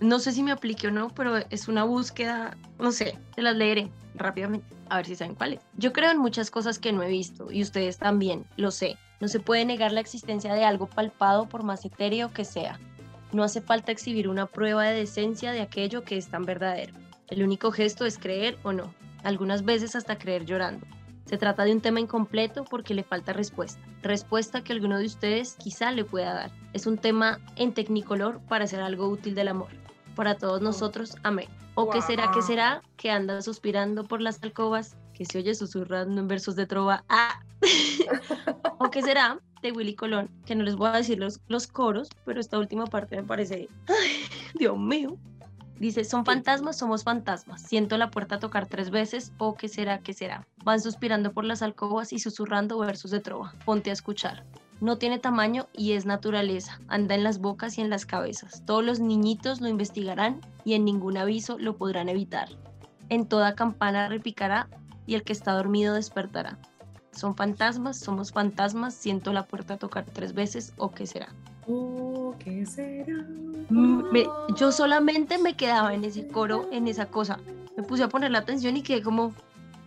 No 0.02 0.18
sé 0.18 0.32
si 0.32 0.42
me 0.42 0.50
aplique 0.50 0.88
o 0.88 0.90
no, 0.90 1.10
pero 1.10 1.36
es 1.48 1.68
una 1.68 1.84
búsqueda, 1.84 2.56
no 2.80 2.90
sé, 2.90 3.16
se 3.36 3.40
las 3.40 3.54
leeré 3.54 3.88
rápidamente, 4.16 4.66
a 4.88 4.96
ver 4.96 5.06
si 5.06 5.14
saben 5.14 5.36
cuál 5.36 5.52
es. 5.52 5.60
Yo 5.76 5.92
creo 5.92 6.10
en 6.10 6.18
muchas 6.18 6.50
cosas 6.50 6.80
que 6.80 6.92
no 6.92 7.04
he 7.04 7.08
visto 7.08 7.52
y 7.52 7.62
ustedes 7.62 7.98
también, 7.98 8.44
lo 8.56 8.72
sé. 8.72 8.98
No 9.20 9.28
se 9.28 9.38
puede 9.38 9.64
negar 9.64 9.92
la 9.92 10.00
existencia 10.00 10.54
de 10.54 10.64
algo 10.64 10.88
palpado 10.88 11.48
por 11.48 11.62
más 11.62 11.84
etéreo 11.84 12.32
que 12.32 12.44
sea. 12.44 12.80
No 13.30 13.44
hace 13.44 13.60
falta 13.60 13.92
exhibir 13.92 14.28
una 14.28 14.46
prueba 14.46 14.82
de 14.82 14.98
decencia 14.98 15.52
de 15.52 15.60
aquello 15.60 16.02
que 16.02 16.16
es 16.16 16.26
tan 16.26 16.44
verdadero. 16.44 16.94
El 17.28 17.44
único 17.44 17.70
gesto 17.70 18.04
es 18.04 18.18
creer 18.18 18.58
o 18.64 18.72
no, 18.72 18.92
algunas 19.22 19.64
veces 19.64 19.94
hasta 19.94 20.18
creer 20.18 20.46
llorando. 20.46 20.84
Se 21.26 21.38
trata 21.38 21.62
de 21.62 21.70
un 21.70 21.80
tema 21.80 22.00
incompleto 22.00 22.64
porque 22.64 22.94
le 22.94 23.04
falta 23.04 23.32
respuesta. 23.32 23.80
Respuesta 24.02 24.64
que 24.64 24.72
alguno 24.72 24.98
de 24.98 25.06
ustedes 25.06 25.54
quizá 25.54 25.92
le 25.92 26.04
pueda 26.04 26.34
dar. 26.34 26.50
Es 26.72 26.88
un 26.88 26.98
tema 26.98 27.38
en 27.54 27.72
tecnicolor 27.72 28.40
para 28.48 28.64
hacer 28.64 28.80
algo 28.80 29.06
útil 29.06 29.36
del 29.36 29.46
amor. 29.46 29.70
Para 30.14 30.36
todos 30.36 30.60
nosotros, 30.60 31.16
amén. 31.22 31.48
¿O 31.74 31.88
qué 31.88 32.02
será, 32.02 32.30
qué 32.32 32.42
será 32.42 32.82
que 32.96 33.10
anda 33.10 33.40
suspirando 33.40 34.04
por 34.04 34.20
las 34.20 34.42
alcobas, 34.42 34.96
que 35.14 35.24
se 35.24 35.38
oye 35.38 35.54
susurrando 35.54 36.20
en 36.20 36.28
versos 36.28 36.54
de 36.54 36.66
trova? 36.66 37.04
¡Ah! 37.08 37.40
¿O 38.78 38.90
qué 38.90 39.02
será 39.02 39.40
de 39.62 39.72
Willy 39.72 39.94
Colón? 39.94 40.30
Que 40.44 40.54
no 40.54 40.64
les 40.64 40.76
voy 40.76 40.88
a 40.88 40.92
decir 40.92 41.18
los, 41.18 41.40
los 41.48 41.66
coros, 41.66 42.08
pero 42.24 42.40
esta 42.40 42.58
última 42.58 42.86
parte 42.86 43.16
me 43.16 43.22
parece... 43.22 43.68
¡Ay, 43.88 44.24
Dios 44.54 44.78
mío! 44.78 45.16
Dice, 45.78 46.04
son 46.04 46.24
fantasmas, 46.24 46.78
somos 46.78 47.02
fantasmas. 47.02 47.62
Siento 47.62 47.96
la 47.96 48.10
puerta 48.10 48.38
tocar 48.38 48.66
tres 48.66 48.90
veces, 48.90 49.32
o 49.38 49.56
qué 49.56 49.68
será, 49.68 49.98
qué 49.98 50.12
será. 50.12 50.46
Van 50.62 50.80
suspirando 50.80 51.32
por 51.32 51.44
las 51.44 51.62
alcobas 51.62 52.12
y 52.12 52.18
susurrando 52.18 52.78
versos 52.78 53.10
de 53.10 53.20
trova. 53.20 53.54
Ponte 53.64 53.90
a 53.90 53.94
escuchar. 53.94 54.44
No 54.82 54.98
tiene 54.98 55.20
tamaño 55.20 55.68
y 55.72 55.92
es 55.92 56.06
naturaleza. 56.06 56.80
Anda 56.88 57.14
en 57.14 57.22
las 57.22 57.38
bocas 57.38 57.78
y 57.78 57.82
en 57.82 57.88
las 57.88 58.04
cabezas. 58.04 58.64
Todos 58.66 58.84
los 58.84 58.98
niñitos 58.98 59.60
lo 59.60 59.68
investigarán 59.68 60.40
y 60.64 60.74
en 60.74 60.84
ningún 60.84 61.16
aviso 61.16 61.56
lo 61.56 61.76
podrán 61.76 62.08
evitar. 62.08 62.48
En 63.08 63.26
toda 63.26 63.54
campana 63.54 64.08
repicará 64.08 64.68
y 65.06 65.14
el 65.14 65.22
que 65.22 65.32
está 65.32 65.52
dormido 65.52 65.94
despertará. 65.94 66.58
Son 67.12 67.36
fantasmas, 67.36 67.96
somos 67.96 68.32
fantasmas. 68.32 68.92
Siento 68.94 69.32
la 69.32 69.44
puerta 69.46 69.76
tocar 69.76 70.04
tres 70.04 70.32
veces, 70.34 70.72
o 70.78 70.90
qué 70.90 71.06
será. 71.06 71.28
Uh, 71.68 72.30
¿O 72.30 72.36
qué 72.40 72.66
será? 72.66 73.24
Mm, 73.68 74.10
me- 74.12 74.26
yo 74.56 74.72
solamente 74.72 75.38
me 75.38 75.54
quedaba 75.54 75.94
en 75.94 76.04
ese 76.04 76.26
coro, 76.26 76.68
en 76.72 76.88
esa 76.88 77.06
cosa. 77.06 77.38
Me 77.76 77.84
puse 77.84 78.02
a 78.02 78.08
poner 78.08 78.32
la 78.32 78.38
atención 78.38 78.76
y 78.76 78.82
quedé 78.82 79.00
como, 79.02 79.32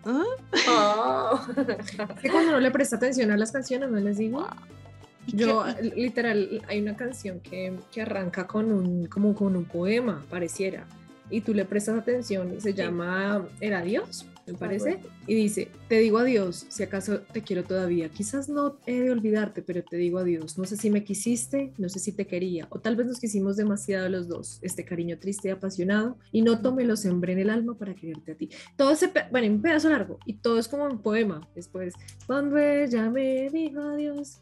¿ah? 0.06 0.24
Ah. 0.70 1.48
Es 2.16 2.22
que 2.22 2.30
cuando 2.30 2.54
no 2.54 2.60
le 2.62 2.72
presta 2.72 2.96
atención 2.96 3.30
a 3.32 3.38
las 3.38 3.52
canciones, 3.52 3.90
no 3.90 3.98
les 4.00 4.18
digo. 4.20 4.48
¿Y 4.48 4.85
Yo, 5.28 5.66
literal, 5.96 6.62
hay 6.68 6.82
una 6.82 6.96
canción 6.96 7.40
que, 7.40 7.74
que 7.92 8.02
arranca 8.02 8.48
con 8.48 8.72
un, 8.72 9.08
como 9.08 9.34
con 9.34 9.56
un 9.56 9.66
poema, 9.66 10.24
pareciera, 10.30 10.86
y 11.30 11.42
tú 11.42 11.54
le 11.54 11.66
prestas 11.66 11.98
atención 11.98 12.54
y 12.56 12.62
se 12.62 12.74
llama 12.74 13.48
Era 13.60 13.82
Dios, 13.82 14.26
me 14.48 14.54
parece, 14.54 15.00
y 15.26 15.34
dice, 15.34 15.70
te 15.88 15.98
digo 15.98 16.20
adiós, 16.20 16.68
si 16.70 16.84
acaso 16.84 17.22
te 17.22 17.42
quiero 17.42 17.64
todavía, 17.64 18.10
quizás 18.10 18.48
no 18.48 18.78
he 18.86 19.02
de 19.02 19.12
olvidarte, 19.12 19.64
pero 19.64 19.84
te 19.84 19.98
digo 19.98 20.20
adiós, 20.20 20.58
no 20.60 20.66
sé 20.66 20.78
si 20.78 20.92
me 20.92 21.04
quisiste, 21.04 21.74
no 21.80 21.90
sé 21.90 21.98
si 21.98 22.12
te 22.12 22.28
quería, 22.28 22.68
o 22.70 22.80
tal 22.80 22.96
vez 22.96 23.08
nos 23.08 23.20
quisimos 23.20 23.58
demasiado 23.58 24.08
los 24.08 24.28
dos, 24.28 24.60
este 24.62 24.86
cariño 24.86 25.18
triste 25.18 25.48
y 25.48 25.52
apasionado, 25.52 26.18
y 26.32 26.44
no 26.44 26.60
me 26.74 26.86
lo 26.86 26.96
sembré 26.96 27.34
en 27.34 27.40
el 27.40 27.50
alma 27.50 27.76
para 27.76 27.96
quererte 27.96 28.34
a 28.34 28.36
ti. 28.36 28.50
Todo 28.76 28.92
ese, 28.92 29.12
bueno, 29.32 29.48
un 29.48 29.62
pedazo 29.62 29.90
largo, 29.90 30.20
y 30.26 30.34
todo 30.34 30.60
es 30.60 30.68
como 30.68 30.86
un 30.86 31.02
poema, 31.02 31.48
después, 31.56 31.96
cuando 32.28 32.58
ella 32.58 33.10
me 33.10 33.50
dijo 33.50 33.82
adiós, 33.82 34.42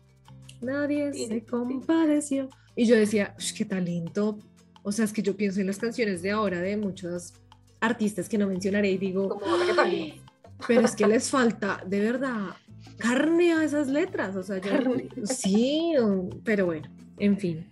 nadie 0.63 1.13
se 1.13 1.27
sí. 1.27 1.41
compadeció. 1.41 2.49
Y 2.75 2.85
yo 2.85 2.95
decía, 2.95 3.35
"Ush, 3.37 3.53
qué 3.53 3.65
talento. 3.65 4.39
O 4.81 4.91
sea, 4.91 5.05
es 5.05 5.13
que 5.13 5.21
yo 5.21 5.35
pienso 5.37 5.61
en 5.61 5.67
las 5.67 5.77
canciones 5.77 6.21
de 6.21 6.31
ahora 6.31 6.59
de 6.59 6.75
muchos 6.77 7.33
artistas 7.79 8.27
que 8.29 8.37
no 8.37 8.47
mencionaré 8.47 8.91
y 8.91 8.97
digo, 8.97 9.29
Como 9.29 9.57
reggaetón. 9.57 9.85
"Ay, 9.85 10.21
pero 10.67 10.81
es 10.81 10.95
que 10.95 11.05
les 11.07 11.29
falta 11.29 11.81
de 11.85 11.99
verdad 11.99 12.55
carne 12.97 13.53
a 13.53 13.63
esas 13.63 13.87
letras. 13.87 14.35
O 14.35 14.43
sea, 14.43 14.57
yo, 14.59 14.71
sí, 15.25 15.93
pero 16.43 16.65
bueno, 16.65 16.89
en 17.17 17.37
fin. 17.37 17.69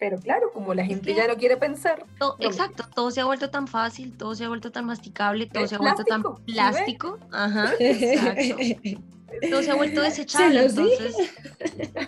Pero 0.00 0.18
claro, 0.18 0.50
como 0.52 0.74
la 0.74 0.84
gente 0.84 1.14
ya 1.14 1.26
no 1.26 1.36
quiere 1.36 1.56
pensar, 1.56 2.04
no. 2.20 2.36
exacto, 2.40 2.84
todo 2.94 3.10
se 3.10 3.20
ha 3.20 3.24
vuelto 3.24 3.48
tan 3.50 3.66
fácil, 3.68 4.16
todo 4.16 4.34
se 4.34 4.44
ha 4.44 4.48
vuelto 4.48 4.70
tan 4.70 4.84
masticable, 4.84 5.46
todo 5.46 5.64
Es 5.64 5.70
se 5.70 5.76
ha 5.76 5.78
vuelto 5.78 6.04
tan 6.04 6.22
plástico, 6.22 6.42
¿sí 6.46 6.52
ve? 6.52 6.52
plástico. 6.54 7.18
Ajá, 7.30 7.72
exacto. 7.78 8.56
Todo 9.50 9.62
se 9.62 9.70
ha 9.70 9.74
vuelto 9.74 10.00
Se 10.02 10.06
desechable, 10.08 10.68
dije. 10.68 10.80
entonces 10.80 11.14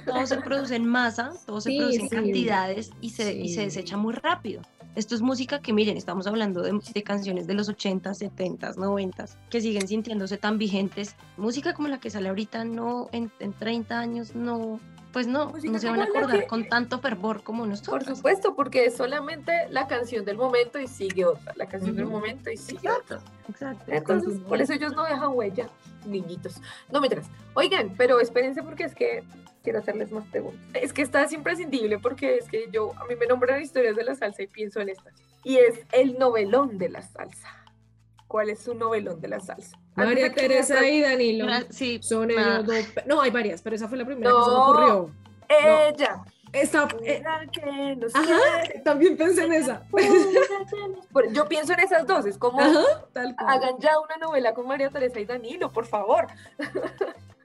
todo 0.05 0.27
se 0.27 0.37
produce 0.39 0.77
en 0.77 0.87
masa, 0.87 1.33
todo 1.47 1.61
se 1.61 1.71
Sí, 1.71 1.79
produce 1.79 2.01
en 2.01 2.09
sí. 2.09 2.15
cantidades 2.15 2.91
y 3.01 3.11
se, 3.11 3.33
y 3.35 3.49
se 3.49 3.61
Sí. 3.61 3.65
desecha 3.67 3.97
muy 3.97 4.15
rápido. 4.15 4.63
Esto 4.95 5.15
es 5.15 5.21
música 5.21 5.61
que, 5.61 5.75
miren, 5.75 5.97
estamos 5.99 6.27
hablando 6.27 6.63
de, 6.63 6.79
de 6.95 7.03
canciones 7.03 7.47
de 7.47 7.53
los 7.55 7.69
80, 7.69 8.15
70, 8.15 8.73
90, 8.79 9.27
que 9.51 9.61
siguen 9.61 9.87
sintiéndose 9.87 10.39
tan 10.39 10.57
vigentes. 10.57 11.17
Música 11.37 11.75
como 11.75 11.89
la 11.89 12.01
que 12.01 12.09
sale 12.09 12.31
ahorita, 12.31 12.65
no, 12.65 13.09
en, 13.13 13.31
en 13.41 13.53
30 13.53 13.99
años, 13.99 14.35
no, 14.35 14.81
pues 15.13 15.27
no, 15.27 15.51
Música 15.51 15.73
no 15.73 15.79
se 15.79 15.91
van 15.91 16.01
a 16.01 16.05
acordar 16.05 16.41
que- 16.41 16.47
con 16.47 16.67
tanto 16.69 16.99
fervor 17.01 17.43
como 17.43 17.61
por 17.61 17.69
nosotros. 17.69 18.17
supuesto, 18.19 18.55
porque 18.57 18.87
es 18.87 18.97
solamente 18.97 19.53
la 19.71 19.87
canción 19.87 20.25
del 20.25 20.39
momento 20.39 20.79
y 20.79 20.87
sigue 20.89 21.27
otra, 21.27 21.53
la 21.57 21.67
canción 21.67 21.95
del 21.95 22.07
Ujú. 22.07 22.15
momento 22.15 22.51
y 22.51 22.57
sigue 22.57 22.89
otra. 22.91 23.19
Exacto, 23.51 23.85
exacto. 23.91 23.93
Entonces, 23.93 24.41
por 24.49 24.63
eso 24.63 24.73
ellos 24.73 24.93
no 24.95 25.05
dejan 25.05 25.31
huella, 25.35 25.69
niñitos. 26.07 26.61
No 26.91 27.01
me 27.01 27.09
Oigan, 27.55 27.95
pero 27.97 28.21
espérense 28.21 28.63
porque 28.63 28.85
es 28.85 28.95
que 28.95 29.25
quiero 29.63 29.79
hacerles 29.81 30.13
más 30.13 30.25
preguntas. 30.27 30.61
Es 30.75 30.93
que 30.93 31.03
esta 31.03 31.23
es 31.25 31.33
imprescindible 31.33 31.99
porque 31.99 32.37
es 32.37 32.49
que 32.49 32.69
yo, 32.73 32.93
a 33.01 33.05
mí 33.07 33.15
me 33.17 33.27
nombran 33.27 33.61
historias 33.63 33.97
de 33.97 34.05
la 34.05 34.15
salsa 34.15 34.43
y 34.43 34.47
pienso 34.47 34.81
en 34.81 34.91
esta. 34.91 35.11
Y 35.45 35.57
es 35.59 35.81
el 35.93 36.19
novelón 36.19 36.79
de 36.79 36.89
la 36.89 37.03
salsa. 37.03 37.49
¿Cuál 38.29 38.51
es 38.51 38.59
su 38.61 38.75
novelón 38.75 39.21
de 39.21 39.29
la 39.29 39.41
salsa? 39.41 39.79
María 39.95 40.33
Teresa 40.33 40.87
y 40.87 41.01
Danilo. 41.01 41.47
Gra- 41.47 41.67
Sí, 41.71 42.01
Son 42.03 42.29
Ah. 42.37 42.61
ellos 42.63 42.67
dos. 42.67 43.07
No, 43.07 43.21
hay 43.21 43.31
varias, 43.31 43.63
pero 43.63 43.77
esa 43.77 43.89
fue 43.89 43.97
la 43.99 44.05
primera 44.05 44.31
que 44.31 44.37
se 44.45 44.51
me 44.51 44.57
ocurrió. 44.57 45.11
Ella. 45.49 46.23
Esta, 46.61 46.89
eh, 47.05 47.19
Mira 47.19 47.47
que 47.53 47.97
nos 47.97 48.15
ajá, 48.15 48.27
quiere, 48.65 48.81
también 48.81 49.17
pensé 49.17 49.45
en 49.45 49.53
esa. 49.53 49.83
Yo 51.33 51.49
pienso 51.49 51.73
en 51.73 51.81
esas 51.81 52.07
dos, 52.07 52.27
es 52.27 52.39
como 52.39 52.61
Ajá, 52.61 52.83
tal 53.13 53.35
cual. 53.37 53.49
hagan 53.49 53.75
ya 53.79 53.99
una 54.01 54.17
novela 54.17 54.55
con 54.55 54.67
María 54.67 54.91
Teresa 54.91 55.21
y 55.21 55.25
Danilo, 55.25 55.73
por 55.73 55.87
favor. 55.87 56.27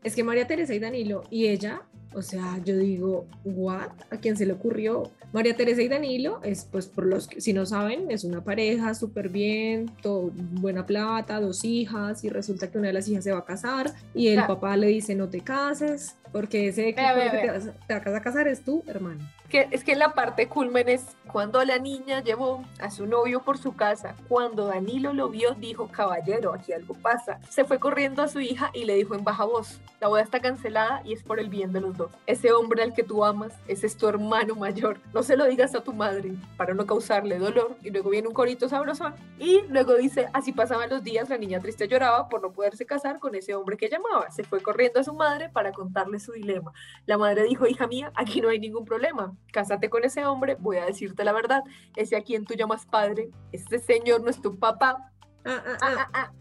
Es 0.03 0.15
que 0.15 0.23
María 0.23 0.47
Teresa 0.47 0.73
y 0.73 0.79
Danilo 0.79 1.25
y 1.29 1.45
ella, 1.45 1.83
o 2.15 2.23
sea, 2.23 2.57
yo 2.65 2.75
digo, 2.75 3.27
¿what? 3.45 3.89
¿A 4.09 4.17
quién 4.17 4.35
se 4.35 4.47
le 4.47 4.53
ocurrió? 4.53 5.03
María 5.31 5.55
Teresa 5.55 5.83
y 5.83 5.89
Danilo 5.89 6.39
es, 6.41 6.65
pues, 6.65 6.87
por 6.87 7.05
los 7.05 7.27
que, 7.27 7.39
si 7.39 7.53
no 7.53 7.67
saben, 7.67 8.09
es 8.09 8.23
una 8.23 8.43
pareja 8.43 8.95
súper 8.95 9.29
bien, 9.29 9.91
todo, 10.01 10.31
buena 10.33 10.87
plata, 10.87 11.39
dos 11.39 11.63
hijas, 11.63 12.23
y 12.23 12.29
resulta 12.29 12.71
que 12.71 12.79
una 12.79 12.87
de 12.87 12.93
las 12.93 13.07
hijas 13.09 13.23
se 13.23 13.31
va 13.31 13.37
a 13.37 13.45
casar 13.45 13.93
y 14.15 14.29
el 14.29 14.37
Claro. 14.37 14.55
papá 14.55 14.75
le 14.75 14.87
dice, 14.87 15.13
no 15.13 15.29
te 15.29 15.41
cases, 15.41 16.15
porque 16.31 16.69
ese 16.69 16.93
vea, 16.93 17.13
que 17.31 17.47
te, 17.47 17.71
te 17.87 17.93
vas 17.93 18.15
a 18.15 18.21
casar 18.21 18.47
es 18.47 18.63
tú, 18.63 18.83
hermano. 18.87 19.19
que 19.49 19.67
es 19.71 19.83
que 19.83 19.95
la 19.95 20.13
parte 20.13 20.47
culmen 20.47 20.87
es 20.89 21.05
cuando 21.31 21.63
la 21.63 21.77
niña 21.77 22.21
llevó 22.21 22.63
a 22.79 22.89
su 22.91 23.05
novio 23.05 23.41
por 23.41 23.57
su 23.57 23.75
casa. 23.75 24.15
Cuando 24.27 24.65
Danilo 24.67 25.13
lo 25.13 25.29
vio, 25.29 25.53
dijo, 25.55 25.87
caballero, 25.89 26.53
aquí 26.53 26.73
algo 26.73 26.93
pasa. 26.93 27.39
Se 27.49 27.65
fue 27.65 27.79
corriendo 27.79 28.21
a 28.21 28.27
su 28.27 28.39
hija 28.39 28.69
y 28.73 28.85
le 28.85 28.95
dijo 28.95 29.15
en 29.15 29.23
baja 29.23 29.45
voz, 29.45 29.79
la 29.99 30.07
boda 30.07 30.21
está 30.21 30.39
cancelada 30.39 31.01
y 31.05 31.13
es 31.13 31.23
por 31.23 31.39
el 31.39 31.49
bien 31.49 31.73
de 31.73 31.81
los 31.81 31.97
dos. 31.97 32.11
Ese 32.25 32.51
hombre 32.51 32.83
al 32.83 32.93
que 32.93 33.03
tú 33.03 33.23
amas, 33.23 33.53
ese 33.67 33.87
es 33.87 33.97
tu 33.97 34.07
hermano 34.07 34.55
mayor. 34.55 34.99
No 35.13 35.23
se 35.23 35.37
lo 35.37 35.45
digas 35.45 35.75
a 35.75 35.83
tu 35.83 35.93
madre 35.93 36.33
para 36.57 36.73
no 36.73 36.85
causarle 36.85 37.37
dolor. 37.37 37.75
Y 37.83 37.89
luego 37.89 38.09
viene 38.09 38.27
un 38.27 38.33
corito 38.33 38.67
sabrosón. 38.69 39.13
Y 39.37 39.61
luego 39.69 39.95
dice, 39.95 40.27
así 40.33 40.51
pasaban 40.51 40.89
los 40.89 41.03
días, 41.03 41.29
la 41.29 41.37
niña 41.37 41.59
triste 41.59 41.87
lloraba 41.87 42.29
por 42.29 42.41
no 42.41 42.51
poderse 42.51 42.85
casar 42.85 43.19
con 43.19 43.35
ese 43.35 43.53
hombre 43.53 43.77
que 43.77 43.89
llamaba. 43.89 44.31
Se 44.31 44.43
fue 44.43 44.61
corriendo 44.61 44.99
a 44.99 45.03
su 45.03 45.13
madre 45.13 45.49
para 45.49 45.71
contarle 45.71 46.19
su 46.21 46.31
dilema. 46.33 46.71
La 47.05 47.17
madre 47.17 47.43
dijo, 47.43 47.67
hija 47.67 47.87
mía, 47.87 48.11
aquí 48.15 48.39
no 48.41 48.49
hay 48.49 48.59
ningún 48.59 48.85
problema. 48.85 49.35
Cásate 49.51 49.89
con 49.89 50.03
ese 50.03 50.25
hombre, 50.25 50.55
voy 50.59 50.77
a 50.77 50.85
decirte 50.85 51.23
la 51.23 51.33
verdad. 51.33 51.63
Ese 51.95 52.15
a 52.15 52.21
quien 52.21 52.45
tú 52.45 52.53
llamas 52.53 52.85
padre, 52.85 53.29
este 53.51 53.79
señor 53.79 54.21
no 54.23 54.29
es 54.29 54.41
tu 54.41 54.57
papá. 54.57 55.11
Ah, 55.45 55.63
ah, 55.81 56.09
Ah, 56.13 56.31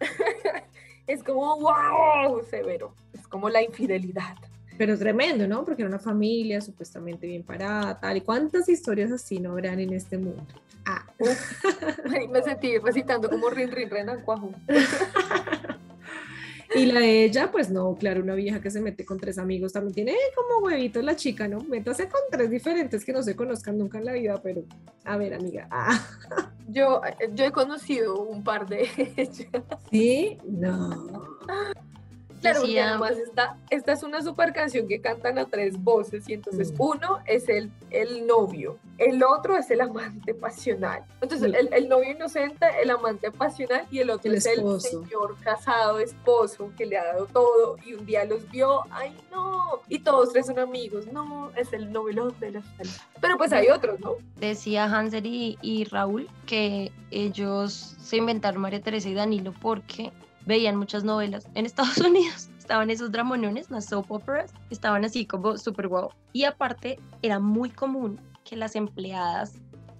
es 1.06 1.22
como, 1.24 1.58
wow, 1.58 2.42
severo. 2.48 2.94
Es 3.12 3.26
como 3.26 3.48
la 3.48 3.62
infidelidad. 3.62 4.36
Pero 4.78 4.98
tremendo, 4.98 5.46
¿no? 5.46 5.64
Porque 5.64 5.82
era 5.82 5.88
una 5.88 5.98
familia 5.98 6.60
supuestamente 6.60 7.26
bien 7.26 7.42
parada, 7.44 8.00
tal. 8.00 8.16
¿Y 8.16 8.20
cuántas 8.22 8.68
historias 8.68 9.12
así 9.12 9.38
no 9.38 9.52
habrán 9.52 9.80
en 9.80 9.92
este 9.92 10.18
mundo? 10.18 10.46
Ah, 10.84 11.06
Me 12.30 12.42
sentí 12.42 12.78
recitando 12.78 13.28
como 13.30 13.48
rin, 13.50 13.70
rin, 13.70 13.88
renan, 13.90 14.22
cuajo. 14.22 14.50
Y 16.74 16.86
la 16.86 17.00
de 17.00 17.24
ella, 17.24 17.50
pues 17.50 17.70
no, 17.70 17.94
claro, 17.94 18.22
una 18.22 18.34
vieja 18.34 18.60
que 18.60 18.70
se 18.70 18.80
mete 18.80 19.04
con 19.04 19.18
tres 19.18 19.38
amigos 19.38 19.72
también 19.72 19.94
tiene 19.94 20.14
como 20.34 20.64
huevitos 20.64 21.04
la 21.04 21.16
chica, 21.16 21.48
¿no? 21.48 21.60
Métase 21.60 22.08
con 22.08 22.20
tres 22.30 22.50
diferentes 22.50 23.04
que 23.04 23.12
no 23.12 23.22
se 23.22 23.36
conozcan 23.36 23.78
nunca 23.78 23.98
en 23.98 24.06
la 24.06 24.12
vida, 24.12 24.40
pero 24.42 24.62
a 25.04 25.16
ver, 25.16 25.34
amiga. 25.34 25.68
Ah, 25.70 26.00
Yo, 26.68 27.02
yo 27.34 27.44
he 27.44 27.50
conocido 27.50 28.22
un 28.22 28.42
par 28.42 28.66
de 28.66 28.88
ellas. 29.16 29.46
¿Sí? 29.90 30.38
No. 30.44 31.38
Claro, 32.42 32.60
porque 32.60 32.80
además 32.80 33.12
esta, 33.12 33.56
esta 33.70 33.92
es 33.92 34.02
una 34.02 34.20
super 34.20 34.52
canción 34.52 34.86
que 34.86 35.00
cantan 35.00 35.38
a 35.38 35.46
tres 35.46 35.82
voces 35.82 36.28
y 36.28 36.34
entonces 36.34 36.72
Mm. 36.72 36.76
uno 36.82 37.18
es 37.26 37.48
el, 37.48 37.70
el 37.90 38.26
novio, 38.26 38.78
el 38.98 39.22
otro 39.22 39.56
es 39.56 39.70
el 39.70 39.80
amante 39.80 40.34
pasional. 40.34 41.02
Entonces 41.20 41.50
Mm. 41.50 41.54
el, 41.54 41.72
el 41.72 41.88
novio 41.88 42.10
inocente, 42.10 42.66
el 42.82 42.90
amante 42.90 43.30
pasional 43.30 43.86
y 43.90 44.00
el 44.00 44.10
otro 44.10 44.30
El 44.30 44.36
es 44.38 44.46
esposo. 44.46 44.74
el 45.00 45.04
señor 45.08 45.36
casado, 45.40 45.98
esposo, 45.98 46.70
que 46.76 46.84
le 46.86 46.98
ha 46.98 47.04
dado 47.04 47.26
todo 47.26 47.76
y 47.86 47.94
un 47.94 48.04
día 48.04 48.24
los 48.24 48.48
vio, 48.50 48.80
ay 48.90 49.16
no, 49.30 49.80
y 49.88 50.00
todos 50.00 50.32
tres 50.32 50.46
son 50.46 50.58
amigos, 50.58 51.06
no, 51.12 51.50
es 51.56 51.72
el 51.72 51.90
novelón 51.92 52.34
de 52.40 52.50
la 52.52 52.62
salsa. 52.76 53.06
Pero 53.20 53.38
pues 53.38 53.52
hay 53.52 53.68
otros, 53.68 53.98
¿no? 54.00 54.14
decía 54.36 54.84
Hansel 54.86 55.24
y, 55.26 55.56
y 55.62 55.84
Raúl 55.84 56.28
que 56.46 56.90
ellos 57.12 57.94
se 58.02 58.16
inventaron 58.16 58.60
María 58.60 58.80
Teresa 58.82 59.08
y 59.08 59.14
Danilo 59.14 59.52
porque 59.62 60.10
veían 60.46 60.76
muchas 60.76 61.04
novelas 61.04 61.48
en 61.54 61.66
Estados 61.66 61.98
Unidos. 62.06 62.50
Estaban 62.58 62.90
esos 62.90 63.10
dramonones, 63.10 63.70
las 63.70 63.86
soap 63.86 64.10
operas, 64.10 64.52
estaban 64.70 65.04
así 65.04 65.26
como 65.26 65.58
súper 65.58 65.88
guau. 65.88 66.10
Y 66.32 66.44
aparte 66.44 66.98
era 67.22 67.38
muy 67.38 67.70
común 67.70 68.20
que 68.44 68.56
las 68.56 68.76
empleadas 68.76 69.54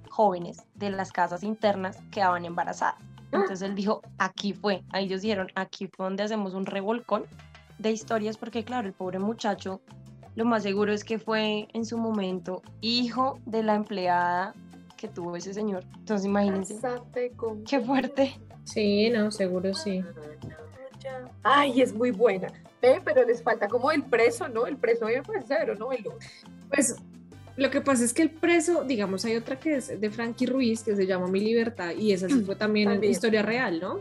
jóvenes 0.09 0.63
de 0.75 0.91
las 0.91 1.11
casas 1.13 1.43
internas 1.43 1.99
quedaban 2.11 2.45
embarazadas. 2.45 3.03
Entonces 3.33 3.63
él 3.63 3.75
dijo, 3.75 4.03
aquí 4.19 4.53
fue. 4.53 4.85
Ahí 4.91 5.07
ellos 5.07 5.23
dijeron, 5.23 5.49
aquí 5.55 5.87
fue 5.87 6.05
donde 6.05 6.23
hacemos 6.23 6.55
un 6.55 6.67
revolcón 6.67 7.25
de 7.79 7.91
historias 7.91 8.37
porque 8.37 8.63
claro, 8.63 8.87
el 8.87 8.93
pobre 8.93 9.19
muchacho 9.19 9.81
lo 10.35 10.45
más 10.45 10.63
seguro 10.63 10.93
es 10.93 11.05
que 11.05 11.19
fue 11.19 11.69
en 11.73 11.85
su 11.85 11.99
momento 11.99 12.63
hijo 12.81 13.39
de 13.45 13.63
la 13.63 13.75
empleada 13.75 14.55
que 14.97 15.09
tuvo 15.09 15.37
ese 15.37 15.53
señor. 15.53 15.85
Entonces 15.99 16.27
imagínense, 16.27 16.81
con 17.37 17.65
qué 17.65 17.81
fuerte. 17.81 18.41
Sí, 18.65 19.11
no, 19.11 19.31
seguro 19.31 19.75
sí. 19.75 20.05
Ay, 21.43 21.83
es 21.83 21.93
muy 21.93 22.11
buena. 22.11 22.49
Ve, 22.81 23.01
pero 23.05 23.25
les 23.25 23.43
falta 23.43 23.69
como 23.69 23.91
el 23.91 24.03
preso, 24.05 24.49
¿no? 24.49 24.67
El 24.67 24.77
preso 24.77 25.07
fue 25.25 25.37
cero, 25.47 25.75
¿no? 25.79 25.93
El. 25.93 26.05
Pues 26.69 26.97
lo 27.57 27.71
que 27.71 27.81
pasa 27.81 28.05
es 28.05 28.13
que 28.13 28.23
el 28.23 28.31
preso, 28.31 28.85
digamos, 28.85 29.25
hay 29.25 29.37
otra 29.37 29.59
que 29.59 29.77
es 29.77 30.01
de 30.01 30.11
Frankie 30.11 30.47
Ruiz 30.47 30.83
que 30.83 30.97
se 30.97 31.07
llama 31.07 31.27
Mi 31.29 31.41
Libertad 31.41 31.93
y 31.97 32.13
esa 32.13 32.29
sí 32.29 32.43
fue 32.47 32.57
también, 32.57 32.89
También. 32.89 33.13
historia 33.13 33.43
real, 33.43 33.81
¿no? 33.81 34.01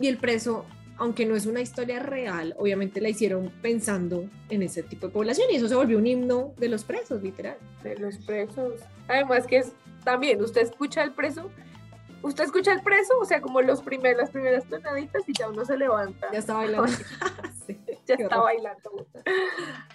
Y 0.00 0.08
el 0.08 0.18
preso 0.18 0.64
aunque 0.98 1.24
no 1.24 1.36
es 1.36 1.46
una 1.46 1.60
historia 1.60 2.00
real, 2.00 2.54
obviamente 2.58 3.00
la 3.00 3.08
hicieron 3.08 3.52
pensando 3.62 4.28
en 4.50 4.62
ese 4.62 4.82
tipo 4.82 5.06
de 5.06 5.12
población 5.12 5.46
y 5.50 5.56
eso 5.56 5.68
se 5.68 5.76
volvió 5.76 5.96
un 5.96 6.06
himno 6.06 6.52
de 6.58 6.68
los 6.68 6.82
presos, 6.84 7.22
literal. 7.22 7.56
De 7.84 7.96
los 7.96 8.18
presos. 8.18 8.80
Además 9.06 9.46
que 9.46 9.58
es 9.58 9.72
también, 10.04 10.42
usted 10.42 10.62
escucha 10.62 11.04
el 11.04 11.12
preso, 11.12 11.50
usted 12.22 12.44
escucha 12.44 12.72
el 12.72 12.82
preso, 12.82 13.18
o 13.18 13.24
sea, 13.24 13.40
como 13.40 13.60
los 13.60 13.82
primeros, 13.82 14.18
las 14.18 14.30
primeras 14.30 14.64
tonaditas 14.64 15.28
y 15.28 15.32
ya 15.32 15.48
uno 15.48 15.64
se 15.64 15.76
levanta. 15.76 16.28
Ya 16.32 16.38
está 16.38 16.54
bailando. 16.54 16.92
Sí, 17.66 17.78
ya 18.06 18.14
está 18.14 18.38
bailando. 18.38 19.06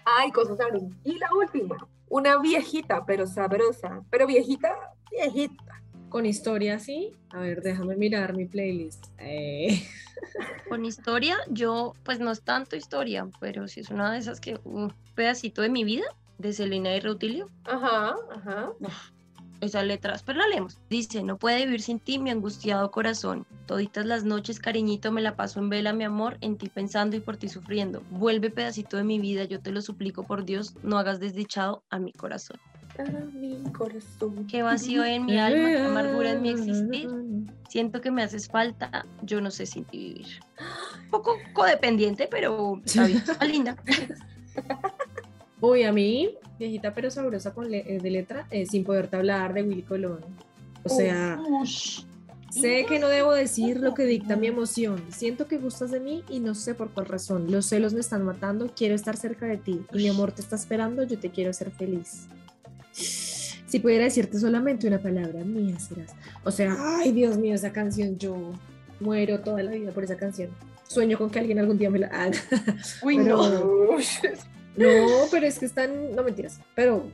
Ay, 0.06 0.32
cosas 0.32 0.60
abren. 0.60 0.96
Y 1.04 1.18
la 1.18 1.28
última, 1.34 1.76
una 2.08 2.38
viejita, 2.38 3.04
pero 3.04 3.26
sabrosa, 3.26 4.04
pero 4.12 4.28
viejita, 4.28 4.70
viejita. 5.10 5.82
Con 6.10 6.28
historia, 6.28 6.78
sí. 6.78 7.16
A 7.32 7.40
ver, 7.40 7.64
déjame 7.64 7.96
mirar 7.96 8.36
mi 8.36 8.46
playlist. 8.46 9.08
Eh. 9.18 9.82
Con 10.70 10.86
historia, 10.86 11.36
yo, 11.50 11.96
pues 12.04 12.20
no 12.20 12.30
es 12.30 12.44
tanto 12.44 12.76
historia, 12.76 13.28
pero 13.40 13.68
sí 13.68 13.80
es 13.80 13.90
una 13.90 14.12
de 14.12 14.20
esas 14.20 14.40
que, 14.40 14.60
un 14.64 14.94
pedacito 15.16 15.64
de 15.64 15.70
mi 15.70 15.84
vida, 15.84 16.06
de 16.38 16.54
Selena 16.54 16.96
y 16.96 17.00
Reutilio. 17.00 17.50
Ajá, 17.66 18.16
ajá. 18.32 18.74
Esa 19.64 19.84
letra, 19.84 20.20
pero 20.26 20.40
la 20.40 20.48
leemos. 20.48 20.80
Dice, 20.90 21.24
no 21.24 21.38
puede 21.38 21.66
vivir 21.66 21.82
sin 21.82 22.00
ti 22.00 22.20
mi 22.20 22.30
angustiado 22.30 22.92
corazón. 22.92 23.46
Toditas 23.66 24.06
las 24.06 24.24
noches, 24.24 24.60
cariñito, 24.60 25.12
me 25.12 25.22
la 25.22 25.36
paso 25.36 25.60
en 25.60 25.70
vela, 25.70 25.94
mi 25.94 26.04
amor, 26.04 26.38
en 26.42 26.58
ti 26.58 26.70
pensando 26.70 27.16
y 27.16 27.20
por 27.20 27.38
ti 27.38 27.50
sufriendo. 27.50 28.04
Vuelve 28.12 28.50
pedacito 28.50 28.98
de 28.98 29.04
mi 29.04 29.20
vida, 29.20 29.46
yo 29.46 29.60
te 29.60 29.72
lo 29.72 29.82
suplico 29.82 30.24
por 30.24 30.46
Dios, 30.46 30.76
no 30.84 30.98
hagas 30.98 31.20
desdichado 31.20 31.84
a 31.90 32.00
mi 32.00 32.12
corazón. 32.14 32.60
A 33.00 33.04
mi 33.04 33.64
corazón. 33.72 34.46
Qué 34.48 34.62
vacío 34.62 35.04
en 35.04 35.26
mi 35.26 35.40
alma, 35.40 35.70
qué 35.70 35.80
amargura 35.80 36.32
en 36.32 36.42
mi 36.42 36.50
existir. 36.50 37.10
Siento 37.70 38.02
que 38.02 38.12
me 38.12 38.24
haces 38.24 38.48
falta, 38.48 39.06
yo 39.24 39.42
no 39.42 39.50
sé 39.50 39.66
sin 39.66 39.86
ti 39.86 39.98
vivir. 39.98 40.28
Un 41.06 41.10
poco 41.10 41.38
codependiente, 41.54 42.28
pero 42.30 42.80
está 42.86 43.06
bien, 43.06 43.18
está 43.18 43.46
linda. 43.46 43.76
Uy, 45.66 45.84
a 45.84 45.94
mí, 45.94 46.36
viejita 46.60 46.94
pero 46.94 47.10
sabrosa 47.10 47.54
con 47.54 47.72
le- 47.72 47.96
eh, 47.96 48.00
de 48.00 48.12
letra, 48.12 48.48
eh, 48.52 48.66
sin 48.66 48.84
poderte 48.84 49.16
hablar 49.16 49.54
de 49.54 49.64
Willy 49.64 49.84
Colón. 49.84 50.20
O 50.84 50.90
sea, 50.90 51.40
sé 52.52 52.86
que 52.86 53.00
no 53.00 53.08
debo 53.08 53.32
decir 53.32 53.80
lo 53.80 53.94
que 53.94 54.04
dicta 54.06 54.36
mi 54.36 54.48
emoción. 54.48 55.02
Siento 55.10 55.48
que 55.48 55.58
gustas 55.58 55.90
de 55.92 56.02
mí 56.02 56.22
y 56.30 56.42
no 56.42 56.54
sé 56.54 56.76
por 56.76 56.92
cuál 56.92 57.06
razón. 57.06 57.50
Los 57.50 57.68
celos 57.68 57.94
me 57.94 58.02
están 58.02 58.26
matando, 58.26 58.72
quiero 58.76 58.94
estar 58.94 59.16
cerca 59.16 59.46
de 59.46 59.56
ti. 59.56 59.82
Y 59.94 59.98
mi 60.00 60.10
amor 60.10 60.34
te 60.34 60.42
está 60.42 60.58
esperando, 60.58 61.04
yo 61.04 61.18
te 61.18 61.30
quiero 61.32 61.52
hacer 61.52 61.72
feliz. 61.72 62.28
Si 62.92 63.80
pudiera 63.80 64.04
decirte 64.04 64.38
solamente 64.40 64.86
una 64.88 65.00
palabra, 65.02 65.46
mía 65.46 65.80
serás. 65.80 66.12
O 66.44 66.52
sea, 66.52 66.76
ay 67.00 67.14
Dios 67.14 67.38
mío, 67.38 67.56
esa 67.56 67.72
canción, 67.72 68.18
yo 68.20 68.52
muero 69.00 69.40
toda 69.40 69.64
la 69.64 69.72
vida 69.72 69.92
por 69.92 70.04
esa 70.04 70.18
canción. 70.18 70.50
Sueño 70.88 71.18
con 71.18 71.30
que 71.30 71.40
alguien 71.40 71.58
algún 71.58 71.78
día 71.78 71.90
me 71.90 72.00
la 72.00 72.08
haga. 72.08 72.38
Uy, 73.02 73.18
Pero- 73.18 73.38
no. 73.50 73.98
No, 74.76 75.26
pero 75.32 75.46
es 75.46 75.60
que 75.60 75.66
están, 75.66 76.16
no 76.16 76.24
mentiras, 76.24 76.60
pero, 76.76 76.98
o 76.98 77.12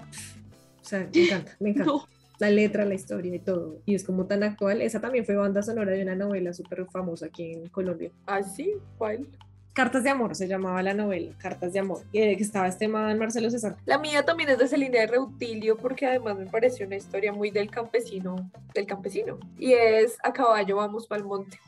sea, 0.81 1.07
me 1.13 1.23
encanta, 1.23 1.55
me 1.59 1.69
encanta. 1.69 1.91
No. 1.93 2.07
La 2.39 2.49
letra, 2.49 2.85
la 2.85 2.93
historia 2.93 3.35
y 3.35 3.39
todo. 3.39 3.81
Y 3.85 3.95
es 3.95 4.05
como 4.05 4.25
tan 4.25 4.43
actual. 4.43 4.81
Esa 4.81 5.01
también 5.01 5.25
fue 5.25 5.35
banda 5.35 5.61
sonora 5.61 5.91
de 5.91 6.03
una 6.03 6.15
novela 6.15 6.53
súper 6.53 6.85
famosa 6.85 7.25
aquí 7.25 7.51
en 7.51 7.67
Colombia. 7.67 8.11
¿Ah, 8.27 8.41
sí? 8.41 8.75
¿Cuál? 8.97 9.27
Cartas 9.73 10.03
de 10.03 10.09
amor 10.09 10.35
se 10.35 10.47
llamaba 10.47 10.81
la 10.81 10.93
novela, 10.93 11.33
Cartas 11.37 11.73
de 11.73 11.79
amor. 11.79 12.01
Y 12.11 12.21
de 12.21 12.37
que 12.37 12.43
estaba 12.43 12.67
este 12.67 12.87
man 12.87 13.17
Marcelo 13.19 13.49
César. 13.49 13.75
La 13.85 13.97
mía 13.97 14.23
también 14.23 14.49
es 14.49 14.57
de 14.57 14.67
Celina 14.67 14.99
de 14.99 15.07
Reutilio 15.07 15.77
porque 15.77 16.05
además 16.05 16.37
me 16.37 16.45
pareció 16.45 16.87
una 16.87 16.95
historia 16.95 17.33
muy 17.33 17.51
del 17.51 17.69
campesino, 17.69 18.49
del 18.73 18.85
campesino. 18.85 19.37
Y 19.57 19.73
es 19.73 20.17
A 20.23 20.31
caballo 20.31 20.77
vamos 20.77 21.07
pa'l 21.07 21.23
monte. 21.23 21.59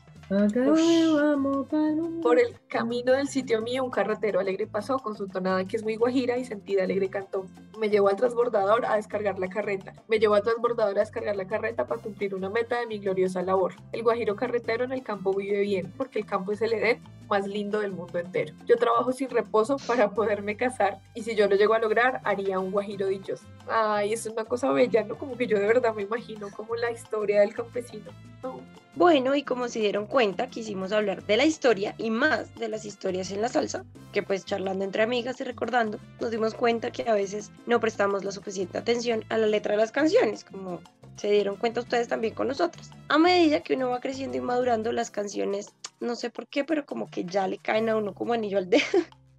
Por 2.22 2.38
el 2.38 2.58
camino 2.68 3.12
del 3.12 3.28
sitio 3.28 3.60
mío 3.60 3.84
un 3.84 3.90
carretero 3.90 4.40
alegre 4.40 4.66
pasó 4.66 4.98
con 4.98 5.14
su 5.14 5.28
tonada 5.28 5.66
que 5.66 5.76
es 5.76 5.82
muy 5.82 5.96
guajira 5.96 6.38
y 6.38 6.44
sentida 6.44 6.84
alegre 6.84 7.10
cantó. 7.10 7.46
Me 7.78 7.90
llevó 7.90 8.08
al 8.08 8.16
transbordador 8.16 8.86
a 8.86 8.96
descargar 8.96 9.38
la 9.38 9.48
carreta. 9.48 9.92
Me 10.08 10.18
llevó 10.18 10.34
al 10.34 10.42
transbordador 10.42 10.96
a 10.96 11.00
descargar 11.00 11.36
la 11.36 11.46
carreta 11.46 11.86
para 11.86 12.00
cumplir 12.00 12.34
una 12.34 12.48
meta 12.48 12.80
de 12.80 12.86
mi 12.86 12.98
gloriosa 12.98 13.42
labor. 13.42 13.74
El 13.92 14.02
guajiro 14.02 14.34
carretero 14.34 14.84
en 14.84 14.92
el 14.92 15.02
campo 15.02 15.34
vive 15.34 15.60
bien 15.60 15.92
porque 15.98 16.20
el 16.20 16.26
campo 16.26 16.52
es 16.52 16.62
el 16.62 16.72
Edén 16.72 17.02
más 17.28 17.46
lindo 17.46 17.80
del 17.80 17.92
mundo 17.92 18.18
entero. 18.18 18.54
Yo 18.66 18.76
trabajo 18.76 19.12
sin 19.12 19.28
reposo 19.28 19.76
para 19.86 20.10
poderme 20.10 20.56
casar 20.56 21.00
y 21.14 21.22
si 21.22 21.34
yo 21.34 21.46
lo 21.46 21.56
llego 21.56 21.74
a 21.74 21.78
lograr 21.78 22.20
haría 22.24 22.58
un 22.58 22.70
guajiro 22.70 23.06
dichoso. 23.06 23.44
Ay, 23.68 24.12
es 24.14 24.26
una 24.26 24.44
cosa 24.44 24.70
bella, 24.72 25.04
¿no? 25.04 25.16
Como 25.16 25.36
que 25.36 25.46
yo 25.46 25.58
de 25.58 25.66
verdad 25.66 25.94
me 25.94 26.02
imagino 26.02 26.48
como 26.50 26.74
la 26.74 26.90
historia 26.90 27.40
del 27.40 27.54
campesino. 27.54 28.10
No. 28.42 28.60
Bueno, 28.94 29.34
y 29.34 29.42
como 29.42 29.68
se 29.68 29.78
dieron 29.78 30.06
cuenta, 30.06 30.48
quisimos 30.48 30.92
hablar 30.92 31.24
de 31.24 31.38
la 31.38 31.46
historia 31.46 31.94
y 31.96 32.10
más 32.10 32.54
de 32.56 32.68
las 32.68 32.84
historias 32.84 33.30
en 33.30 33.40
la 33.40 33.48
salsa, 33.48 33.86
que 34.12 34.22
pues 34.22 34.44
charlando 34.44 34.84
entre 34.84 35.02
amigas 35.02 35.40
y 35.40 35.44
recordando, 35.44 35.98
nos 36.20 36.30
dimos 36.30 36.52
cuenta 36.52 36.90
que 36.90 37.08
a 37.08 37.14
veces 37.14 37.50
no 37.66 37.80
prestamos 37.80 38.22
la 38.22 38.32
suficiente 38.32 38.76
atención 38.76 39.24
a 39.30 39.38
la 39.38 39.46
letra 39.46 39.72
de 39.72 39.78
las 39.78 39.92
canciones, 39.92 40.44
como 40.44 40.82
se 41.16 41.30
dieron 41.30 41.56
cuenta 41.56 41.80
ustedes 41.80 42.08
también 42.08 42.34
con 42.34 42.48
nosotros. 42.48 42.90
A 43.08 43.16
medida 43.16 43.60
que 43.60 43.74
uno 43.74 43.88
va 43.88 44.00
creciendo 44.00 44.36
y 44.36 44.42
madurando, 44.42 44.92
las 44.92 45.10
canciones, 45.10 45.72
no 46.00 46.14
sé 46.14 46.28
por 46.28 46.46
qué, 46.46 46.64
pero 46.64 46.84
como 46.84 47.10
que 47.10 47.24
ya 47.24 47.48
le 47.48 47.56
caen 47.56 47.88
a 47.88 47.96
uno 47.96 48.12
como 48.12 48.34
anillo 48.34 48.58
al 48.58 48.68
dedo, 48.68 48.82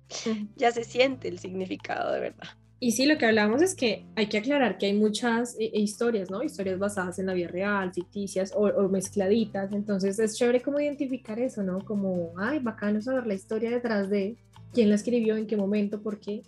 ya 0.56 0.72
se 0.72 0.84
siente 0.84 1.28
el 1.28 1.38
significado 1.38 2.12
de 2.12 2.22
verdad. 2.22 2.50
Y 2.86 2.92
sí, 2.92 3.06
lo 3.06 3.18
que 3.18 3.26
hablábamos 3.26 3.62
es 3.62 3.76
que 3.76 4.04
hay 4.18 4.28
que 4.28 4.40
aclarar 4.40 4.78
que 4.78 4.88
hay 4.88 4.94
muchas 4.94 5.56
eh, 5.58 5.72
historias, 5.74 6.30
¿no? 6.30 6.44
Historias 6.44 6.78
basadas 6.78 7.18
en 7.18 7.28
la 7.28 7.34
vida 7.34 7.48
real, 7.48 7.94
ficticias 7.94 8.52
o, 8.54 8.64
o 8.68 8.90
mezcladitas. 8.90 9.72
Entonces 9.72 10.20
es 10.20 10.36
chévere 10.38 10.62
como 10.62 10.82
identificar 10.82 11.40
eso, 11.40 11.64
¿no? 11.64 11.80
Como, 11.86 12.34
ay, 12.38 12.60
bacano 12.60 13.02
saber 13.02 13.26
la 13.26 13.36
historia 13.36 13.70
detrás 13.70 14.10
de 14.10 14.36
quién 14.74 14.90
la 14.90 14.96
escribió, 14.96 15.38
en 15.38 15.48
qué 15.48 15.56
momento, 15.56 16.02
por 16.02 16.20
qué. 16.20 16.42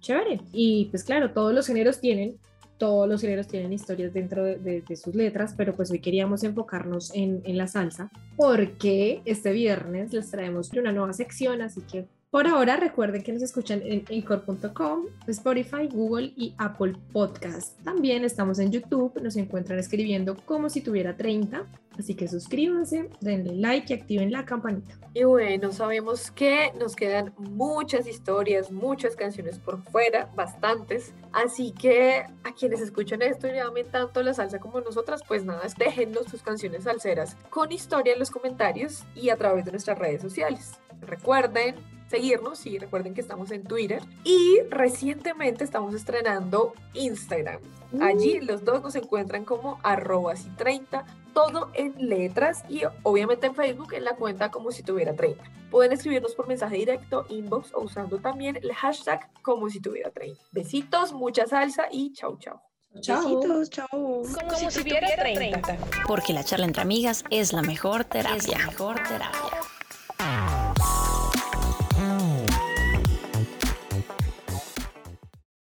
Chévere. 0.00 0.40
Y 0.52 0.84
pues 0.92 1.02
claro, 1.02 1.32
todos 1.32 1.52
los 1.52 1.66
géneros 1.66 1.98
tienen, 1.98 2.36
todos 2.78 3.08
los 3.08 3.20
géneros 3.20 3.48
tienen 3.48 3.72
historias 3.72 4.14
dentro 4.14 4.44
de, 4.44 4.58
de- 4.58 4.82
de 4.82 4.96
sus 4.96 5.16
letras, 5.16 5.54
pero 5.56 5.74
pues 5.74 5.90
hoy 5.90 5.98
queríamos 5.98 6.44
enfocarnos 6.44 7.12
en, 7.16 7.42
en 7.44 7.58
la 7.58 7.66
salsa 7.66 8.12
porque 8.36 9.22
este 9.24 9.50
viernes 9.50 10.12
les 10.12 10.30
traemos 10.30 10.72
una 10.72 10.92
nueva 10.92 11.12
sección, 11.14 11.62
así 11.62 11.80
que 11.80 12.06
por 12.30 12.46
ahora 12.46 12.76
recuerden 12.76 13.24
que 13.24 13.32
nos 13.32 13.42
escuchan 13.42 13.82
en 13.84 14.04
Anchor.com, 14.08 15.06
Spotify, 15.26 15.88
Google 15.90 16.32
y 16.36 16.54
Apple 16.58 16.94
Podcast. 17.12 17.76
También 17.82 18.24
estamos 18.24 18.60
en 18.60 18.70
YouTube, 18.70 19.20
nos 19.20 19.34
encuentran 19.34 19.80
escribiendo 19.80 20.36
como 20.46 20.70
si 20.70 20.80
tuviera 20.80 21.16
30, 21.16 21.66
así 21.98 22.14
que 22.14 22.28
suscríbanse, 22.28 23.10
denle 23.20 23.56
like 23.56 23.92
y 23.92 23.96
activen 23.96 24.30
la 24.30 24.44
campanita. 24.44 24.96
Y 25.12 25.24
bueno, 25.24 25.72
sabemos 25.72 26.30
que 26.30 26.70
nos 26.78 26.94
quedan 26.94 27.34
muchas 27.36 28.06
historias, 28.06 28.70
muchas 28.70 29.16
canciones 29.16 29.58
por 29.58 29.82
fuera, 29.82 30.30
bastantes. 30.36 31.12
Así 31.32 31.72
que 31.72 32.22
a 32.44 32.54
quienes 32.56 32.80
escuchan 32.80 33.22
esto 33.22 33.48
y 33.48 33.58
amen 33.58 33.86
tanto 33.90 34.22
la 34.22 34.34
salsa 34.34 34.60
como 34.60 34.80
nosotras, 34.80 35.22
pues 35.26 35.44
nada, 35.44 35.62
déjennos 35.76 36.26
sus 36.26 36.42
canciones 36.42 36.84
salseras 36.84 37.36
con 37.50 37.72
historia 37.72 38.12
en 38.12 38.20
los 38.20 38.30
comentarios 38.30 39.04
y 39.16 39.30
a 39.30 39.36
través 39.36 39.64
de 39.64 39.72
nuestras 39.72 39.98
redes 39.98 40.22
sociales. 40.22 40.74
Recuerden 41.00 41.74
seguirnos 42.10 42.66
y 42.66 42.78
recuerden 42.78 43.14
que 43.14 43.20
estamos 43.20 43.52
en 43.52 43.62
Twitter 43.62 44.02
y 44.24 44.58
recientemente 44.68 45.62
estamos 45.62 45.94
estrenando 45.94 46.74
Instagram. 46.92 47.60
Allí 48.00 48.40
los 48.40 48.64
dos 48.64 48.82
nos 48.82 48.94
encuentran 48.96 49.44
como 49.44 49.78
arroba 49.82 50.34
y 50.34 50.56
30, 50.56 51.04
todo 51.32 51.70
en 51.74 51.94
letras 52.08 52.64
y 52.68 52.82
obviamente 53.04 53.46
en 53.46 53.54
Facebook 53.54 53.94
en 53.94 54.04
la 54.04 54.16
cuenta 54.16 54.50
como 54.50 54.72
si 54.72 54.82
tuviera 54.82 55.14
30. 55.14 55.42
Pueden 55.70 55.92
escribirnos 55.92 56.34
por 56.34 56.48
mensaje 56.48 56.76
directo, 56.76 57.26
inbox 57.28 57.72
o 57.74 57.82
usando 57.82 58.18
también 58.18 58.56
el 58.56 58.72
hashtag 58.74 59.30
como 59.42 59.70
si 59.70 59.80
tuviera 59.80 60.10
30. 60.10 60.40
Besitos, 60.50 61.12
mucha 61.12 61.46
salsa 61.46 61.86
y 61.92 62.12
chau 62.12 62.36
chau. 62.38 62.60
Besitos, 62.92 63.70
chao. 63.70 63.88
Como, 63.88 64.24
si 64.70 64.80
tuviera 64.80 65.08
30. 65.16 65.78
Porque 66.08 66.32
la 66.32 66.42
charla 66.42 66.66
entre 66.66 66.82
amigas 66.82 67.24
es 67.30 67.52
la 67.52 67.62
mejor 67.62 68.04
terapia. 68.04 68.58
mejor 68.66 69.00
terapia. 69.04 69.59